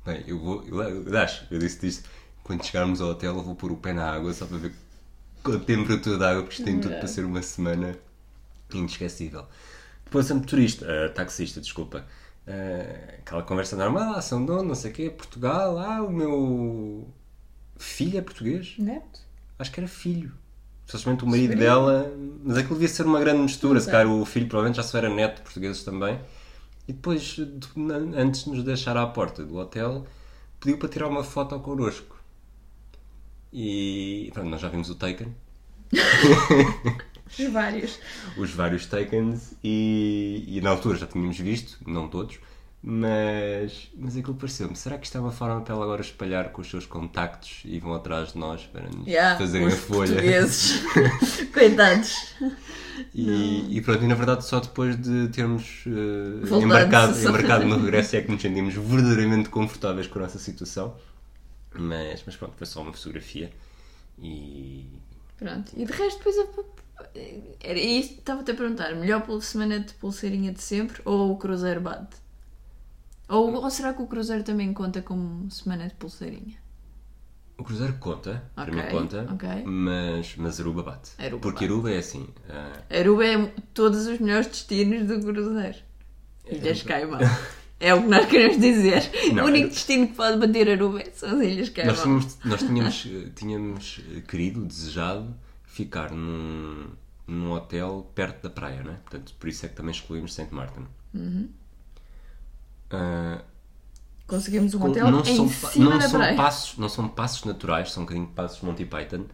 Bem, 0.06 0.24
eu 0.26 0.40
vou. 0.40 0.64
Eu, 0.66 0.82
eu, 0.82 1.18
acho, 1.18 1.46
eu 1.52 1.60
disse 1.60 1.86
isto. 1.88 2.10
Quando 2.42 2.64
chegarmos 2.64 3.02
ao 3.02 3.10
hotel, 3.10 3.36
eu 3.36 3.44
vou 3.44 3.56
pôr 3.56 3.74
o 3.74 3.78
pé 3.78 3.92
na 3.92 4.10
água 4.10 4.34
só 4.34 4.46
para 4.46 4.58
ver 4.58 4.74
a 5.46 5.60
temperatura 5.60 6.18
da 6.18 6.30
água, 6.32 6.44
porque 6.44 6.56
isto 6.56 6.66
tem 6.66 6.80
tudo 6.80 6.96
para 6.96 7.08
ser 7.08 7.26
uma 7.26 7.42
semana 7.42 7.98
inesquecível. 8.74 9.46
Depois 10.06 10.30
a 10.32 10.36
motorista, 10.36 11.06
a 11.06 11.10
taxista, 11.10 11.60
desculpa. 11.62 12.06
ah, 12.48 13.16
aquela 13.20 13.44
conversa 13.44 13.76
normal, 13.76 14.16
ah, 14.16 14.22
São 14.22 14.46
Dono, 14.46 14.64
não 14.70 14.76
sei 14.76 14.92
o 14.92 14.94
quê, 14.94 15.10
Portugal, 15.10 15.78
ah, 15.80 16.02
o 16.04 16.12
meu 16.12 17.08
filho 17.78 18.18
é 18.18 18.22
português. 18.22 18.76
Neto? 18.78 19.22
Acho 19.60 19.72
que 19.72 19.80
era 19.80 19.88
filho. 19.88 20.32
Supostamente 20.86 21.24
o 21.24 21.28
marido 21.28 21.52
Sobrinho. 21.52 21.70
dela. 21.70 22.14
Mas 22.44 22.58
aquilo 22.58 22.76
devia 22.76 22.88
ser 22.88 23.06
uma 23.06 23.20
grande 23.20 23.42
mistura. 23.42 23.80
Se 23.82 23.90
calhar 23.92 24.08
o 24.08 24.26
filho 24.26 24.48
provavelmente 24.48 24.78
já 24.78 24.84
só 24.84 24.98
era 24.98 25.10
neto 25.10 25.38
de 25.38 25.42
portugueses 25.44 25.84
também. 25.84 26.20
E 26.88 26.94
depois, 26.94 27.38
antes 28.16 28.46
de 28.46 28.50
nos 28.52 28.64
deixar 28.64 28.96
à 28.96 29.06
porta 29.06 29.44
do 29.44 29.58
hotel, 29.58 30.06
pediu 30.60 30.78
para 30.78 30.88
tirar 30.88 31.08
uma 31.08 31.24
foto 31.24 31.60
connosco. 31.60 32.17
E 33.54 34.30
pronto, 34.34 34.50
nós 34.50 34.62
já 34.62 34.70
vimos 34.70 34.90
o 34.90 34.96
Taken, 34.96 35.34
Os 37.28 37.52
vários. 37.52 38.00
os 38.38 38.52
vários 38.52 38.86
Takens, 38.86 39.54
e, 39.64 40.44
e 40.48 40.62
na 40.62 40.70
altura 40.70 40.98
já 40.98 41.08
tínhamos 41.08 41.38
visto, 41.38 41.78
não 41.86 42.08
todos, 42.08 42.40
mas, 42.82 43.90
mas 43.98 44.16
aquilo 44.16 44.36
pareceu-me. 44.36 44.76
Será 44.76 44.98
que 44.98 45.06
isto 45.06 45.18
é 45.18 45.22
uma 45.22 45.32
forma 45.32 45.60
para 45.62 45.74
ela 45.76 45.84
agora 45.84 46.02
espalhar 46.02 46.52
com 46.52 46.62
os 46.62 46.70
seus 46.70 46.86
contactos 46.86 47.62
e 47.66 47.80
vão 47.80 47.94
atrás 47.94 48.32
de 48.34 48.38
nós 48.38 48.66
para 48.66 48.84
nos 48.90 49.06
Yeah, 49.08 49.38
fazerem 49.38 49.68
a 49.68 49.72
folha? 49.72 50.14
portugueses. 50.14 50.82
Coitados. 51.54 52.16
E, 53.14 53.78
e 53.78 53.82
pronto, 53.82 54.04
e 54.04 54.08
na 54.08 54.16
verdade 54.16 54.46
só 54.46 54.60
depois 54.60 54.96
de 55.00 55.28
termos 55.30 55.84
Voltado, 56.44 56.64
embarcado, 56.64 57.20
embarcado 57.20 57.66
no 57.66 57.78
regresso 57.78 58.16
é 58.16 58.22
que 58.22 58.32
nos 58.32 58.42
sentimos 58.42 58.74
verdadeiramente 58.74 59.50
confortáveis 59.50 60.08
com 60.08 60.20
a 60.20 60.24
nossa 60.24 60.40
situação. 60.40 60.96
Mas, 61.80 62.24
mas 62.26 62.36
pronto, 62.36 62.56
foi 62.58 62.68
só 62.68 62.82
uma 62.82 62.94
fotografia. 62.94 63.52
E 64.20 64.86
Pronto. 65.38 65.72
E 65.76 65.86
de 65.86 65.92
resto, 65.94 66.18
depois. 66.18 66.68
Era 67.62 67.80
isto, 67.80 68.16
estava-te 68.20 68.52
a 68.52 68.56
perguntar, 68.56 68.96
melhor 68.96 69.24
semana 69.42 69.80
de 69.80 69.94
pulseirinha 69.94 70.52
de 70.52 70.62
sempre 70.62 71.02
ou 71.06 71.32
o 71.32 71.38
cruzeiro 71.38 71.82
bate? 71.82 72.18
Ou, 73.30 73.54
ou 73.54 73.70
será 73.70 73.94
que 73.94 74.02
o 74.02 74.08
cruzeiro 74.08 74.44
também 74.44 74.74
conta 74.74 75.02
como 75.02 75.50
semana 75.52 75.88
de 75.88 75.94
pulseirinha? 75.96 76.58
o 77.60 77.64
Cruzeiro 77.64 77.94
conta, 78.00 78.44
para 78.54 78.72
Ok, 78.72 78.76
mim 78.84 78.90
conta, 78.92 79.28
ok. 79.34 79.64
mas, 79.66 80.36
mas 80.38 80.60
Aruba 80.60 80.84
bate. 80.84 81.12
Aruba 81.18 81.42
Porque 81.42 81.66
bate. 81.66 81.74
Aruba 81.74 81.92
é 81.92 81.98
assim. 81.98 82.28
ah, 82.50 82.82
Aruba 83.00 83.26
é 83.26 83.48
todos 83.74 84.06
os 84.06 84.20
melhores 84.20 84.46
destinos 84.48 85.08
do 85.08 85.20
cruzeiro. 85.20 85.78
Ilhas 86.46 86.82
É. 86.82 86.84
Caimão. 86.84 87.20
É 87.80 87.94
o 87.94 88.02
que 88.02 88.08
nós 88.08 88.26
queremos 88.26 88.60
dizer. 88.60 89.12
Não, 89.34 89.44
o 89.44 89.48
único 89.48 89.68
é- 89.68 89.70
destino 89.70 90.08
que 90.08 90.14
pode 90.16 90.38
bater 90.40 90.70
Aruba 90.70 91.04
são 91.14 91.40
as 91.40 91.46
Ilhas 91.46 91.70
Caimão. 91.70 91.94
nós 91.94 92.02
tínhamos, 92.04 92.38
nós 92.46 92.60
tínhamos, 92.64 93.08
eh, 93.08 93.30
tínhamos 93.36 94.02
eh, 94.16 94.22
querido, 94.22 94.66
desejado 94.66 95.36
ficar 95.64 96.12
num, 96.12 96.88
num 97.28 97.52
hotel 97.52 98.10
perto 98.16 98.42
da 98.44 98.50
praia, 98.50 98.82
não 98.84 98.92
é? 98.94 98.96
Portanto, 98.96 99.34
por 99.40 99.48
isso 99.48 99.66
é 99.66 99.70
que 99.70 99.76
também 99.76 99.92
escolhemos 99.92 100.34
Saint 100.34 100.52
Martin. 100.52 100.86
Uhum. 101.14 101.50
Ah, 102.90 103.42
Conseguimos 104.26 104.74
um 104.74 104.84
hotel 104.84 105.10
não 105.12 105.22
em 105.22 105.36
são, 105.36 105.48
cima 105.50 105.90
não 105.92 105.98
da 106.00 106.10
são 106.10 106.20
praia. 106.20 106.36
passos 106.36 106.78
não 106.78 106.90
são 106.90 107.08
passos 107.08 107.44
naturais 107.46 107.92
são 107.92 108.04
um 108.04 108.06
bocadinho 108.06 108.28
passos 108.28 108.62
Monty 108.62 108.86
Python 108.86 109.26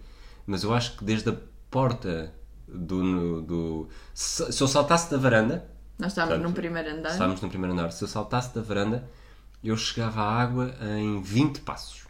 mas 0.46 0.64
eu 0.64 0.72
acho 0.74 0.98
que 0.98 1.04
desde 1.04 1.30
a 1.30 1.36
porta 1.72 2.34
do, 2.68 3.41
do 3.41 3.89
se 4.14 4.62
eu 4.62 4.68
saltasse 4.68 5.10
da 5.10 5.18
varanda, 5.18 5.68
Nós 6.00 6.12
estávamos 6.12 6.36
Portanto, 6.38 6.50
no 6.50 6.56
primeiro 6.56 6.89
andar. 6.98 7.12
estávamos 7.12 7.41
no 7.41 7.50
primeiro 7.50 7.74
andar, 7.74 7.91
se 7.91 8.04
eu 8.04 8.08
saltasse 8.08 8.54
da 8.56 8.62
varanda, 8.62 9.04
eu 9.64 9.78
chegava 9.78 10.22
à 10.22 10.41
água 10.41 10.74
em 10.98 11.22
20 11.22 11.62
passos. 11.62 12.04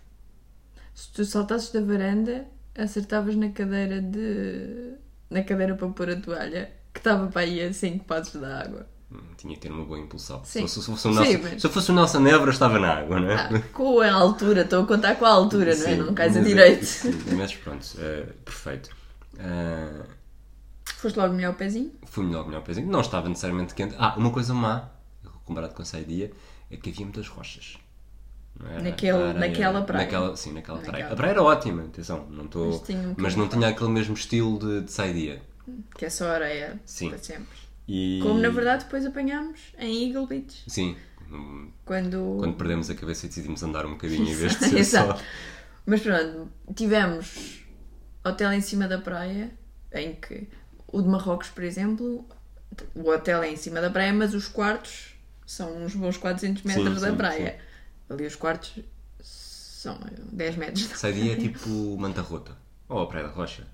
Se 0.96 1.12
tu 1.12 1.26
saltasses 1.26 1.72
da 1.72 1.82
varanda, 1.82 2.46
acertavas 2.78 3.36
na 3.36 3.50
cadeira 3.50 4.02
de. 4.02 4.94
na 5.30 5.44
cadeira 5.44 5.76
para 5.76 5.88
pôr 5.90 6.10
a 6.10 6.16
toalha, 6.16 6.72
que 6.94 7.00
estava 7.00 7.28
para 7.28 7.42
aí 7.42 7.62
a 7.62 7.74
5 7.74 8.06
passos 8.06 8.40
da 8.40 8.62
água. 8.62 8.88
Hum, 9.12 9.20
Tinha 9.38 9.54
que 9.56 9.60
ter 9.62 9.72
uma 9.72 9.86
boa 9.86 10.00
impulsão. 10.00 10.42
Sim. 10.44 10.66
Se, 10.68 10.80
se 10.82 10.86
fosse 10.90 11.02
Sim, 11.04 11.14
Nelson, 11.14 11.40
mas- 11.44 11.62
se 11.62 11.68
eu 11.68 11.72
fosse 11.72 11.92
o 11.92 11.94
Nelson 11.96 12.28
Évora, 12.28 12.52
estava 12.52 12.80
na 12.80 12.94
água, 13.00 13.20
não 13.20 13.30
é? 13.30 13.36
Ah, 13.36 13.62
com 13.74 14.00
a 14.00 14.12
altura, 14.12 14.62
estou 14.62 14.84
a 14.84 14.88
contar 14.88 15.16
com 15.16 15.26
a 15.26 15.30
altura, 15.30 15.76
não 15.76 15.84
é? 15.84 15.90
Sim, 15.90 15.96
Não 15.98 16.14
cais 16.16 16.36
a 16.36 16.40
mas- 16.40 16.48
direito. 16.48 16.86
sim, 16.86 17.12
mas 17.36 17.54
pronto, 17.56 17.86
eh, 18.00 18.26
perfeito. 18.46 18.90
Eh, 19.38 20.02
Foste 20.86 21.18
logo 21.18 21.34
melhor 21.34 21.54
o 21.54 21.56
pezinho? 21.56 21.92
fui 22.06 22.24
melhor, 22.26 22.46
melhor 22.46 22.62
pezinho. 22.64 22.88
Não 22.88 23.02
estava 23.02 23.28
necessariamente 23.30 23.74
quente. 23.74 23.96
Ah, 23.98 24.16
uma 24.18 24.32
coisa 24.32 24.54
má, 24.54 24.90
comparado 25.46 25.74
com 25.74 25.82
essa 25.82 26.02
dia, 26.02 26.32
é 26.72 26.78
que 26.78 26.90
havia 26.90 27.06
muitas 27.06 27.28
rochas. 27.28 27.78
Era? 28.64 28.82
Naquele- 28.84 29.34
naquela 29.34 29.82
praia. 29.82 30.06
Naquela, 30.06 30.36
sim, 30.38 30.54
naquela 30.54 30.78
Naquela. 30.78 30.98
praia. 30.98 31.14
A 31.14 31.16
praia 31.16 31.32
era 31.32 31.44
ótima, 31.44 31.84
atenção. 31.84 32.28
Não 32.30 32.46
estou, 32.46 32.70
Mas 32.70 32.90
um 32.90 33.16
mas 33.18 33.36
não 33.36 33.48
tinha 33.48 33.68
aquele 33.68 33.90
mesmo 33.90 34.14
estilo 34.14 34.60
de, 34.60 34.82
de 34.82 34.92
saidia. 34.92 35.42
Que 35.96 36.06
é 36.06 36.10
só 36.10 36.30
areia 36.30 36.80
Sim. 36.86 37.10
para 37.10 37.18
sempre. 37.18 37.58
E... 37.88 38.20
Como 38.22 38.40
na 38.40 38.50
verdade 38.50 38.84
depois 38.86 39.06
apanhámos 39.06 39.60
em 39.80 40.08
Eagle 40.08 40.28
Beach. 40.28 40.64
Sim, 40.68 40.96
Quando. 41.86 42.38
quando 42.40 42.56
perdemos 42.56 42.90
a 42.90 42.96
cabeça 42.96 43.26
e 43.26 43.30
decidimos 43.30 43.62
andar 43.64 43.86
um 43.86 43.92
bocadinho 43.92 44.28
em 44.28 44.36
vez 44.36 44.58
de 44.58 44.66
ser 44.70 44.78
Exato. 44.78 45.18
só. 45.20 45.26
Mas 45.86 46.02
pronto, 46.02 46.50
tivemos 46.76 47.64
hotel 48.24 48.54
em 48.54 48.62
cima 48.62 48.88
da 48.88 48.98
praia, 49.00 49.52
em 49.92 50.16
que 50.16 50.48
o 50.94 51.02
de 51.02 51.08
Marrocos, 51.10 51.50
por 51.50 51.64
exemplo, 51.64 52.26
o 52.96 53.10
hotel 53.10 53.44
é 53.44 53.50
em 53.52 53.58
cima 53.58 53.82
da 53.82 53.90
praia, 53.90 54.14
mas 54.14 54.34
os 54.34 54.48
quartos 54.48 55.14
são 55.46 55.84
uns 55.84 55.94
bons 55.96 56.16
400 56.18 56.64
metros 56.64 57.02
da 57.02 57.10
sim, 57.10 57.18
praia. 57.18 57.60
Ali 58.10 58.26
os 58.26 58.36
quartos 58.36 58.80
são 59.22 60.00
10 60.32 60.56
metros. 60.56 60.88
da 60.88 60.96
Saidia 60.96 61.34
é 61.34 61.36
tipo 61.36 61.70
Manta 61.98 62.22
Rota. 62.22 62.56
Ou 62.88 63.02
a 63.02 63.08
Praia 63.08 63.28
da 63.28 63.34
Rocha. 63.34 63.66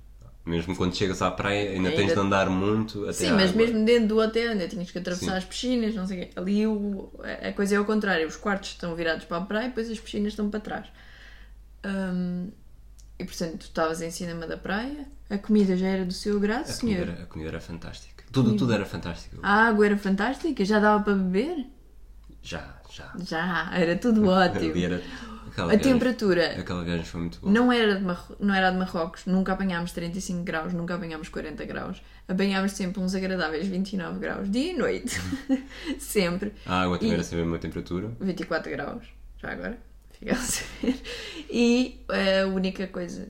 Mesmo 0.46 0.76
quando 0.76 0.96
chegas 0.96 1.22
à 1.22 1.30
praia, 1.30 1.72
ainda, 1.72 1.90
tens 1.92 2.00
Ainda- 2.02 2.14
de 2.16 2.20
andar 2.22 2.50
muito 2.50 3.04
até 3.04 3.14
Sim, 3.14 3.32
mas 3.34 3.50
água. 3.52 3.62
mesmo 3.66 3.86
dentro 3.86 4.08
do 4.08 4.18
hotel 4.20 4.52
ainda 4.52 4.68
tinhas 4.68 4.90
que 4.90 4.98
atravessar 4.98 5.32
Sim. 5.34 5.38
as 5.38 5.46
piscinas, 5.46 5.94
não 5.96 6.08
sei 6.08 6.18
o 6.18 6.26
quê. 6.26 6.32
Ali 6.36 6.66
o- 6.66 7.12
a 7.48 7.52
coisa 7.54 7.76
é 7.76 7.78
ao 7.78 7.86
contrário, 7.86 8.26
os 8.28 8.36
quartos 8.38 8.70
estão 8.70 8.96
virados 8.96 9.26
para 9.26 9.38
a 9.38 9.42
praia 9.42 9.66
e 9.66 9.70
depois 9.70 9.92
as 9.92 10.00
piscinas 10.00 10.32
estão 10.34 10.50
para 10.50 10.60
trás. 10.62 10.88
Hum, 11.86 12.50
e 13.20 13.26
portanto, 13.26 13.58
tu 13.60 13.64
estavas 13.66 14.02
em 14.02 14.10
cima 14.10 14.48
da 14.48 14.58
praia, 14.58 15.06
a 15.30 15.38
comida 15.38 15.76
já 15.78 15.88
era 15.88 16.06
do 16.06 16.14
seu 16.14 16.38
agrado, 16.38 16.70
A 16.70 16.74
comida, 16.74 17.00
senhor. 17.04 17.10
era, 17.10 17.24
a 17.24 17.26
comida 17.26 17.50
era 17.50 17.60
fantástica. 17.62 18.24
Tudo, 18.32 18.56
tudo 18.56 18.74
era 18.74 18.86
fantástico. 18.86 19.38
A 19.44 19.68
água 19.68 19.86
era 19.86 19.98
fantástica, 19.98 20.64
já 20.64 20.80
dava 20.80 21.04
para 21.04 21.14
beber? 21.16 21.66
Já, 22.42 22.80
já. 22.92 23.12
Já, 23.24 23.70
era 23.76 23.96
tudo 23.98 24.26
ótimo. 24.30 24.76
Era- 24.78 25.02
A 25.58 25.78
temperatura 25.78 26.60
Aquela 26.60 26.84
viagem 26.86 27.04
foi 27.06 27.20
muito 27.22 27.40
boa. 27.42 27.52
não 27.52 27.72
era, 27.72 27.96
de 27.96 28.04
Marro... 28.06 28.36
não 28.40 28.54
era 28.54 28.70
de 28.72 28.78
Marrocos, 28.78 29.26
nunca 29.26 29.52
apanhámos 29.54 29.92
35 29.92 30.44
graus, 30.44 30.72
nunca 30.74 30.96
apanhámos 30.96 31.28
40 31.28 31.66
graus. 31.66 32.02
Apanhámos 32.28 32.72
sempre 32.74 33.02
uns 33.02 33.14
agradáveis 33.16 33.68
29 33.68 34.20
graus, 34.20 34.50
dia 34.50 34.72
e 34.74 34.78
noite. 34.78 35.20
sempre. 36.00 36.54
A 36.66 36.84
água 36.84 36.98
também 36.98 37.12
E- 37.12 37.14
era 37.16 37.24
sempre 37.24 37.42
a 37.42 37.46
mesma 37.46 37.60
temperatura. 37.60 38.12
24 38.22 38.72
graus, 38.72 39.04
já 39.42 39.52
agora, 39.52 39.78
E 41.52 42.06
a 42.08 42.46
única 42.48 42.86
coisa 42.88 43.28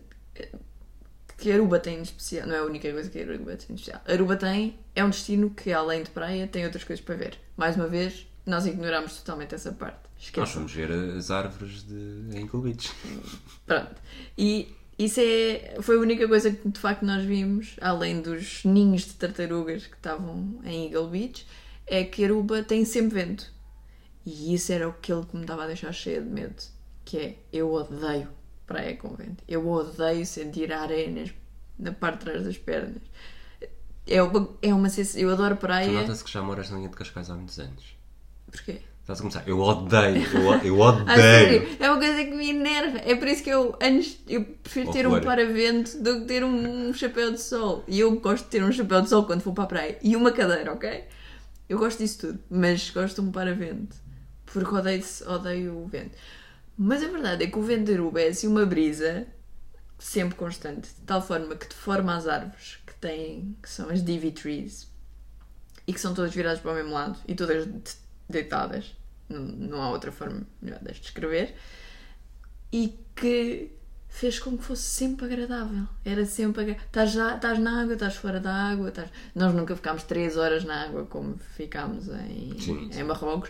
que 1.38 1.52
Aruba 1.52 1.80
tem 1.80 2.02
de 2.02 2.10
especial, 2.10 2.48
não 2.48 2.56
é 2.56 2.60
a 2.60 2.64
única 2.66 2.92
coisa 2.92 3.10
que 3.10 3.18
Aruba 3.18 3.56
tem 3.56 3.76
de 3.76 3.82
especial, 3.82 4.02
Aruba 4.06 4.36
tem, 4.36 4.78
é 4.94 5.04
um 5.06 5.10
destino 5.10 5.50
que 5.52 5.72
além 5.72 6.04
de 6.04 6.10
praia 6.10 6.46
tem 6.48 6.66
outras 6.66 6.84
coisas 6.84 7.04
para 7.04 7.16
ver. 7.16 7.40
Mais 7.56 7.78
uma 7.78 7.88
vez, 7.88 8.28
nós 8.46 8.66
ignoramos 8.66 9.16
totalmente 9.18 9.56
essa 9.56 9.72
parte. 9.72 10.00
Nós 10.16 10.24
Esqueçam. 10.26 10.48
fomos 10.48 10.74
ver 10.74 10.92
as 10.92 11.32
árvores 11.32 11.84
de 11.84 12.46
Cool 12.50 12.64
Beach. 12.64 12.92
Pronto. 13.66 13.96
E 14.38 14.76
isso 14.98 15.22
é, 15.22 15.78
foi 15.82 15.96
a 15.96 16.00
única 16.00 16.28
coisa 16.28 16.52
que 16.52 16.68
de 16.68 16.80
facto 16.80 17.06
nós 17.06 17.24
vimos, 17.24 17.78
além 17.80 18.22
dos 18.22 18.66
ninhos 18.66 19.04
de 19.06 19.14
tartarugas 19.14 19.88
que 19.88 19.96
estavam 19.96 20.60
em 20.66 20.88
Eagle 20.88 21.08
Beach, 21.08 21.48
é 21.88 22.04
que 22.04 22.26
Aruba 22.26 22.64
tem 22.64 22.84
sempre 22.84 23.24
vento. 23.24 23.50
E 24.26 24.54
isso 24.54 24.74
era 24.74 24.90
aquilo 24.90 25.26
que 25.26 25.38
me 25.38 25.44
estava 25.44 25.64
a 25.64 25.68
deixar 25.68 25.94
cheia 25.94 26.22
de 26.22 26.28
medo. 26.30 26.62
Que 27.10 27.18
é, 27.18 27.36
eu 27.52 27.72
odeio 27.74 28.28
praia 28.68 28.96
com 28.96 29.16
vento. 29.16 29.44
Eu 29.48 29.68
odeio 29.68 30.24
sentir 30.28 30.72
a 30.72 30.82
areia 30.82 31.10
nas- 31.10 31.32
na 31.80 31.92
parte 31.92 32.20
de 32.20 32.26
trás 32.26 32.44
das 32.44 32.58
pernas. 32.58 33.02
É 34.06 34.22
uma, 34.22 34.50
é 34.62 34.74
uma 34.74 34.90
sensação. 34.90 35.22
Eu 35.22 35.32
adoro 35.32 35.56
Tu 35.56 35.60
praia. 35.60 35.92
nota-se 35.92 36.24
que 36.24 36.32
já 36.32 36.42
moras 36.42 36.70
na 36.70 36.78
linha 36.78 36.90
de 36.90 36.96
Cascais 36.96 37.30
há 37.30 37.36
muitos 37.36 37.60
anos. 37.60 37.84
Porquê? 38.52 38.82
Estás 39.02 39.20
a 39.20 39.22
começar. 39.24 39.44
Eu 39.48 39.60
odeio, 39.60 40.18
eu, 40.36 40.52
Ah, 40.54 40.58
odeio. 40.58 41.16
sério, 41.16 41.68
é 41.80 41.90
uma 41.90 41.98
coisa 42.00 42.24
que 42.26 42.30
me 42.32 42.50
enerva. 42.52 43.00
É 43.00 43.16
por 43.16 43.28
isso 43.28 43.44
que 43.44 43.50
eu, 43.50 43.76
antes, 43.82 44.20
eu 44.28 44.44
prefiro 44.46 44.92
ter 44.92 45.08
um 45.08 45.12
paravento 45.26 45.98
do 46.04 46.20
que 46.22 46.26
ter 46.28 46.44
um, 46.44 46.90
um 46.90 46.94
chapéu 46.94 47.32
de 47.32 47.42
sol. 47.42 47.84
E 47.88 48.00
eu 48.00 48.20
gosto 48.20 48.44
de 48.46 48.50
ter 48.52 48.64
um 48.64 48.72
chapéu 48.72 49.02
de 49.02 49.10
sol 49.10 49.26
quando 49.26 49.42
for 49.42 49.54
para 49.54 49.64
a 49.64 49.68
praia. 49.68 49.98
E 50.04 50.16
uma 50.16 50.32
cadeira, 50.32 50.72
ok? 50.74 51.06
Eu 51.68 51.80
gosto 51.80 51.98
disso 52.00 52.20
tudo. 52.20 52.40
Mas 52.52 52.88
gosto 52.92 53.20
de 53.22 53.28
um 53.28 53.32
paravento. 53.32 53.96
Porque 54.46 54.74
odeio, 54.76 55.04
odeio 55.28 55.78
o 55.78 55.88
vento. 55.88 56.16
Mas 56.82 57.04
a 57.04 57.08
verdade 57.10 57.44
é 57.44 57.48
que 57.48 57.60
o 57.60 57.62
vento 57.62 57.86
de 57.88 57.94
Aruba 57.94 58.22
é 58.22 58.30
assim 58.30 58.48
uma 58.48 58.66
brisa 58.66 59.28
sempre 59.98 60.36
constante. 60.36 60.88
De 60.88 61.02
tal 61.06 61.22
forma 61.22 61.54
que 61.58 61.68
deforma 61.68 62.16
as 62.16 62.26
árvores 62.26 62.80
que 62.88 62.94
têm, 62.96 63.58
que 63.62 63.70
são 63.70 63.90
as 63.90 64.02
Divi 64.02 64.32
Trees. 64.32 64.88
E 65.86 65.92
que 65.92 66.00
são 66.00 66.14
todas 66.14 66.34
viradas 66.34 66.62
para 66.62 66.72
o 66.72 66.76
mesmo 66.76 66.94
lado. 66.94 67.20
E 67.28 67.36
todas 67.36 67.66
de- 67.68 67.96
deitadas. 68.30 68.96
Não, 69.28 69.42
não 69.42 69.82
há 69.84 69.90
outra 69.90 70.10
forma 70.12 70.44
melhor 70.62 70.80
de 70.80 70.94
descrever. 71.02 71.54
E 72.72 72.98
que 73.14 73.72
fez 74.08 74.40
com 74.40 74.58
que 74.58 74.64
fosse 74.64 74.84
sempre 74.84 75.26
agradável. 75.26 75.86
Era 76.06 76.26
sempre 76.26 76.62
agradável. 76.62 77.36
Estás, 77.36 77.60
na 77.60 77.82
água, 77.82 77.94
estás 77.94 78.16
fora 78.16 78.40
da 78.40 78.54
água. 78.54 78.88
Estás... 78.88 79.10
Nós 79.36 79.54
nunca 79.54 79.76
ficámos 79.76 80.04
3 80.04 80.38
horas 80.38 80.64
na 80.64 80.86
água 80.86 81.06
como 81.06 81.38
ficámos 81.58 82.08
em, 82.08 82.58
Sim, 82.60 82.90
sim. 82.92 83.00
em 83.00 83.04
Marrocos. 83.04 83.50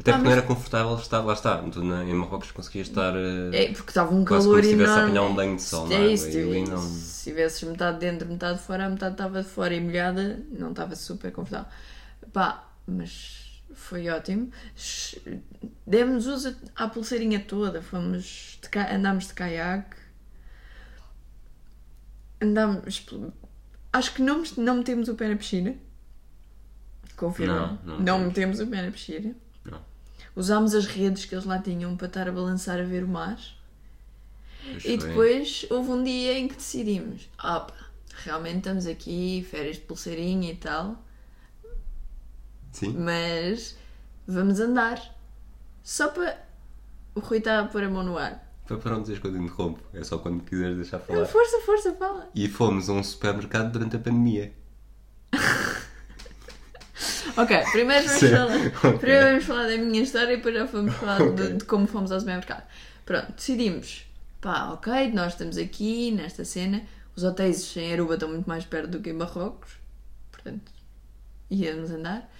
Até 0.00 0.12
Ah, 0.12 0.14
porque 0.14 0.24
mas- 0.24 0.24
não 0.24 0.32
era 0.32 0.42
confortável 0.42 0.96
estar, 0.96 1.20
lá 1.20 1.32
está. 1.34 1.58
Tu 1.58 1.84
na, 1.84 2.02
em 2.04 2.14
Marrocos 2.14 2.50
conseguias 2.52 2.88
estar. 2.88 3.14
eh, 3.14 3.64
É, 3.64 3.72
porque 3.72 3.90
estava 3.90 4.14
um 4.14 4.24
Quase 4.24 4.46
calor 4.46 4.60
como 4.60 4.62
se 4.62 4.70
estivesse 4.70 4.90
a 4.90 4.94
enorme. 4.94 5.10
apanhar 5.18 5.30
um 5.30 5.34
banho 5.34 5.56
de 5.56 5.62
sol 5.62 5.92
é 5.92 6.06
isso, 6.06 6.28
e 6.30 6.42
ali 6.42 6.58
tipo, 6.64 6.70
não- 6.70 6.82
Se 6.82 7.24
tivesses 7.30 7.62
metade 7.68 7.98
dentro, 7.98 8.26
metade 8.28 8.58
fora, 8.60 8.86
a 8.86 8.88
metade 8.88 9.12
estava 9.12 9.42
de 9.42 9.48
fora 9.48 9.74
e 9.74 9.80
molhada, 9.80 10.42
não 10.50 10.70
estava 10.70 10.96
super 10.96 11.30
confortável. 11.32 11.70
Pá, 12.32 12.66
mas 12.86 13.62
foi 13.74 14.08
ótimo. 14.08 14.50
Demos 15.86 16.26
uso 16.26 16.56
à 16.74 16.88
pulseirinha 16.88 17.40
toda, 17.40 17.82
fomos 17.82 18.58
de 18.62 18.68
ca... 18.70 18.94
andámos 18.94 19.26
de 19.26 19.34
caiaque, 19.34 19.96
andámos. 22.40 23.06
Acho 23.92 24.14
que 24.14 24.22
não, 24.22 24.42
não 24.56 24.76
metemos 24.76 25.08
o 25.08 25.14
pé 25.14 25.28
na 25.28 25.36
piscina. 25.36 25.74
Confirmo. 27.16 27.54
Não, 27.54 27.78
não 27.84 28.00
não 28.00 28.18
metemos 28.26 28.60
o 28.60 28.66
pé 28.66 28.82
na 28.82 28.90
piscina. 28.90 29.34
Não. 30.40 30.56
Usámos 30.56 30.74
as 30.74 30.86
redes 30.86 31.24
que 31.24 31.34
eles 31.34 31.44
lá 31.44 31.58
tinham 31.58 31.96
para 31.96 32.06
estar 32.06 32.28
a 32.28 32.32
balançar 32.32 32.78
a 32.80 32.82
ver 32.84 33.04
o 33.04 33.08
mar. 33.08 33.38
pois 34.64 34.84
E 34.84 34.98
foi. 34.98 35.08
depois 35.08 35.66
houve 35.70 35.90
um 35.90 36.02
dia 36.02 36.38
em 36.38 36.48
que 36.48 36.54
decidimos: 36.56 37.28
opa, 37.38 37.74
realmente 38.24 38.58
estamos 38.58 38.86
aqui, 38.86 39.46
férias 39.50 39.76
de 39.76 39.82
pulseirinha 39.82 40.52
e 40.52 40.56
tal, 40.56 41.02
Sim. 42.72 42.94
mas 42.98 43.76
vamos 44.26 44.60
andar. 44.60 45.00
Só 45.82 46.08
para. 46.08 46.48
O 47.14 47.20
Rui 47.20 47.38
está 47.38 47.60
a 47.60 47.64
pôr 47.66 47.82
a 47.84 47.88
mão 47.90 48.02
no 48.04 48.16
ar. 48.16 48.46
Para 48.66 48.76
para 48.78 48.92
não 48.92 49.00
dizeres 49.00 49.20
quando 49.20 49.36
interrompo. 49.36 49.80
É 49.92 50.04
só 50.04 50.18
quando 50.18 50.44
quiseres 50.44 50.76
deixar 50.76 51.00
falar. 51.00 51.26
Força, 51.26 51.60
força, 51.66 51.92
fala. 51.94 52.30
E 52.34 52.48
fomos 52.48 52.88
a 52.88 52.92
um 52.92 53.02
supermercado 53.02 53.72
durante 53.72 53.96
a 53.96 53.98
pandemia. 53.98 54.52
Ok, 57.36 57.62
primeiro 57.72 58.06
vamos, 58.06 58.20
Sim. 58.20 58.30
falar, 58.30 58.98
primeiro 58.98 59.26
vamos 59.26 59.44
falar 59.44 59.66
da 59.68 59.76
minha 59.78 60.02
história 60.02 60.32
e 60.32 60.36
depois 60.36 60.54
já 60.54 60.64
vamos 60.64 60.94
falar 60.94 61.18
de- 61.18 61.24
Ok. 61.42 61.52
de, 61.54 61.64
como 61.64 61.86
fomos 61.86 62.10
ao 62.12 62.20
supermercado. 62.20 62.64
Pronto, 63.04 63.32
decidimos. 63.32 64.04
Pá, 64.40 64.70
ok, 64.72 65.10
nós 65.12 65.32
estamos 65.32 65.56
aqui 65.58 66.10
nesta 66.12 66.44
cena. 66.44 66.82
Os 67.16 67.24
hotéis 67.24 67.76
em 67.76 67.92
Aruba 67.92 68.14
estão 68.14 68.28
muito 68.28 68.46
mais 68.48 68.64
perto 68.64 68.88
do 68.90 69.00
que 69.00 69.10
em 69.10 69.12
Marrocos. 69.12 69.72
Portanto, 70.30 70.72
íamos 71.50 71.90
andar. 71.90 72.30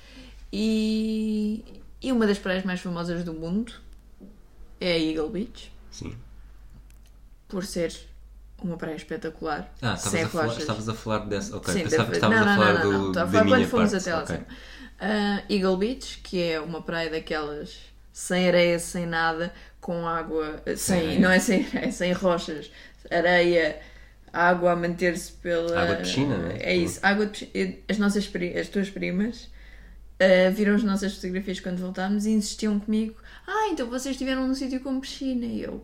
E, 0.53 1.63
e 2.03 2.11
uma 2.13 2.27
das 2.27 2.39
praias 2.39 2.65
mais 2.65 2.81
famosas 2.81 3.23
do 3.25 3.33
mundo 3.35 3.73
é 4.81 4.93
a 4.93 4.99
Eagle 4.99 5.29
Beach. 5.29 5.73
Sim. 5.91 6.17
Por 7.49 7.65
ser 7.65 7.95
uma 8.67 8.77
praia 8.77 8.95
espetacular. 8.97 9.73
Ah, 9.83 9.97
sem 9.97 10.23
estavas 10.23 10.27
a, 10.27 10.29
falar, 10.47 10.59
estavas 10.59 10.89
a 10.89 10.95
falar 10.95 11.19
dessa. 11.27 11.57
Ok, 11.57 11.73
Sim, 11.75 11.83
pensava 11.85 12.05
da- 12.05 12.11
que 12.11 12.17
estavas 12.17 12.37
não, 12.41 12.47
a 12.47 12.47
não, 12.49 12.57
falar 12.65 12.73
não, 12.73 12.85
não, 12.85 12.93
não. 12.93 13.01
do, 13.05 13.09
Estava 13.09 13.29
a 13.29 13.33
falar 13.45 13.57
quando 13.59 13.69
fomos 13.69 13.95
até 13.95 14.15
lá. 14.15 14.23
Ok. 14.23 14.37
sim. 14.37 14.43
Ah, 15.01 15.43
Eagle 15.49 15.77
Beach, 15.79 16.21
que 16.23 16.43
é 16.43 16.61
uma 16.61 16.83
praia 16.83 17.09
daquelas 17.11 17.79
sem 18.13 18.49
areia, 18.49 18.79
sem 18.79 19.07
nada, 19.07 19.53
com 19.81 20.07
água. 20.07 20.63
Sem, 20.77 20.99
areia. 21.01 21.21
não 21.21 21.31
é 21.31 21.39
sem 21.39 21.65
areia, 21.67 21.91
sem 21.93 22.13
rochas, 22.13 22.71
areia, 23.11 23.81
água 24.33 24.73
a 24.73 24.77
manter-se 24.77 25.33
pela. 25.33 25.81
Água 25.81 25.97
de 25.97 26.03
piscina, 26.03 26.37
não 26.37 26.51
é? 26.51 26.57
É 26.59 26.77
isso, 26.77 27.01
água 27.03 27.27
de 27.27 27.47
piscina. 27.47 27.75
As, 27.89 27.99
nossas, 27.99 28.27
pri- 28.27 28.59
as 28.59 28.69
tuas 28.69 28.91
primas 28.91 29.49
ah, 30.21 30.51
viram 30.51 30.75
as 30.75 30.83
nossas 30.83 31.15
fotografias 31.15 31.61
quando 31.61 31.79
voltámos 31.79 32.27
e 32.27 32.31
insistiam 32.33 32.79
comigo: 32.79 33.15
Ah, 33.47 33.69
então 33.73 33.89
vocês 33.89 34.15
estiveram 34.15 34.47
num 34.47 34.55
sítio 34.55 34.81
com 34.81 35.01
piscina. 35.01 35.47
E 35.47 35.63
eu. 35.63 35.83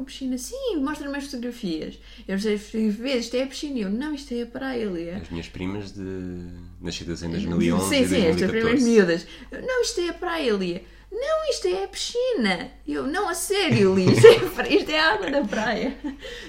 Com 0.00 0.04
piscina? 0.04 0.38
Sim, 0.38 0.78
mostra-me 0.78 1.14
as 1.18 1.26
fotografias. 1.26 1.98
Eu 2.26 2.38
sei 2.38 2.54
as 2.54 2.62
fotografias, 2.62 3.24
isto 3.26 3.36
é 3.36 3.42
a 3.42 3.46
piscina. 3.46 3.78
E 3.78 3.82
eu, 3.82 3.90
não, 3.90 4.14
isto 4.14 4.32
é 4.32 4.42
a 4.42 4.46
praia, 4.46 4.86
Lia. 4.86 5.16
As 5.18 5.28
minhas 5.28 5.48
primas 5.48 5.92
de 5.92 6.46
nascidas 6.80 7.22
em 7.22 7.30
2011 7.30 7.84
Sim, 7.84 7.90
sim, 7.90 8.26
as 8.28 8.36
tuas 8.36 8.50
2014. 8.50 8.50
primeiras 8.50 8.82
miúdas. 8.82 9.26
Não, 9.52 9.82
isto 9.82 10.00
é 10.00 10.08
a 10.08 10.14
praia, 10.14 10.52
Lia. 10.54 10.82
Não, 11.12 11.50
isto 11.50 11.68
é 11.68 11.84
a 11.84 11.88
piscina. 11.88 12.70
E 12.86 12.94
Eu, 12.94 13.06
não, 13.06 13.28
a 13.28 13.34
sério, 13.34 13.94
Lia. 13.94 14.10
Isto 14.10 14.26
é, 14.26 14.74
isto 14.74 14.90
é 14.90 15.00
a 15.00 15.12
água 15.12 15.30
da 15.30 15.44
praia. 15.44 15.94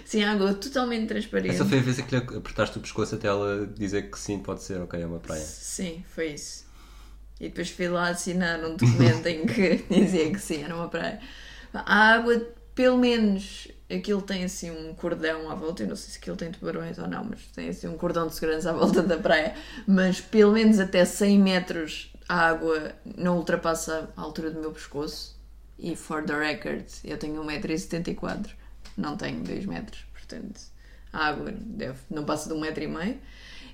Sim, 0.06 0.24
água 0.24 0.54
totalmente 0.54 1.08
transparente. 1.08 1.54
Essa 1.54 1.66
foi 1.66 1.80
a 1.80 1.82
vez 1.82 2.00
que 2.00 2.16
lhe 2.16 2.24
apertaste 2.38 2.78
o 2.78 2.82
pescoço 2.82 3.16
até 3.16 3.28
ela 3.28 3.68
dizer 3.68 4.10
que 4.10 4.18
sim, 4.18 4.40
pode 4.40 4.64
ser, 4.64 4.80
ok, 4.80 5.02
é 5.02 5.06
uma 5.06 5.20
praia. 5.20 5.42
Sim, 5.44 6.06
foi 6.08 6.28
isso. 6.36 6.66
E 7.38 7.50
depois 7.50 7.70
fui 7.70 7.90
lá 7.90 8.08
assinar 8.08 8.64
um 8.64 8.78
documento 8.78 9.28
em 9.28 9.46
que 9.46 9.84
dizia 9.94 10.32
que 10.32 10.40
sim, 10.40 10.64
era 10.64 10.74
uma 10.74 10.88
praia. 10.88 11.20
A 11.74 12.14
água, 12.14 12.48
pelo 12.74 12.98
menos, 12.98 13.68
aquilo 13.90 14.22
tem 14.22 14.44
assim 14.44 14.72
um 14.72 14.94
cordão 14.94 15.50
à 15.50 15.56
volta. 15.56 15.84
Eu 15.84 15.90
não 15.90 15.96
sei 15.96 16.12
se 16.12 16.18
aquilo 16.18 16.36
tem 16.36 16.52
tubarões 16.52 16.98
ou 16.98 17.08
não, 17.08 17.24
mas 17.24 17.42
tem 17.48 17.70
assim 17.70 17.88
um 17.88 17.98
cordão 17.98 18.28
de 18.28 18.36
segurança 18.36 18.70
à 18.70 18.74
volta 18.74 19.02
da 19.02 19.18
praia. 19.18 19.56
Mas 19.88 20.22
pelo 20.22 20.54
menos 20.54 20.80
até 20.80 21.04
100 21.06 21.40
metros 21.40 22.14
a 22.28 22.48
água 22.48 22.94
não 23.18 23.38
ultrapassa 23.38 24.10
a 24.16 24.22
altura 24.22 24.52
do 24.52 24.60
meu 24.60 24.72
pescoço. 24.72 25.40
E 25.78 25.96
for 25.96 26.24
the 26.24 26.38
record, 26.38 26.86
eu 27.04 27.18
tenho 27.18 27.44
1,74m, 27.44 28.52
não 28.96 29.18
tenho 29.18 29.44
2 29.44 29.66
metros, 29.66 30.06
portanto 30.14 30.62
a 31.12 31.26
água 31.26 31.52
deve, 31.52 31.98
não 32.10 32.24
passa 32.24 32.48
de 32.48 32.54
um 32.54 32.60
metro 32.62 32.84
e 32.84 32.88
meio. 32.88 33.18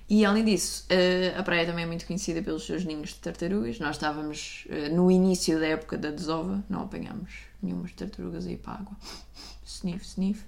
E 0.10 0.24
além 0.24 0.46
disso, 0.46 0.86
eh, 0.90 1.34
a 1.38 1.44
praia 1.44 1.66
também 1.66 1.84
é 1.84 1.88
muito 1.88 2.08
conhecida 2.08 2.42
pelos 2.42 2.66
seus 2.66 2.86
ninhos 2.86 3.10
de 3.10 3.16
tartarugas. 3.16 3.78
Nós 3.78 3.98
estávamos 3.98 4.66
eh, 4.70 4.88
no 4.88 5.12
início 5.12 5.60
da 5.60 5.68
época 5.68 5.98
da 5.98 6.12
desova, 6.12 6.64
não 6.70 6.84
apanhámos 6.84 7.47
nenhumas 7.62 7.92
tartarugas 7.94 8.46
aí 8.46 8.58
para 8.58 8.74
a 8.74 8.76
água. 8.78 8.98
Sniff, 9.66 10.06
sniff. 10.06 10.46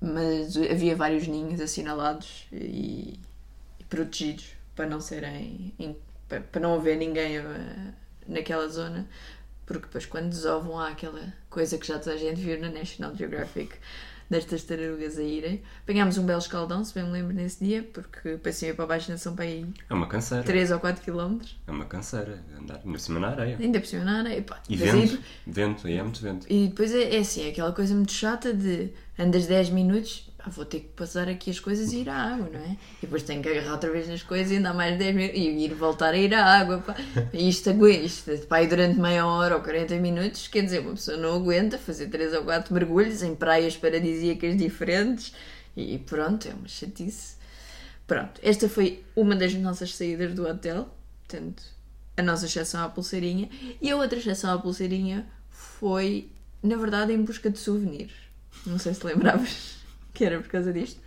Mas 0.00 0.56
havia 0.56 0.96
vários 0.96 1.26
ninhos 1.26 1.60
assinalados 1.60 2.46
e, 2.52 3.20
e 3.78 3.84
protegidos 3.88 4.52
para 4.74 4.86
não 4.86 5.00
serem. 5.00 5.72
para, 6.28 6.40
para 6.40 6.60
não 6.60 6.74
haver 6.74 6.96
ninguém 6.96 7.38
eh, 7.38 7.92
naquela 8.26 8.68
zona. 8.68 9.08
Porque 9.64 9.86
depois, 9.86 10.04
quando 10.06 10.28
desovam, 10.28 10.78
há 10.78 10.88
aquela 10.88 11.32
coisa 11.48 11.78
que 11.78 11.86
já 11.86 11.98
toda 11.98 12.16
a 12.16 12.18
gente 12.18 12.40
viu 12.40 12.60
na 12.60 12.68
National 12.68 13.14
Geographic 13.14 13.76
destas 14.32 14.62
tartarugas 14.64 15.18
a 15.18 15.22
irem. 15.22 15.62
Apanhámos 15.82 16.18
um 16.18 16.24
belo 16.24 16.40
escaldão, 16.40 16.84
se 16.84 16.94
bem 16.94 17.04
me 17.04 17.10
lembro, 17.12 17.34
nesse 17.34 17.64
dia, 17.64 17.88
porque 17.92 18.36
para 18.36 18.52
cima 18.52 18.72
e 18.72 18.74
para 18.74 18.86
baixo 18.86 19.10
ainda 19.10 19.18
são 19.18 19.34
aí 19.38 19.66
É 19.88 19.94
uma 19.94 20.06
canseira. 20.06 20.42
3 20.42 20.70
ou 20.72 20.80
4 20.80 21.04
km. 21.04 21.38
É 21.66 21.70
uma 21.70 21.84
canseira. 21.84 22.42
Andar 22.58 22.78
por 22.78 22.98
cima 22.98 23.20
na 23.20 23.28
areia. 23.28 23.56
Ainda 23.60 23.78
por 23.78 23.86
cima 23.86 24.04
na 24.04 24.18
areia. 24.20 24.42
pá. 24.42 24.60
E 24.68 24.76
vento. 24.76 25.18
Vento, 25.46 25.88
e 25.88 25.96
é 25.98 26.02
muito 26.02 26.20
vento. 26.20 26.46
E 26.50 26.68
depois 26.68 26.92
é, 26.92 27.16
é 27.16 27.18
assim, 27.18 27.46
é 27.46 27.50
aquela 27.50 27.72
coisa 27.72 27.94
muito 27.94 28.12
chata 28.12 28.52
de 28.52 28.90
andas 29.18 29.46
10 29.46 29.70
minutos, 29.70 30.30
pá, 30.42 30.50
vou 30.50 30.64
ter 30.64 30.80
que 30.80 30.88
passar 30.88 31.28
aqui 31.28 31.50
as 31.50 31.60
coisas 31.60 31.92
e 31.92 31.98
ir 31.98 32.08
à 32.08 32.34
água, 32.34 32.48
não 32.52 32.60
é? 32.60 32.76
E 32.98 33.02
depois 33.02 33.22
tenho 33.22 33.42
que 33.42 33.48
agarrar 33.48 33.72
outra 33.72 33.90
vez 33.90 34.08
nas 34.08 34.22
coisas 34.22 34.50
e 34.52 34.56
andar 34.56 34.74
mais 34.74 34.98
10 34.98 35.14
minutos 35.14 35.38
e 35.38 35.48
ir 35.48 35.74
voltar 35.74 36.14
a 36.14 36.16
ir 36.16 36.34
à 36.34 36.44
água, 36.44 36.78
pá. 36.78 36.96
Isto 37.32 37.70
aguenta, 37.70 38.04
isto, 38.04 38.46
pá, 38.46 38.62
e 38.62 38.66
durante 38.66 38.98
meia 38.98 39.26
hora 39.26 39.56
ou 39.56 39.62
40 39.62 39.96
minutos, 39.96 40.48
quer 40.48 40.62
dizer, 40.62 40.80
uma 40.80 40.94
pessoa 40.94 41.16
não 41.16 41.34
aguenta 41.36 41.78
fazer 41.78 42.08
3 42.08 42.34
ou 42.34 42.44
4 42.44 42.74
mergulhos 42.74 43.22
em 43.22 43.34
praias 43.34 43.76
paradisíacas 43.76 44.56
diferentes 44.56 45.32
e 45.76 45.98
pronto, 45.98 46.48
é 46.48 46.52
uma 46.52 46.68
chatice. 46.68 47.36
Pronto, 48.06 48.40
esta 48.42 48.68
foi 48.68 49.04
uma 49.14 49.36
das 49.36 49.54
nossas 49.54 49.94
saídas 49.94 50.34
do 50.34 50.46
hotel, 50.46 50.88
portanto, 51.26 51.62
a 52.16 52.22
nossa 52.22 52.46
exceção 52.46 52.84
à 52.84 52.88
pulseirinha. 52.88 53.48
E 53.80 53.90
a 53.90 53.96
outra 53.96 54.18
exceção 54.18 54.52
à 54.52 54.58
pulseirinha 54.58 55.26
foi, 55.50 56.28
na 56.62 56.76
verdade, 56.76 57.12
em 57.12 57.22
busca 57.22 57.48
de 57.48 57.58
souvenirs. 57.58 58.12
Não 58.66 58.78
sei 58.78 58.92
se 58.92 59.06
lembravas 59.06 59.81
que 60.12 60.24
era 60.24 60.40
por 60.40 60.48
causa 60.48 60.72
disto. 60.72 61.00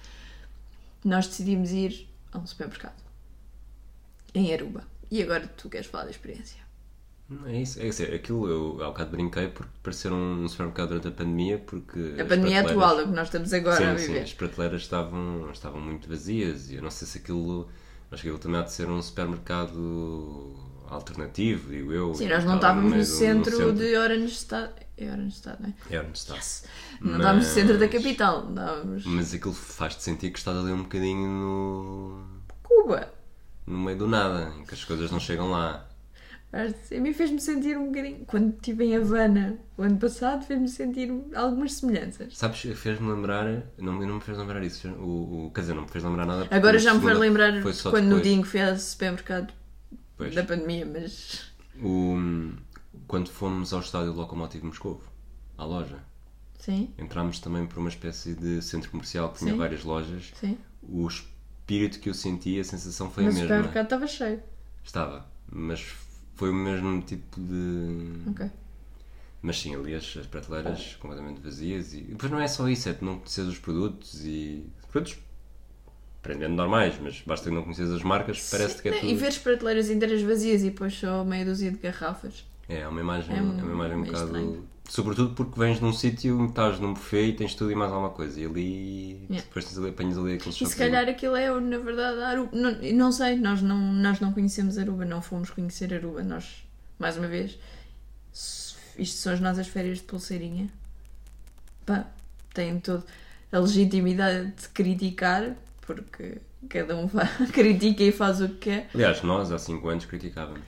Nós 1.04 1.28
decidimos 1.28 1.72
ir 1.72 2.08
a 2.32 2.38
um 2.40 2.48
supermercado 2.48 3.02
em 4.34 4.54
Aruba. 4.54 4.84
E 5.12 5.22
agora 5.22 5.48
tu 5.48 5.70
queres 5.70 5.88
falar 5.88 6.06
da 6.06 6.10
experiência? 6.12 6.64
É 7.46 7.62
isso. 7.62 7.80
É 7.80 7.88
isso. 7.88 8.04
Aquilo 8.04 8.48
eu 8.48 8.84
há 8.84 8.88
bocado 8.88 9.12
brinquei 9.12 9.48
porque 9.48 9.72
pareceram 9.82 10.18
um 10.18 10.48
supermercado 10.48 10.90
durante 10.90 11.08
a 11.08 11.12
pandemia 11.12 11.58
porque. 11.60 12.00
A 12.20 12.26
pandemia 12.26 12.64
prateleiras- 12.64 12.72
atual, 12.72 13.00
é 13.00 13.04
o 13.04 13.08
que 13.08 13.14
nós 13.14 13.28
estamos 13.28 13.54
agora 13.54 13.94
a 13.94 13.98
sim, 13.98 14.06
sim, 14.06 14.12
viver. 14.14 14.24
as 14.24 14.34
prateleiras 14.34 14.82
estavam, 14.82 15.52
estavam 15.52 15.82
muito 15.82 16.08
vazias 16.10 16.70
e 16.70 16.76
eu 16.76 16.82
não 16.82 16.92
sei 16.92 17.08
se 17.08 17.18
aquilo. 17.20 17.68
Acho 18.12 18.22
que 18.22 18.28
aquilo 18.28 18.40
também 18.40 18.60
há 18.60 18.64
de 18.64 18.72
ser 18.72 18.88
um 18.90 19.02
supermercado 19.02 20.56
alternativo, 20.90 21.70
digo 21.72 21.92
eu. 21.94 22.14
Sim, 22.16 22.28
nós 22.28 22.44
não 22.44 22.56
estávamos 22.56 22.92
no 22.92 22.98
do- 23.00 23.06
centro, 23.06 23.74
de 23.74 23.96
Orange 23.96 24.34
Stad. 24.34 24.72
É 24.98 25.12
Orange 25.12 25.36
Stad, 25.36 25.60
não 25.60 25.70
é? 25.70 25.96
É 25.96 26.00
onde 26.02 26.18
está. 26.18 26.34
Não 27.02 27.18
estávamos 27.18 27.46
no 27.48 27.52
centro 27.52 27.78
da 27.78 27.86
Mas- 27.86 27.94
capital, 27.96 28.48
estávamos 28.50 29.06
Mas 29.06 29.34
aquilo 29.34 29.54
faz-te 29.54 30.02
sentir 30.04 30.32
que 30.32 30.38
estás 30.40 30.58
ali 30.58 30.72
um 30.72 30.84
bocadinho 30.84 31.28
no, 31.28 32.24
Cuba. 32.64 33.12
no 33.68 33.78
meio 33.80 33.98
do 33.98 34.08
nada, 34.08 34.54
em 34.58 34.64
que 34.64 34.74
as 34.74 34.84
coisas 34.86 35.12
não 35.12 35.20
chegam 35.20 35.52
lá. 35.52 35.86
A 36.54 37.00
mim 37.02 37.12
fez-me 37.12 37.42
sentir 37.42 37.78
um 37.78 37.88
bocadinho. 37.88 38.24
Quando 38.26 38.54
estive 38.56 38.86
em 38.86 38.96
Havana 38.96 39.58
o 39.78 39.82
ano 39.84 39.98
passado, 39.98 40.46
fez-me 40.46 40.70
sentir 40.70 41.12
algumas 41.36 41.74
semelhanças. 41.74 42.38
Sabes, 42.38 42.62
fez-me 42.80 43.12
lembrar, 43.12 43.44
não, 43.78 44.00
não 44.00 44.16
me 44.16 44.22
fez 44.22 44.38
lembrar 44.38 44.64
isso, 44.64 44.84
fez- 44.84 44.96
o, 44.98 45.48
o, 45.48 45.52
quer 45.54 45.60
dizer, 45.62 45.74
não 45.74 45.82
me 45.82 45.90
fez 45.90 46.02
lembrar 46.06 46.26
nada. 46.26 46.48
Agora 46.50 46.80
já 46.80 46.94
me 46.94 47.02
faz 47.02 47.18
segunda 47.18 47.20
lembrar 47.20 47.62
quando 47.92 48.06
no 48.06 48.16
depois. 48.16 48.28
em 48.28 48.42
que 48.42 48.48
fui 48.48 48.62
ao 48.62 48.78
supermercado 48.78 49.54
Pois. 50.18 50.34
da 50.34 50.44
pandemia, 50.44 50.86
mas. 50.86 51.52
O- 51.82 52.54
quando 53.08 53.30
fomos 53.30 53.74
ao 53.74 53.82
estádio 53.82 54.14
Locomotivo 54.14 54.66
Moscovo, 54.68 55.02
à 55.58 55.66
loja, 55.66 56.00
Sim, 56.60 56.90
entramos 56.98 57.40
também 57.40 57.66
por 57.68 57.78
uma 57.80 57.90
espécie 57.90 58.34
de 58.34 58.62
centro 58.62 58.90
comercial 58.90 59.32
que 59.32 59.40
tinha 59.40 59.52
Sim. 59.52 59.58
várias 59.58 59.84
lojas. 59.84 60.32
sim. 60.40 60.58
O 60.82 61.06
espírito 61.08 62.00
que 62.00 62.10
eu 62.10 62.14
senti, 62.14 62.60
a 62.60 62.64
sensação 62.64 63.10
foi 63.12 63.26
mas 63.26 63.34
a 63.34 63.38
o 63.38 63.42
mesma. 63.42 63.56
supermercado 63.56 63.84
estava 63.86 64.08
cheio. 64.08 64.42
Estava, 64.84 65.26
mas 65.52 65.86
foi 66.36 66.50
o 66.50 66.54
mesmo 66.54 67.02
tipo 67.02 67.40
de. 67.40 68.30
Ok. 68.30 68.50
Mas 69.42 69.60
sim, 69.60 69.76
ali 69.76 69.94
as, 69.94 70.16
as 70.18 70.26
prateleiras 70.26 70.96
completamente 70.96 71.40
vazias 71.42 71.94
e 71.94 72.02
depois 72.02 72.32
não 72.32 72.40
é 72.40 72.48
só 72.48 72.68
isso, 72.70 72.90
é 72.90 72.94
tu 72.94 73.04
não 73.06 73.16
conheces 73.18 73.48
os 73.48 73.60
produtos 73.60 74.24
e. 74.26 74.66
Produtos 74.92 75.18
prendendo 76.26 76.56
normais, 76.56 76.96
mas 77.00 77.22
basta 77.26 77.50
que 77.50 77.56
não 77.56 77.62
conheces 77.62 77.92
as 77.92 78.02
marcas, 78.02 78.50
parece 78.50 78.82
que 78.82 78.90
é 78.90 78.94
Sim, 78.94 79.00
tudo. 79.02 79.12
E 79.12 79.16
ver 79.16 79.28
as 79.28 79.38
prateleiras 79.38 79.90
inteiras 79.92 80.22
vazias 80.24 80.62
e 80.64 80.72
depois 80.72 80.94
só 80.96 81.24
meia 81.24 81.46
dúzia 81.46 81.70
de 81.72 81.78
garrafas. 81.78 82.44
É, 82.68 82.80
é 82.80 82.88
uma 82.88 83.00
imagem, 83.00 83.36
É 83.36 83.40
é 83.40 83.42
um- 83.44 83.52
uma 83.58 83.72
imagem 83.74 83.98
um 83.98 84.04
bocado. 84.04 84.26
estranho. 84.26 84.68
Sobretudo 84.90 85.34
porque 85.36 85.60
vens 85.60 85.80
num 85.80 85.94
sítio 85.94 86.46
estás 86.46 86.80
num 86.80 86.94
buffet 86.94 87.30
e 87.30 87.34
tens 87.34 87.54
tudo 87.56 87.72
e 87.72 87.76
mais 87.76 87.92
alguma 87.92 88.10
coisa. 88.12 88.40
E 88.40 88.46
ali. 88.46 89.12
Yeah. 89.30 89.42
Depois 89.48 89.66
tens 89.66 89.78
ali, 89.80 89.90
apanhas 89.90 90.18
ali 90.18 90.34
aqueles 90.34 90.60
E 90.62 90.66
se 90.66 90.76
calhar 90.76 91.08
aquilo 91.08 91.36
é, 91.36 91.50
na 91.60 91.78
verdade, 91.80 92.20
a 92.22 92.28
Aruba. 92.30 92.50
Não, 92.54 92.72
não 92.94 93.12
sei, 93.12 93.36
nós 93.36 93.62
não, 93.64 93.78
nós 93.78 94.20
não 94.20 94.32
conhecemos 94.32 94.78
Aruba, 94.78 95.04
não 95.06 95.22
fomos 95.24 95.50
conhecer 95.52 95.92
Aruba. 95.94 96.24
Nós, 96.24 96.64
mais 97.00 97.18
uma 97.18 97.28
vez, 97.28 97.58
isto 98.98 99.18
são 99.18 99.34
as 99.34 99.40
nossas 99.40 99.68
férias 99.68 99.98
de 100.00 100.04
pulseirinha. 100.04 100.70
Pá, 101.86 102.06
têm 102.54 102.80
todo 102.80 103.04
a 103.52 103.60
legitimidade 103.60 104.52
de 104.60 104.70
criticar, 104.70 105.56
porque 105.86 106.40
cada 106.70 106.96
um 106.96 107.08
fa- 107.08 107.28
critica 107.54 108.04
e 108.04 108.12
faz 108.12 108.42
o 108.42 108.50
que 108.50 108.56
quer. 108.56 108.90
Aliás, 108.94 109.22
nós 109.24 109.52
há 109.52 109.58
5 109.60 109.88
anos 109.90 110.06
criticávamos. 110.06 110.66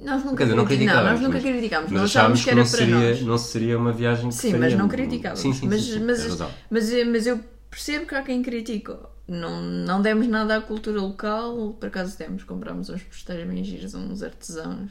Nós 0.00 0.24
nunca, 0.24 0.44
dizer, 0.44 0.56
não 0.56 0.64
criti- 0.64 0.80
criticávamos. 0.84 1.20
nós 1.20 1.20
nunca 1.20 1.34
mas- 1.34 1.42
criticámos, 1.42 1.90
Mas 1.90 2.00
nós 2.00 2.10
achávamos 2.10 2.42
que 2.44 2.50
era 2.50 2.58
não 2.58 2.66
para 2.68 2.78
seria, 2.78 2.94
nós. 3.10 3.22
não 3.22 3.38
seria 3.38 3.78
uma 3.78 3.92
viagem 3.92 4.28
que 4.28 4.34
Sim, 4.34 4.54
mas 4.58 4.74
não 4.74 4.88
criticávamos. 4.88 5.40
Sim, 5.40 5.52
sim, 5.52 5.68
mas, 5.68 5.82
sim, 5.82 5.92
sim, 5.98 6.04
mas, 6.04 6.38
mas, 6.70 7.06
mas 7.06 7.26
eu 7.26 7.40
percebo 7.70 8.06
que 8.06 8.14
há 8.14 8.22
quem 8.22 8.42
critica. 8.42 8.98
Não, 9.26 9.62
não 9.62 10.02
demos 10.02 10.26
nada 10.28 10.56
à 10.56 10.60
cultura 10.60 11.00
local, 11.00 11.74
por 11.80 11.86
acaso 11.86 12.18
demos, 12.18 12.44
comprámos 12.44 12.90
uns 12.90 13.02
posteiros 13.04 13.46
bem 13.48 13.64
giros, 13.64 13.94
uns 13.94 14.22
artesãos 14.22 14.90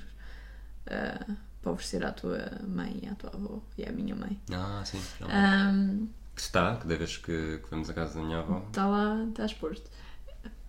ah, 0.87 1.25
para 1.61 1.71
oferecer 1.71 2.03
à 2.03 2.11
tua 2.11 2.39
mãe, 2.67 3.01
à 3.11 3.15
tua 3.15 3.29
avó 3.33 3.61
e 3.77 3.85
à 3.85 3.91
minha 3.91 4.15
mãe. 4.15 4.39
Ah, 4.51 4.81
sim. 4.85 4.99
Ahm, 5.21 6.07
Que 6.35 6.41
está, 6.41 6.75
que 6.77 6.87
vez 6.87 7.17
que, 7.17 7.59
que 7.63 7.69
vamos 7.69 7.89
à 7.89 7.93
casa 7.93 8.15
da 8.19 8.25
minha 8.25 8.39
avó. 8.39 8.63
Está 8.67 8.87
lá, 8.87 9.23
está 9.29 9.45
exposto. 9.45 9.89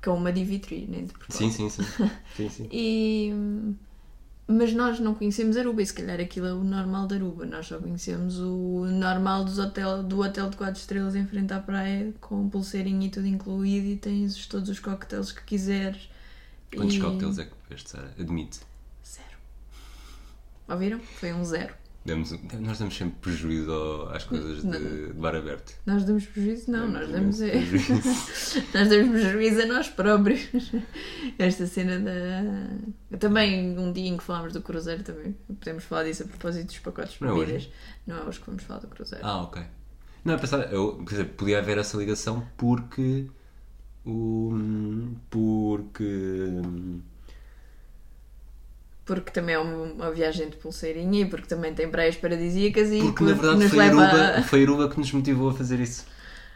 Com 0.05 0.17
uma 0.17 0.31
DV3, 0.31 0.87
nem 0.89 1.07
de 1.07 1.13
propósito. 1.15 1.39
Sim, 1.39 1.51
sim, 1.51 1.71
sim. 1.71 2.11
sim, 2.37 2.49
sim. 2.51 2.69
E, 2.71 3.33
mas 4.47 4.75
nós 4.75 5.01
não 5.01 5.15
conhecemos 5.15 5.57
Aruba 5.57 5.81
e 5.81 5.87
se 5.87 5.95
calhar 5.95 6.21
aquilo 6.21 6.47
é 6.47 6.53
o 6.53 6.63
normal 6.63 7.07
de 7.07 7.15
Aruba. 7.15 7.47
Nós 7.47 7.67
só 7.67 7.79
conhecemos 7.79 8.39
o 8.39 8.85
normal 8.87 9.43
dos 9.47 9.59
hotel, 9.59 10.03
do 10.03 10.21
hotel 10.21 10.51
de 10.51 10.57
4 10.59 10.79
estrelas 10.79 11.17
em 11.17 11.27
frente 11.27 11.55
à 11.55 11.59
praia, 11.61 12.13
com 12.21 12.47
pulseirinha 12.51 13.07
e 13.07 13.11
tudo 13.11 13.27
incluído 13.27 13.87
e 13.87 13.97
tens 13.97 14.37
os- 14.37 14.47
todos 14.47 14.69
os 14.69 14.79
coquetéis 14.79 15.33
que 15.33 15.43
quiseres. 15.45 16.11
Quantos 16.77 16.97
E- 16.97 17.01
cocktails 17.01 17.39
é 17.39 17.45
que 17.47 17.53
bebeste, 17.67 17.89
Sara? 17.91 18.13
Admite. 18.21 18.61
Zero. 19.07 19.39
Ouviram? 20.69 21.01
Foi 21.01 21.33
um 21.33 21.43
zero. 21.43 21.73
Damos, 22.05 22.33
nós 22.61 22.79
damos 22.79 22.95
sempre 22.95 23.17
prejuízo 23.19 23.73
às 24.13 24.25
coisas 24.25 24.63
de, 24.63 25.07
de 25.07 25.13
bar 25.15 25.35
aberto. 25.35 25.75
Nós 25.87 26.05
damos 26.05 26.27
prejuízo? 26.27 26.71
Não, 26.71 26.87
nós 26.87 27.09
Damos 27.11 27.41
é... 27.41 27.51
prejuízo. 27.51 27.95
nós 28.75 28.89
damos 28.91 29.09
prejuízo 29.11 29.63
a 29.63 29.67
nós 29.67 29.89
próprios. 29.89 30.51
Esta 31.39 31.67
cena 31.67 31.99
da. 31.99 33.17
Também, 33.19 33.79
um 33.79 33.91
dia 33.91 34.09
em 34.09 34.19
que 34.19 34.23
falámos 34.23 34.53
do 34.53 34.61
Cruzeiro, 34.61 35.03
também 35.03 35.35
podemos 35.59 35.85
falar 35.85 36.05
disso 36.05 36.25
a 36.25 36.27
propósito 36.27 36.67
dos 36.67 36.79
pacotes 36.81 37.15
de 37.15 37.23
Não 37.23 37.37
é 37.37 37.41
bebidas. 37.41 37.71
Não 38.07 38.19
é 38.19 38.23
hoje 38.25 38.39
que 38.39 38.47
vamos 38.47 38.63
falar 38.65 38.81
do 38.81 38.89
Cruzeiro. 38.89 39.25
Ah, 39.27 39.43
ok. 39.43 39.63
Não, 40.23 40.35
eu 40.35 40.39
pensava, 40.39 40.65
eu, 40.65 40.99
quer 41.05 41.11
dizer, 41.11 41.25
podia 41.31 41.59
haver 41.59 41.79
essa 41.79 41.97
ligação 41.97 42.47
porque. 42.59 43.31
O, 44.05 44.53
porque. 45.31 46.51
Porque 49.05 49.31
também 49.31 49.55
é 49.55 49.59
uma, 49.59 50.11
viagem 50.11 50.49
de 50.49 50.57
pulseirinha 50.57 51.23
e 51.23 51.27
porque 51.27 51.47
também 51.47 51.75
tem 51.75 51.91
praias 51.91 52.17
paradisíacas 52.17 52.91
e 52.91 53.01
Porque 53.01 53.23
na 53.23 53.35
verdade 53.35 53.61
nos 53.61 53.71
foi 53.71 53.81
a, 53.81 53.83
leva 53.83 54.03
Aruba, 54.03 54.39
a... 54.39 54.43
foi 54.43 54.63
Aruba 54.63 54.89
que 54.89 54.99
nos 54.99 55.13
motivou 55.13 55.51
a 55.51 55.55
fazer 55.55 55.79
isso. 55.81 56.07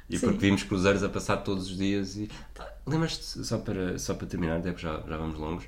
E 0.08 0.18
Sim. 0.18 0.26
porque 0.26 0.46
vimos 0.46 0.62
cruzeiros 0.62 1.02
a 1.02 1.08
passar 1.10 1.38
todos 1.38 1.70
os 1.70 1.76
dias 1.76 2.16
e. 2.16 2.30
Lembras-te, 2.86 3.44
só 3.44 3.58
para, 3.58 3.98
só 3.98 4.14
para 4.14 4.26
terminar, 4.26 4.58
até 4.58 4.70
porque 4.70 4.86
já, 4.86 5.02
já 5.06 5.16
vamos 5.18 5.38
longos, 5.38 5.64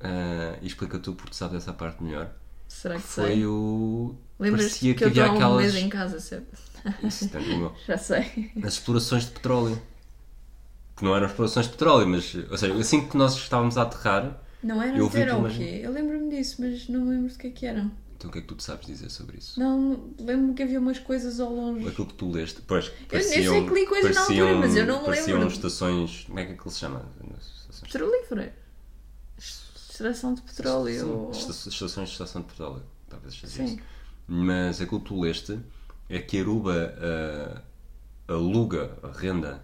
ah, 0.00 0.56
e 0.60 0.66
explica 0.66 0.98
tu 0.98 1.14
porque 1.14 1.34
sabes 1.34 1.56
essa 1.58 1.72
parte 1.72 2.02
melhor. 2.02 2.30
Será 2.66 2.96
que 2.96 3.02
Foi 3.02 3.26
sei? 3.26 3.46
o. 3.46 4.16
Lembras-te 4.40 4.80
que, 4.80 4.94
que, 4.94 5.04
eu 5.04 5.08
havia 5.08 5.26
há 5.26 5.32
um 5.32 5.34
aquelas. 5.36 5.62
mês 5.62 5.74
em 5.76 5.88
casa, 5.88 6.18
sempre. 6.18 6.58
Isso, 7.04 7.28
tanto 7.28 7.48
como 7.48 7.64
eu. 7.66 7.74
Já 7.86 7.96
sei. 7.96 8.50
As 8.64 8.74
explorações 8.74 9.26
de 9.26 9.30
petróleo. 9.30 9.80
Que 10.96 11.04
não 11.04 11.14
eram 11.14 11.26
explorações 11.26 11.66
de 11.66 11.72
petróleo, 11.72 12.08
mas. 12.08 12.34
Ou 12.34 12.58
seja, 12.58 12.74
assim 12.74 13.06
que 13.06 13.16
nós 13.16 13.36
estávamos 13.36 13.78
a 13.78 13.82
aterrar. 13.82 14.41
Não 14.62 14.80
era, 14.82 14.96
Eu 14.96 15.08
vi 15.08 15.20
era 15.20 15.36
o 15.36 15.42
também. 15.42 15.56
quê? 15.58 15.80
Eu 15.82 15.90
lembro-me 15.92 16.30
disso, 16.30 16.56
mas 16.60 16.88
não 16.88 17.00
me 17.00 17.10
lembro 17.10 17.32
do 17.32 17.38
que 17.38 17.46
é 17.48 17.50
que 17.50 17.66
eram. 17.66 17.90
Então 18.16 18.30
o 18.30 18.32
que 18.32 18.38
é 18.38 18.42
que 18.42 18.46
tu 18.46 18.54
te 18.54 18.62
sabes 18.62 18.86
dizer 18.86 19.10
sobre 19.10 19.38
isso? 19.38 19.58
Não, 19.58 20.10
lembro-me 20.20 20.54
que 20.54 20.62
havia 20.62 20.78
umas 20.78 20.98
coisas 21.00 21.40
ao 21.40 21.52
longe. 21.52 21.88
Aquilo 21.88 22.06
que 22.06 22.14
tu 22.14 22.30
leste. 22.30 22.60
Pois, 22.62 22.86
eu 22.86 22.92
pareciam, 23.08 23.54
sei 23.54 23.66
que 23.68 23.74
li 23.74 23.86
coisas 23.86 24.14
na 24.14 24.20
pareciam, 24.22 24.46
altura, 24.48 24.66
mas 24.68 24.76
eu 24.76 24.86
não 24.86 24.98
me 25.00 25.04
pareciam 25.06 25.38
lembro. 25.40 25.52
estações. 25.54 26.24
Como 26.26 26.38
é 26.38 26.46
que 26.46 26.52
aquilo 26.52 26.70
se 26.70 26.78
chama? 26.78 27.04
Petrolífera. 27.82 28.54
Extração 29.36 30.34
de 30.34 30.42
petróleo. 30.42 31.30
Estações 31.32 32.08
de 32.08 32.12
estação 32.14 32.42
de 32.42 32.48
petróleo. 32.48 32.82
Talvez 33.08 33.34
seja 33.34 33.48
Sim. 33.48 33.64
isso. 33.64 33.78
Mas 34.28 34.80
aquilo 34.80 35.00
que 35.00 35.06
tu 35.06 35.20
leste 35.20 35.58
é 36.08 36.18
que 36.20 36.38
Aruba 36.40 36.94
ah, 36.98 37.62
aluga, 38.28 38.96
arrenda, 39.02 39.62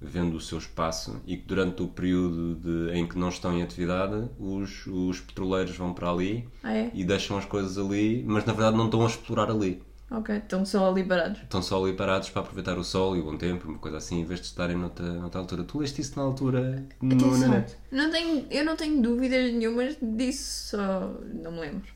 vende 0.00 0.34
o 0.34 0.40
seu 0.40 0.58
espaço 0.58 1.20
e 1.26 1.36
que 1.36 1.44
durante 1.46 1.82
o 1.82 1.88
período 1.88 2.54
de- 2.54 2.92
em 2.94 3.06
que 3.06 3.18
não 3.18 3.28
estão 3.28 3.52
em 3.56 3.62
atividade, 3.62 4.28
os, 4.38 4.86
os 4.86 5.20
petroleiros 5.20 5.76
vão 5.76 5.92
para 5.92 6.10
ali 6.10 6.48
Ah, 6.62 6.72
é? 6.74 6.90
e 6.94 7.04
deixam 7.04 7.36
as 7.36 7.44
coisas 7.44 7.76
ali, 7.76 8.24
mas 8.26 8.44
na 8.46 8.52
verdade 8.52 8.76
não 8.76 8.86
estão 8.86 9.02
a 9.02 9.06
explorar 9.06 9.50
ali. 9.50 9.82
Ok, 10.12 10.34
estão 10.38 10.64
só 10.66 10.90
ali 10.90 11.04
parados. 11.04 11.40
Estão 11.40 11.62
só 11.62 11.84
ali 11.84 11.92
parados 11.92 12.30
para 12.30 12.42
aproveitar 12.42 12.76
o 12.76 12.82
sol 12.82 13.16
e 13.16 13.20
o 13.20 13.24
bom 13.24 13.36
tempo, 13.36 13.68
uma 13.68 13.78
coisa 13.78 13.98
assim, 13.98 14.20
em 14.20 14.24
vez 14.24 14.40
de 14.40 14.46
estarem 14.46 14.76
noutra, 14.76 15.06
noutra 15.12 15.38
altura. 15.40 15.62
Tu 15.62 15.78
leste 15.78 16.00
isso 16.00 16.16
na 16.18 16.22
altura 16.24 16.84
no, 17.00 17.38
na 17.38 17.46
net. 17.48 17.76
não 17.92 18.10
tenho, 18.10 18.44
eu 18.50 18.64
não 18.64 18.74
tenho 18.74 19.00
dúvidas 19.00 19.52
nenhumas 19.52 19.96
disso, 20.02 20.70
só 20.76 21.14
não 21.32 21.52
me 21.52 21.60
lembro. 21.60 21.86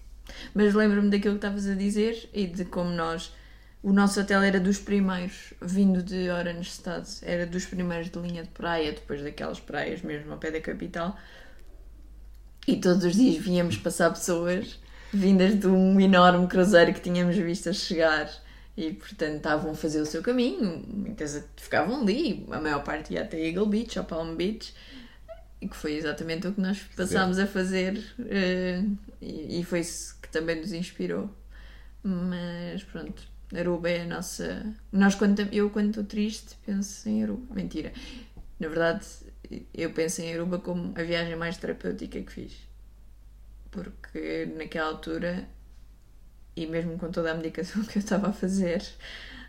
Mas 0.55 0.75
lembro-me 0.75 1.11
daquilo 1.11 1.35
que 1.35 1.39
estavas 1.39 1.67
a 1.67 1.75
dizer 1.75 2.29
e 2.33 2.47
de 2.47 2.65
como 2.65 2.91
nós. 2.91 3.33
O 3.85 3.93
nosso 3.93 4.19
hotel 4.19 4.43
era 4.43 4.59
dos 4.59 4.79
primeiros, 4.79 5.53
vindo 5.61 6.03
de 6.03 6.31
Oranjestad, 6.31 7.07
era 7.21 7.47
dos 7.47 7.67
primeiros 7.67 8.09
de 8.09 8.19
linha 8.19 8.43
de 8.43 8.49
praia, 8.49 8.93
depois 8.93 9.23
daquelas 9.23 9.61
praias 9.61 10.01
mesmo 10.01 10.33
ao 10.33 10.39
pé 10.39 10.51
da 10.51 10.59
capital. 10.59 11.15
E 12.67 12.77
todos 12.77 13.05
os 13.05 13.15
dias 13.15 13.45
víamos 13.45 13.77
passar 13.77 14.09
pessoas 14.09 14.81
vindas 15.13 15.61
de 15.61 15.67
um 15.67 16.01
enorme 16.01 16.47
cruzeiro 16.47 16.95
que 16.95 17.01
tínhamos 17.01 17.37
visto 17.37 17.69
a 17.69 17.75
chegar 17.75 18.33
e, 18.75 18.95
portanto, 18.95 19.37
estavam 19.37 19.73
a 19.73 19.75
fazer 19.75 20.01
o 20.01 20.07
seu 20.07 20.23
caminho. 20.23 20.83
Muitas 20.89 21.47
ficavam 21.55 22.01
ali, 22.01 22.47
a 22.51 22.63
maior 22.63 22.83
parte 22.83 23.13
ia 23.13 23.21
até 23.21 23.39
Eagle 23.39 23.67
Beach 23.67 23.99
ou 23.99 24.07
Palm 24.07 24.35
Beach, 24.35 24.75
e 25.61 25.69
que 25.69 25.77
foi 25.77 25.93
exatamente 25.93 26.47
o 26.47 26.55
que 26.55 26.61
nós 26.63 26.81
passámos 26.97 27.39
a 27.39 27.47
fazer, 27.47 28.03
eh, 28.31 28.83
e, 29.21 29.61
e 29.61 29.65
foi 29.65 29.81
isso 29.81 30.19
que 30.23 30.29
também 30.31 30.59
nos 30.59 30.73
inspirou. 30.73 31.29
Mas 32.03 32.83
pronto, 32.83 33.34
Aruba 33.57 33.91
é 33.91 34.03
a 34.03 34.07
nossa. 34.07 34.75
Nós, 34.93 35.15
quando, 35.15 35.41
eu, 35.53 35.71
quando 35.71 35.89
estou 35.89 36.05
triste, 36.05 36.57
penso 36.65 37.09
em 37.09 37.23
Aruba. 37.23 37.55
Mentira. 37.55 37.93
Na 38.59 38.69
verdade, 38.69 39.07
eu 39.73 39.93
penso 39.93 40.23
em 40.23 40.33
Aruba 40.33 40.59
como 40.59 40.93
a 40.97 41.03
viagem 41.03 41.37
mais 41.37 41.57
terapêutica 41.57 42.21
que 42.21 42.33
fiz. 42.33 42.53
Porque 43.71 44.47
naquela 44.57 44.89
altura, 44.89 45.49
e 46.57 46.67
mesmo 46.67 46.99
com 46.99 47.11
toda 47.11 47.33
a 47.33 47.35
medicação 47.35 47.83
que 47.87 47.99
eu 47.99 48.01
estava 48.01 48.29
a 48.29 48.33
fazer, 48.33 48.83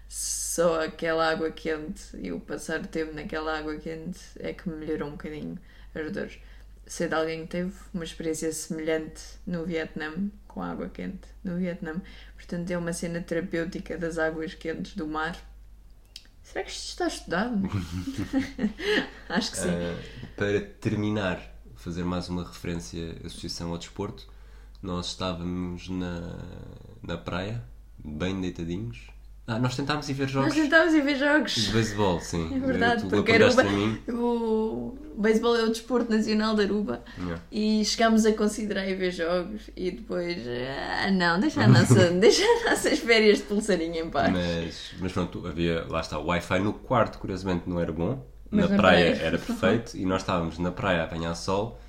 só 0.07 0.83
aquela 0.83 1.29
água 1.29 1.51
quente 1.51 2.15
e 2.17 2.31
o 2.31 2.39
passar 2.39 2.85
tempo 2.87 3.13
naquela 3.13 3.57
água 3.57 3.75
quente 3.77 4.19
é 4.39 4.53
que 4.53 4.69
me 4.69 4.77
melhorou 4.77 5.09
um 5.09 5.11
bocadinho 5.11 5.57
as 5.93 6.11
dores. 6.11 6.39
Sei 6.87 7.07
de 7.07 7.15
alguém 7.15 7.43
que 7.43 7.51
teve 7.51 7.73
uma 7.93 8.03
experiência 8.03 8.51
semelhante 8.51 9.23
no 9.45 9.65
Vietnã, 9.65 10.29
com 10.55 10.63
água 10.63 10.87
quente 10.87 11.27
no 11.43 11.57
Vietnã. 11.57 12.01
Portanto, 12.35 12.71
é 12.71 12.77
uma 12.77 12.93
cena 12.93 13.19
terapêutica 13.19 13.97
das 13.97 14.17
águas 14.17 14.53
quentes 14.53 14.95
do 14.95 15.05
mar. 15.05 15.37
Será 16.41 16.63
que 16.63 16.71
isto 16.71 16.89
está 16.91 17.07
estudado? 17.07 17.69
Acho 19.27 19.51
que 19.51 19.57
sim. 19.57 19.69
Ah, 19.69 20.01
para 20.37 20.61
terminar, 20.61 21.41
fazer 21.75 22.05
mais 22.05 22.29
uma 22.29 22.47
referência 22.47 23.17
à 23.21 23.27
Associação 23.27 23.71
ao 23.71 23.77
Desporto, 23.77 24.25
nós 24.81 25.07
estávamos 25.07 25.89
na, 25.89 26.39
na 27.03 27.17
praia, 27.17 27.61
bem 27.99 28.39
deitadinhos. 28.39 29.07
Ah, 29.47 29.59
nós 29.59 29.75
tentámos 29.75 30.09
ir 30.09 30.13
ver 30.13 30.23
Nós 30.23 30.31
jogos 30.31 30.53
tentámos 30.55 30.93
ir 30.95 31.01
ver 31.01 31.17
jogos. 31.17 31.53
de 31.53 31.71
beisebol, 31.71 32.19
sim. 32.19 32.49
É 32.55 32.59
verdade, 32.59 33.01
tu 33.03 33.09
porque 33.09 33.31
Aruba, 33.33 33.61
a 33.61 33.65
mim. 33.65 33.99
o 34.09 34.97
beisebol 35.17 35.55
é 35.55 35.63
o 35.63 35.69
desporto 35.69 36.11
nacional 36.11 36.55
de 36.55 36.63
Aruba 36.63 37.03
Yeah. 37.17 37.41
e 37.51 37.85
chegámos 37.85 38.25
a 38.25 38.33
considerar 38.33 38.87
ir 38.89 38.95
ver 38.95 39.11
jogos 39.11 39.69
e 39.75 39.91
depois, 39.91 40.37
ah, 40.47 41.11
não, 41.11 41.39
deixa, 41.39 41.61
a 41.63 41.67
nossa, 41.69 42.09
deixa 42.11 42.43
as 42.43 42.65
nossas 42.71 42.99
férias 42.99 43.37
de 43.37 43.43
pulseirinha 43.43 44.01
em 44.01 44.09
paz. 44.09 44.31
Mas, 44.33 44.91
mas 44.99 45.11
pronto, 45.11 45.45
havia, 45.47 45.85
lá 45.87 45.99
está, 46.01 46.17
o 46.17 46.25
Wi-Fi 46.25 46.59
no 46.59 46.73
quarto, 46.73 47.19
curiosamente, 47.19 47.69
não 47.69 47.79
era 47.79 47.91
bom. 47.91 48.25
Na 48.51 48.67
na 48.67 48.75
praia 48.77 49.11
praia. 49.15 49.27
era 49.27 49.37
perfeito 49.37 49.95
e 49.97 50.05
nós 50.05 50.21
estávamos 50.21 50.57
na 50.59 50.71
praia 50.71 51.01
a 51.01 51.03
apanhar 51.05 51.35
sol 51.35 51.79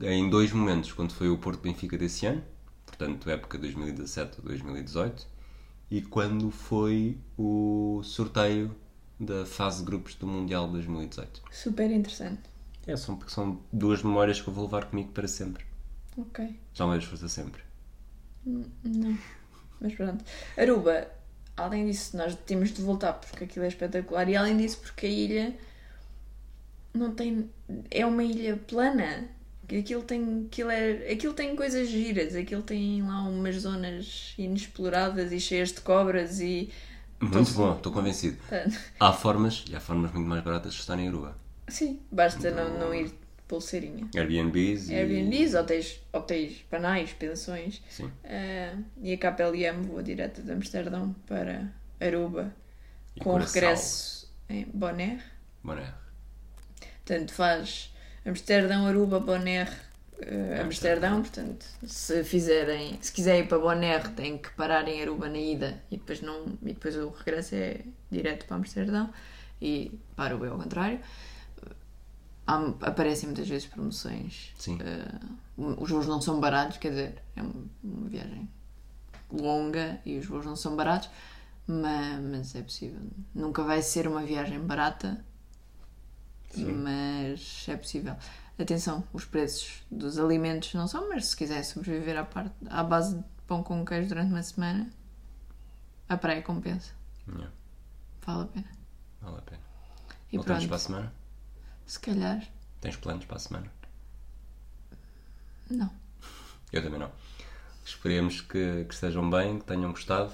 em 0.00 0.28
dois 0.30 0.52
momentos, 0.52 0.92
quando 0.92 1.12
foi 1.12 1.28
o 1.28 1.36
Porto 1.38 1.60
Benfica 1.60 1.96
desse 1.98 2.26
ano, 2.26 2.42
portanto, 2.84 3.28
época 3.30 3.58
2017 3.58 4.40
2018, 4.42 5.26
e 5.90 6.02
quando 6.02 6.50
foi 6.50 7.18
o 7.38 8.00
sorteio 8.02 8.74
da 9.18 9.46
fase 9.46 9.78
de 9.78 9.84
grupos 9.84 10.14
do 10.14 10.26
Mundial 10.26 10.66
de 10.66 10.72
2018. 10.74 11.42
Super 11.50 11.90
interessante. 11.90 12.42
É, 12.86 12.96
são, 12.96 13.18
são 13.26 13.60
duas 13.72 14.02
memórias 14.02 14.40
que 14.40 14.48
eu 14.48 14.54
vou 14.54 14.64
levar 14.64 14.86
comigo 14.86 15.10
para 15.12 15.26
sempre. 15.26 15.64
Ok. 16.16 16.58
Já 16.72 16.86
vez 16.86 17.04
força 17.04 17.28
sempre. 17.28 17.62
Não. 18.44 19.18
Mas 19.80 19.94
pronto. 19.94 20.24
Aruba, 20.56 21.08
além 21.56 21.86
disso, 21.86 22.16
nós 22.16 22.34
temos 22.46 22.72
de 22.72 22.80
voltar 22.82 23.14
porque 23.14 23.44
aquilo 23.44 23.64
é 23.64 23.68
espetacular. 23.68 24.28
E 24.28 24.36
além 24.36 24.56
disso, 24.56 24.78
porque 24.78 25.06
a 25.06 25.08
ilha 25.08 25.56
não 26.94 27.14
tem. 27.14 27.50
É 27.90 28.06
uma 28.06 28.22
ilha 28.22 28.56
plana. 28.56 29.28
Aquilo 29.78 30.02
tem, 30.02 30.46
aquilo, 30.46 30.70
é, 30.70 31.12
aquilo 31.12 31.34
tem 31.34 31.56
coisas 31.56 31.88
giras. 31.88 32.34
Aquilo 32.34 32.62
tem 32.62 33.02
lá 33.02 33.22
umas 33.22 33.56
zonas 33.56 34.34
inexploradas 34.38 35.32
e 35.32 35.40
cheias 35.40 35.72
de 35.72 35.80
cobras 35.80 36.40
e. 36.40 36.70
Muito 37.18 37.50
bom, 37.52 37.74
estou 37.74 37.92
convencido. 37.92 38.36
Há 39.00 39.12
formas, 39.12 39.64
e 39.68 39.74
há 39.74 39.80
formas 39.80 40.12
muito 40.12 40.28
mais 40.28 40.42
baratas 40.44 40.74
de 40.74 40.80
estar 40.80 40.98
em 40.98 41.08
Aruba. 41.08 41.36
Sim, 41.66 42.00
basta 42.12 42.50
não, 42.50 42.78
não 42.78 42.94
ir 42.94 43.10
pulseirinha. 43.48 44.08
Airbnbs 44.14 44.90
e... 44.90 44.94
Airbnbs, 44.94 45.54
hotéis, 45.54 46.00
hotéis 46.12 46.64
banais, 46.70 47.12
pensões. 47.12 47.82
Sim. 47.88 48.10
Ah, 48.24 48.76
e 49.02 49.12
a 49.14 49.16
KPLM 49.18 49.82
voa 49.82 50.02
direto 50.02 50.42
de 50.42 50.52
Amsterdão 50.52 51.14
para 51.26 51.72
Aruba 52.00 52.54
E 53.16 53.20
com 53.20 53.32
Curaçao. 53.32 53.54
regresso 53.54 54.32
em 54.48 54.64
Bonaire. 54.72 55.22
Boné. 55.64 55.92
Portanto, 57.04 57.32
faz 57.32 57.92
Amsterdão, 58.26 58.86
Aruba, 58.86 59.20
Bonaire, 59.20 59.70
eh, 60.20 60.60
Amsterdão. 60.62 61.20
Portanto, 61.22 61.64
se 61.86 62.24
fizerem, 62.24 62.98
se 63.00 63.12
quiserem 63.12 63.42
ir 63.42 63.48
para 63.48 63.58
Bonaire, 63.58 64.08
têm 64.10 64.36
que 64.38 64.50
parar 64.50 64.86
em 64.88 65.00
Aruba 65.00 65.28
na 65.28 65.38
ida 65.38 65.80
e 65.90 65.96
depois, 65.96 66.20
não, 66.20 66.46
e 66.62 66.72
depois 66.72 66.96
o 66.96 67.08
regresso 67.10 67.54
é 67.54 67.80
direto 68.10 68.46
para 68.46 68.56
Amsterdão 68.56 69.10
e 69.60 69.98
para 70.16 70.26
Aruba 70.26 70.46
é 70.46 70.50
ao 70.50 70.58
contrário. 70.58 71.00
Há- 72.46 72.72
aparecem 72.82 73.28
muitas 73.28 73.48
vezes 73.48 73.66
promoções. 73.66 74.52
Sim. 74.58 74.78
Eh, 74.80 75.18
os 75.58 75.90
voos 75.90 76.06
não 76.06 76.20
são 76.20 76.38
baratos, 76.40 76.78
quer 76.78 76.90
dizer, 76.90 77.22
é 77.34 77.42
um- 77.42 77.66
uma 77.82 78.08
viagem 78.08 78.48
longa 79.32 79.98
e 80.06 80.16
os 80.18 80.26
voos 80.26 80.44
não 80.46 80.54
são 80.54 80.76
baratos, 80.76 81.10
mas, 81.66 82.20
mas 82.22 82.54
é 82.54 82.62
possível. 82.62 83.00
Nunca 83.34 83.62
vai 83.64 83.82
ser 83.82 84.06
uma 84.06 84.22
viagem 84.22 84.60
barata, 84.60 85.24
mas 86.56 87.66
é 87.68 87.76
possível. 87.76 88.16
Atenção, 88.58 89.04
os 89.12 89.24
preços 89.24 89.82
dos 89.90 90.18
alimentos 90.18 90.72
não 90.74 90.86
são, 90.88 91.08
mas 91.08 91.26
se 91.26 91.36
quiser 91.36 91.62
sobreviver 91.62 92.16
à, 92.18 92.24
parte, 92.24 92.54
à 92.70 92.82
base 92.82 93.16
de 93.16 93.24
pão 93.46 93.62
com 93.62 93.84
queijo 93.84 94.08
durante 94.08 94.30
uma 94.30 94.42
semana, 94.42 94.90
a 96.08 96.16
praia 96.16 96.40
compensa. 96.42 96.92
Yeah, 97.28 97.50
Vale 98.24 98.42
a 98.44 98.46
pena. 98.46 98.68
vale 99.20 99.38
a 99.38 99.42
pena. 99.42 99.60
E 100.32 100.36
Voltamos 100.36 100.64
pronto, 100.64 100.68
para 100.68 100.76
a 100.76 100.80
semana? 100.80 101.12
se 101.86 102.00
calhar, 102.00 102.42
Tens 102.80 102.96
planos 102.96 103.24
para 103.24 103.36
a 103.36 103.40
semana? 103.40 103.72
não. 105.70 105.90
Eu 106.72 106.82
também 106.82 106.98
não. 106.98 107.10
Esperemos 107.84 108.40
que, 108.40 108.84
que 108.84 108.94
estejam 108.94 109.28
bem, 109.30 109.58
que 109.58 109.64
tenham 109.64 109.90
gostado. 109.90 110.32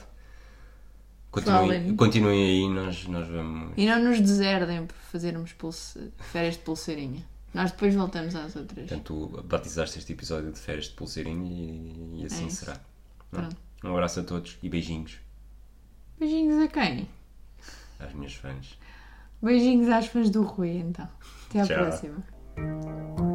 Continuem, 1.32 1.96
continuem 1.96 2.44
aí, 2.44 2.68
nós, 2.68 3.06
nós 3.08 3.26
vamos. 3.26 3.72
E 3.76 3.86
não 3.86 4.04
nos 4.04 4.20
deserdem 4.20 4.86
por 4.86 4.94
fazermos 4.94 5.52
pulse... 5.54 6.12
férias 6.18 6.54
de 6.54 6.60
pulseirinha. 6.60 7.24
Nós 7.54 7.70
depois 7.72 7.94
voltamos 7.94 8.36
às 8.36 8.54
outras. 8.54 8.86
Portanto, 8.86 9.28
tu 9.30 9.42
batizaste 9.42 9.98
este 9.98 10.12
episódio 10.12 10.52
de 10.52 10.58
férias 10.58 10.84
de 10.86 10.92
pulseirinho 10.92 11.46
e, 11.46 12.20
e 12.22 12.26
assim 12.26 12.46
É 12.46 12.50
será. 12.50 12.76
Pronto. 13.30 13.56
Um 13.82 13.92
abraço 13.92 14.20
a 14.20 14.22
todos 14.24 14.58
e 14.62 14.68
beijinhos 14.68 15.18
Beijinhos 16.20 16.62
a 16.62 16.68
quem? 16.68 17.08
às 17.98 18.12
minhas 18.14 18.34
fãs. 18.34 18.78
Beijinhos 19.42 19.88
às 19.88 20.06
fãs 20.06 20.28
do 20.30 20.42
Rui, 20.42 20.76
então. 20.76 21.08
Até 21.48 21.60
à 21.60 21.66
Tchau. 21.66 21.76
próxima. 21.78 23.31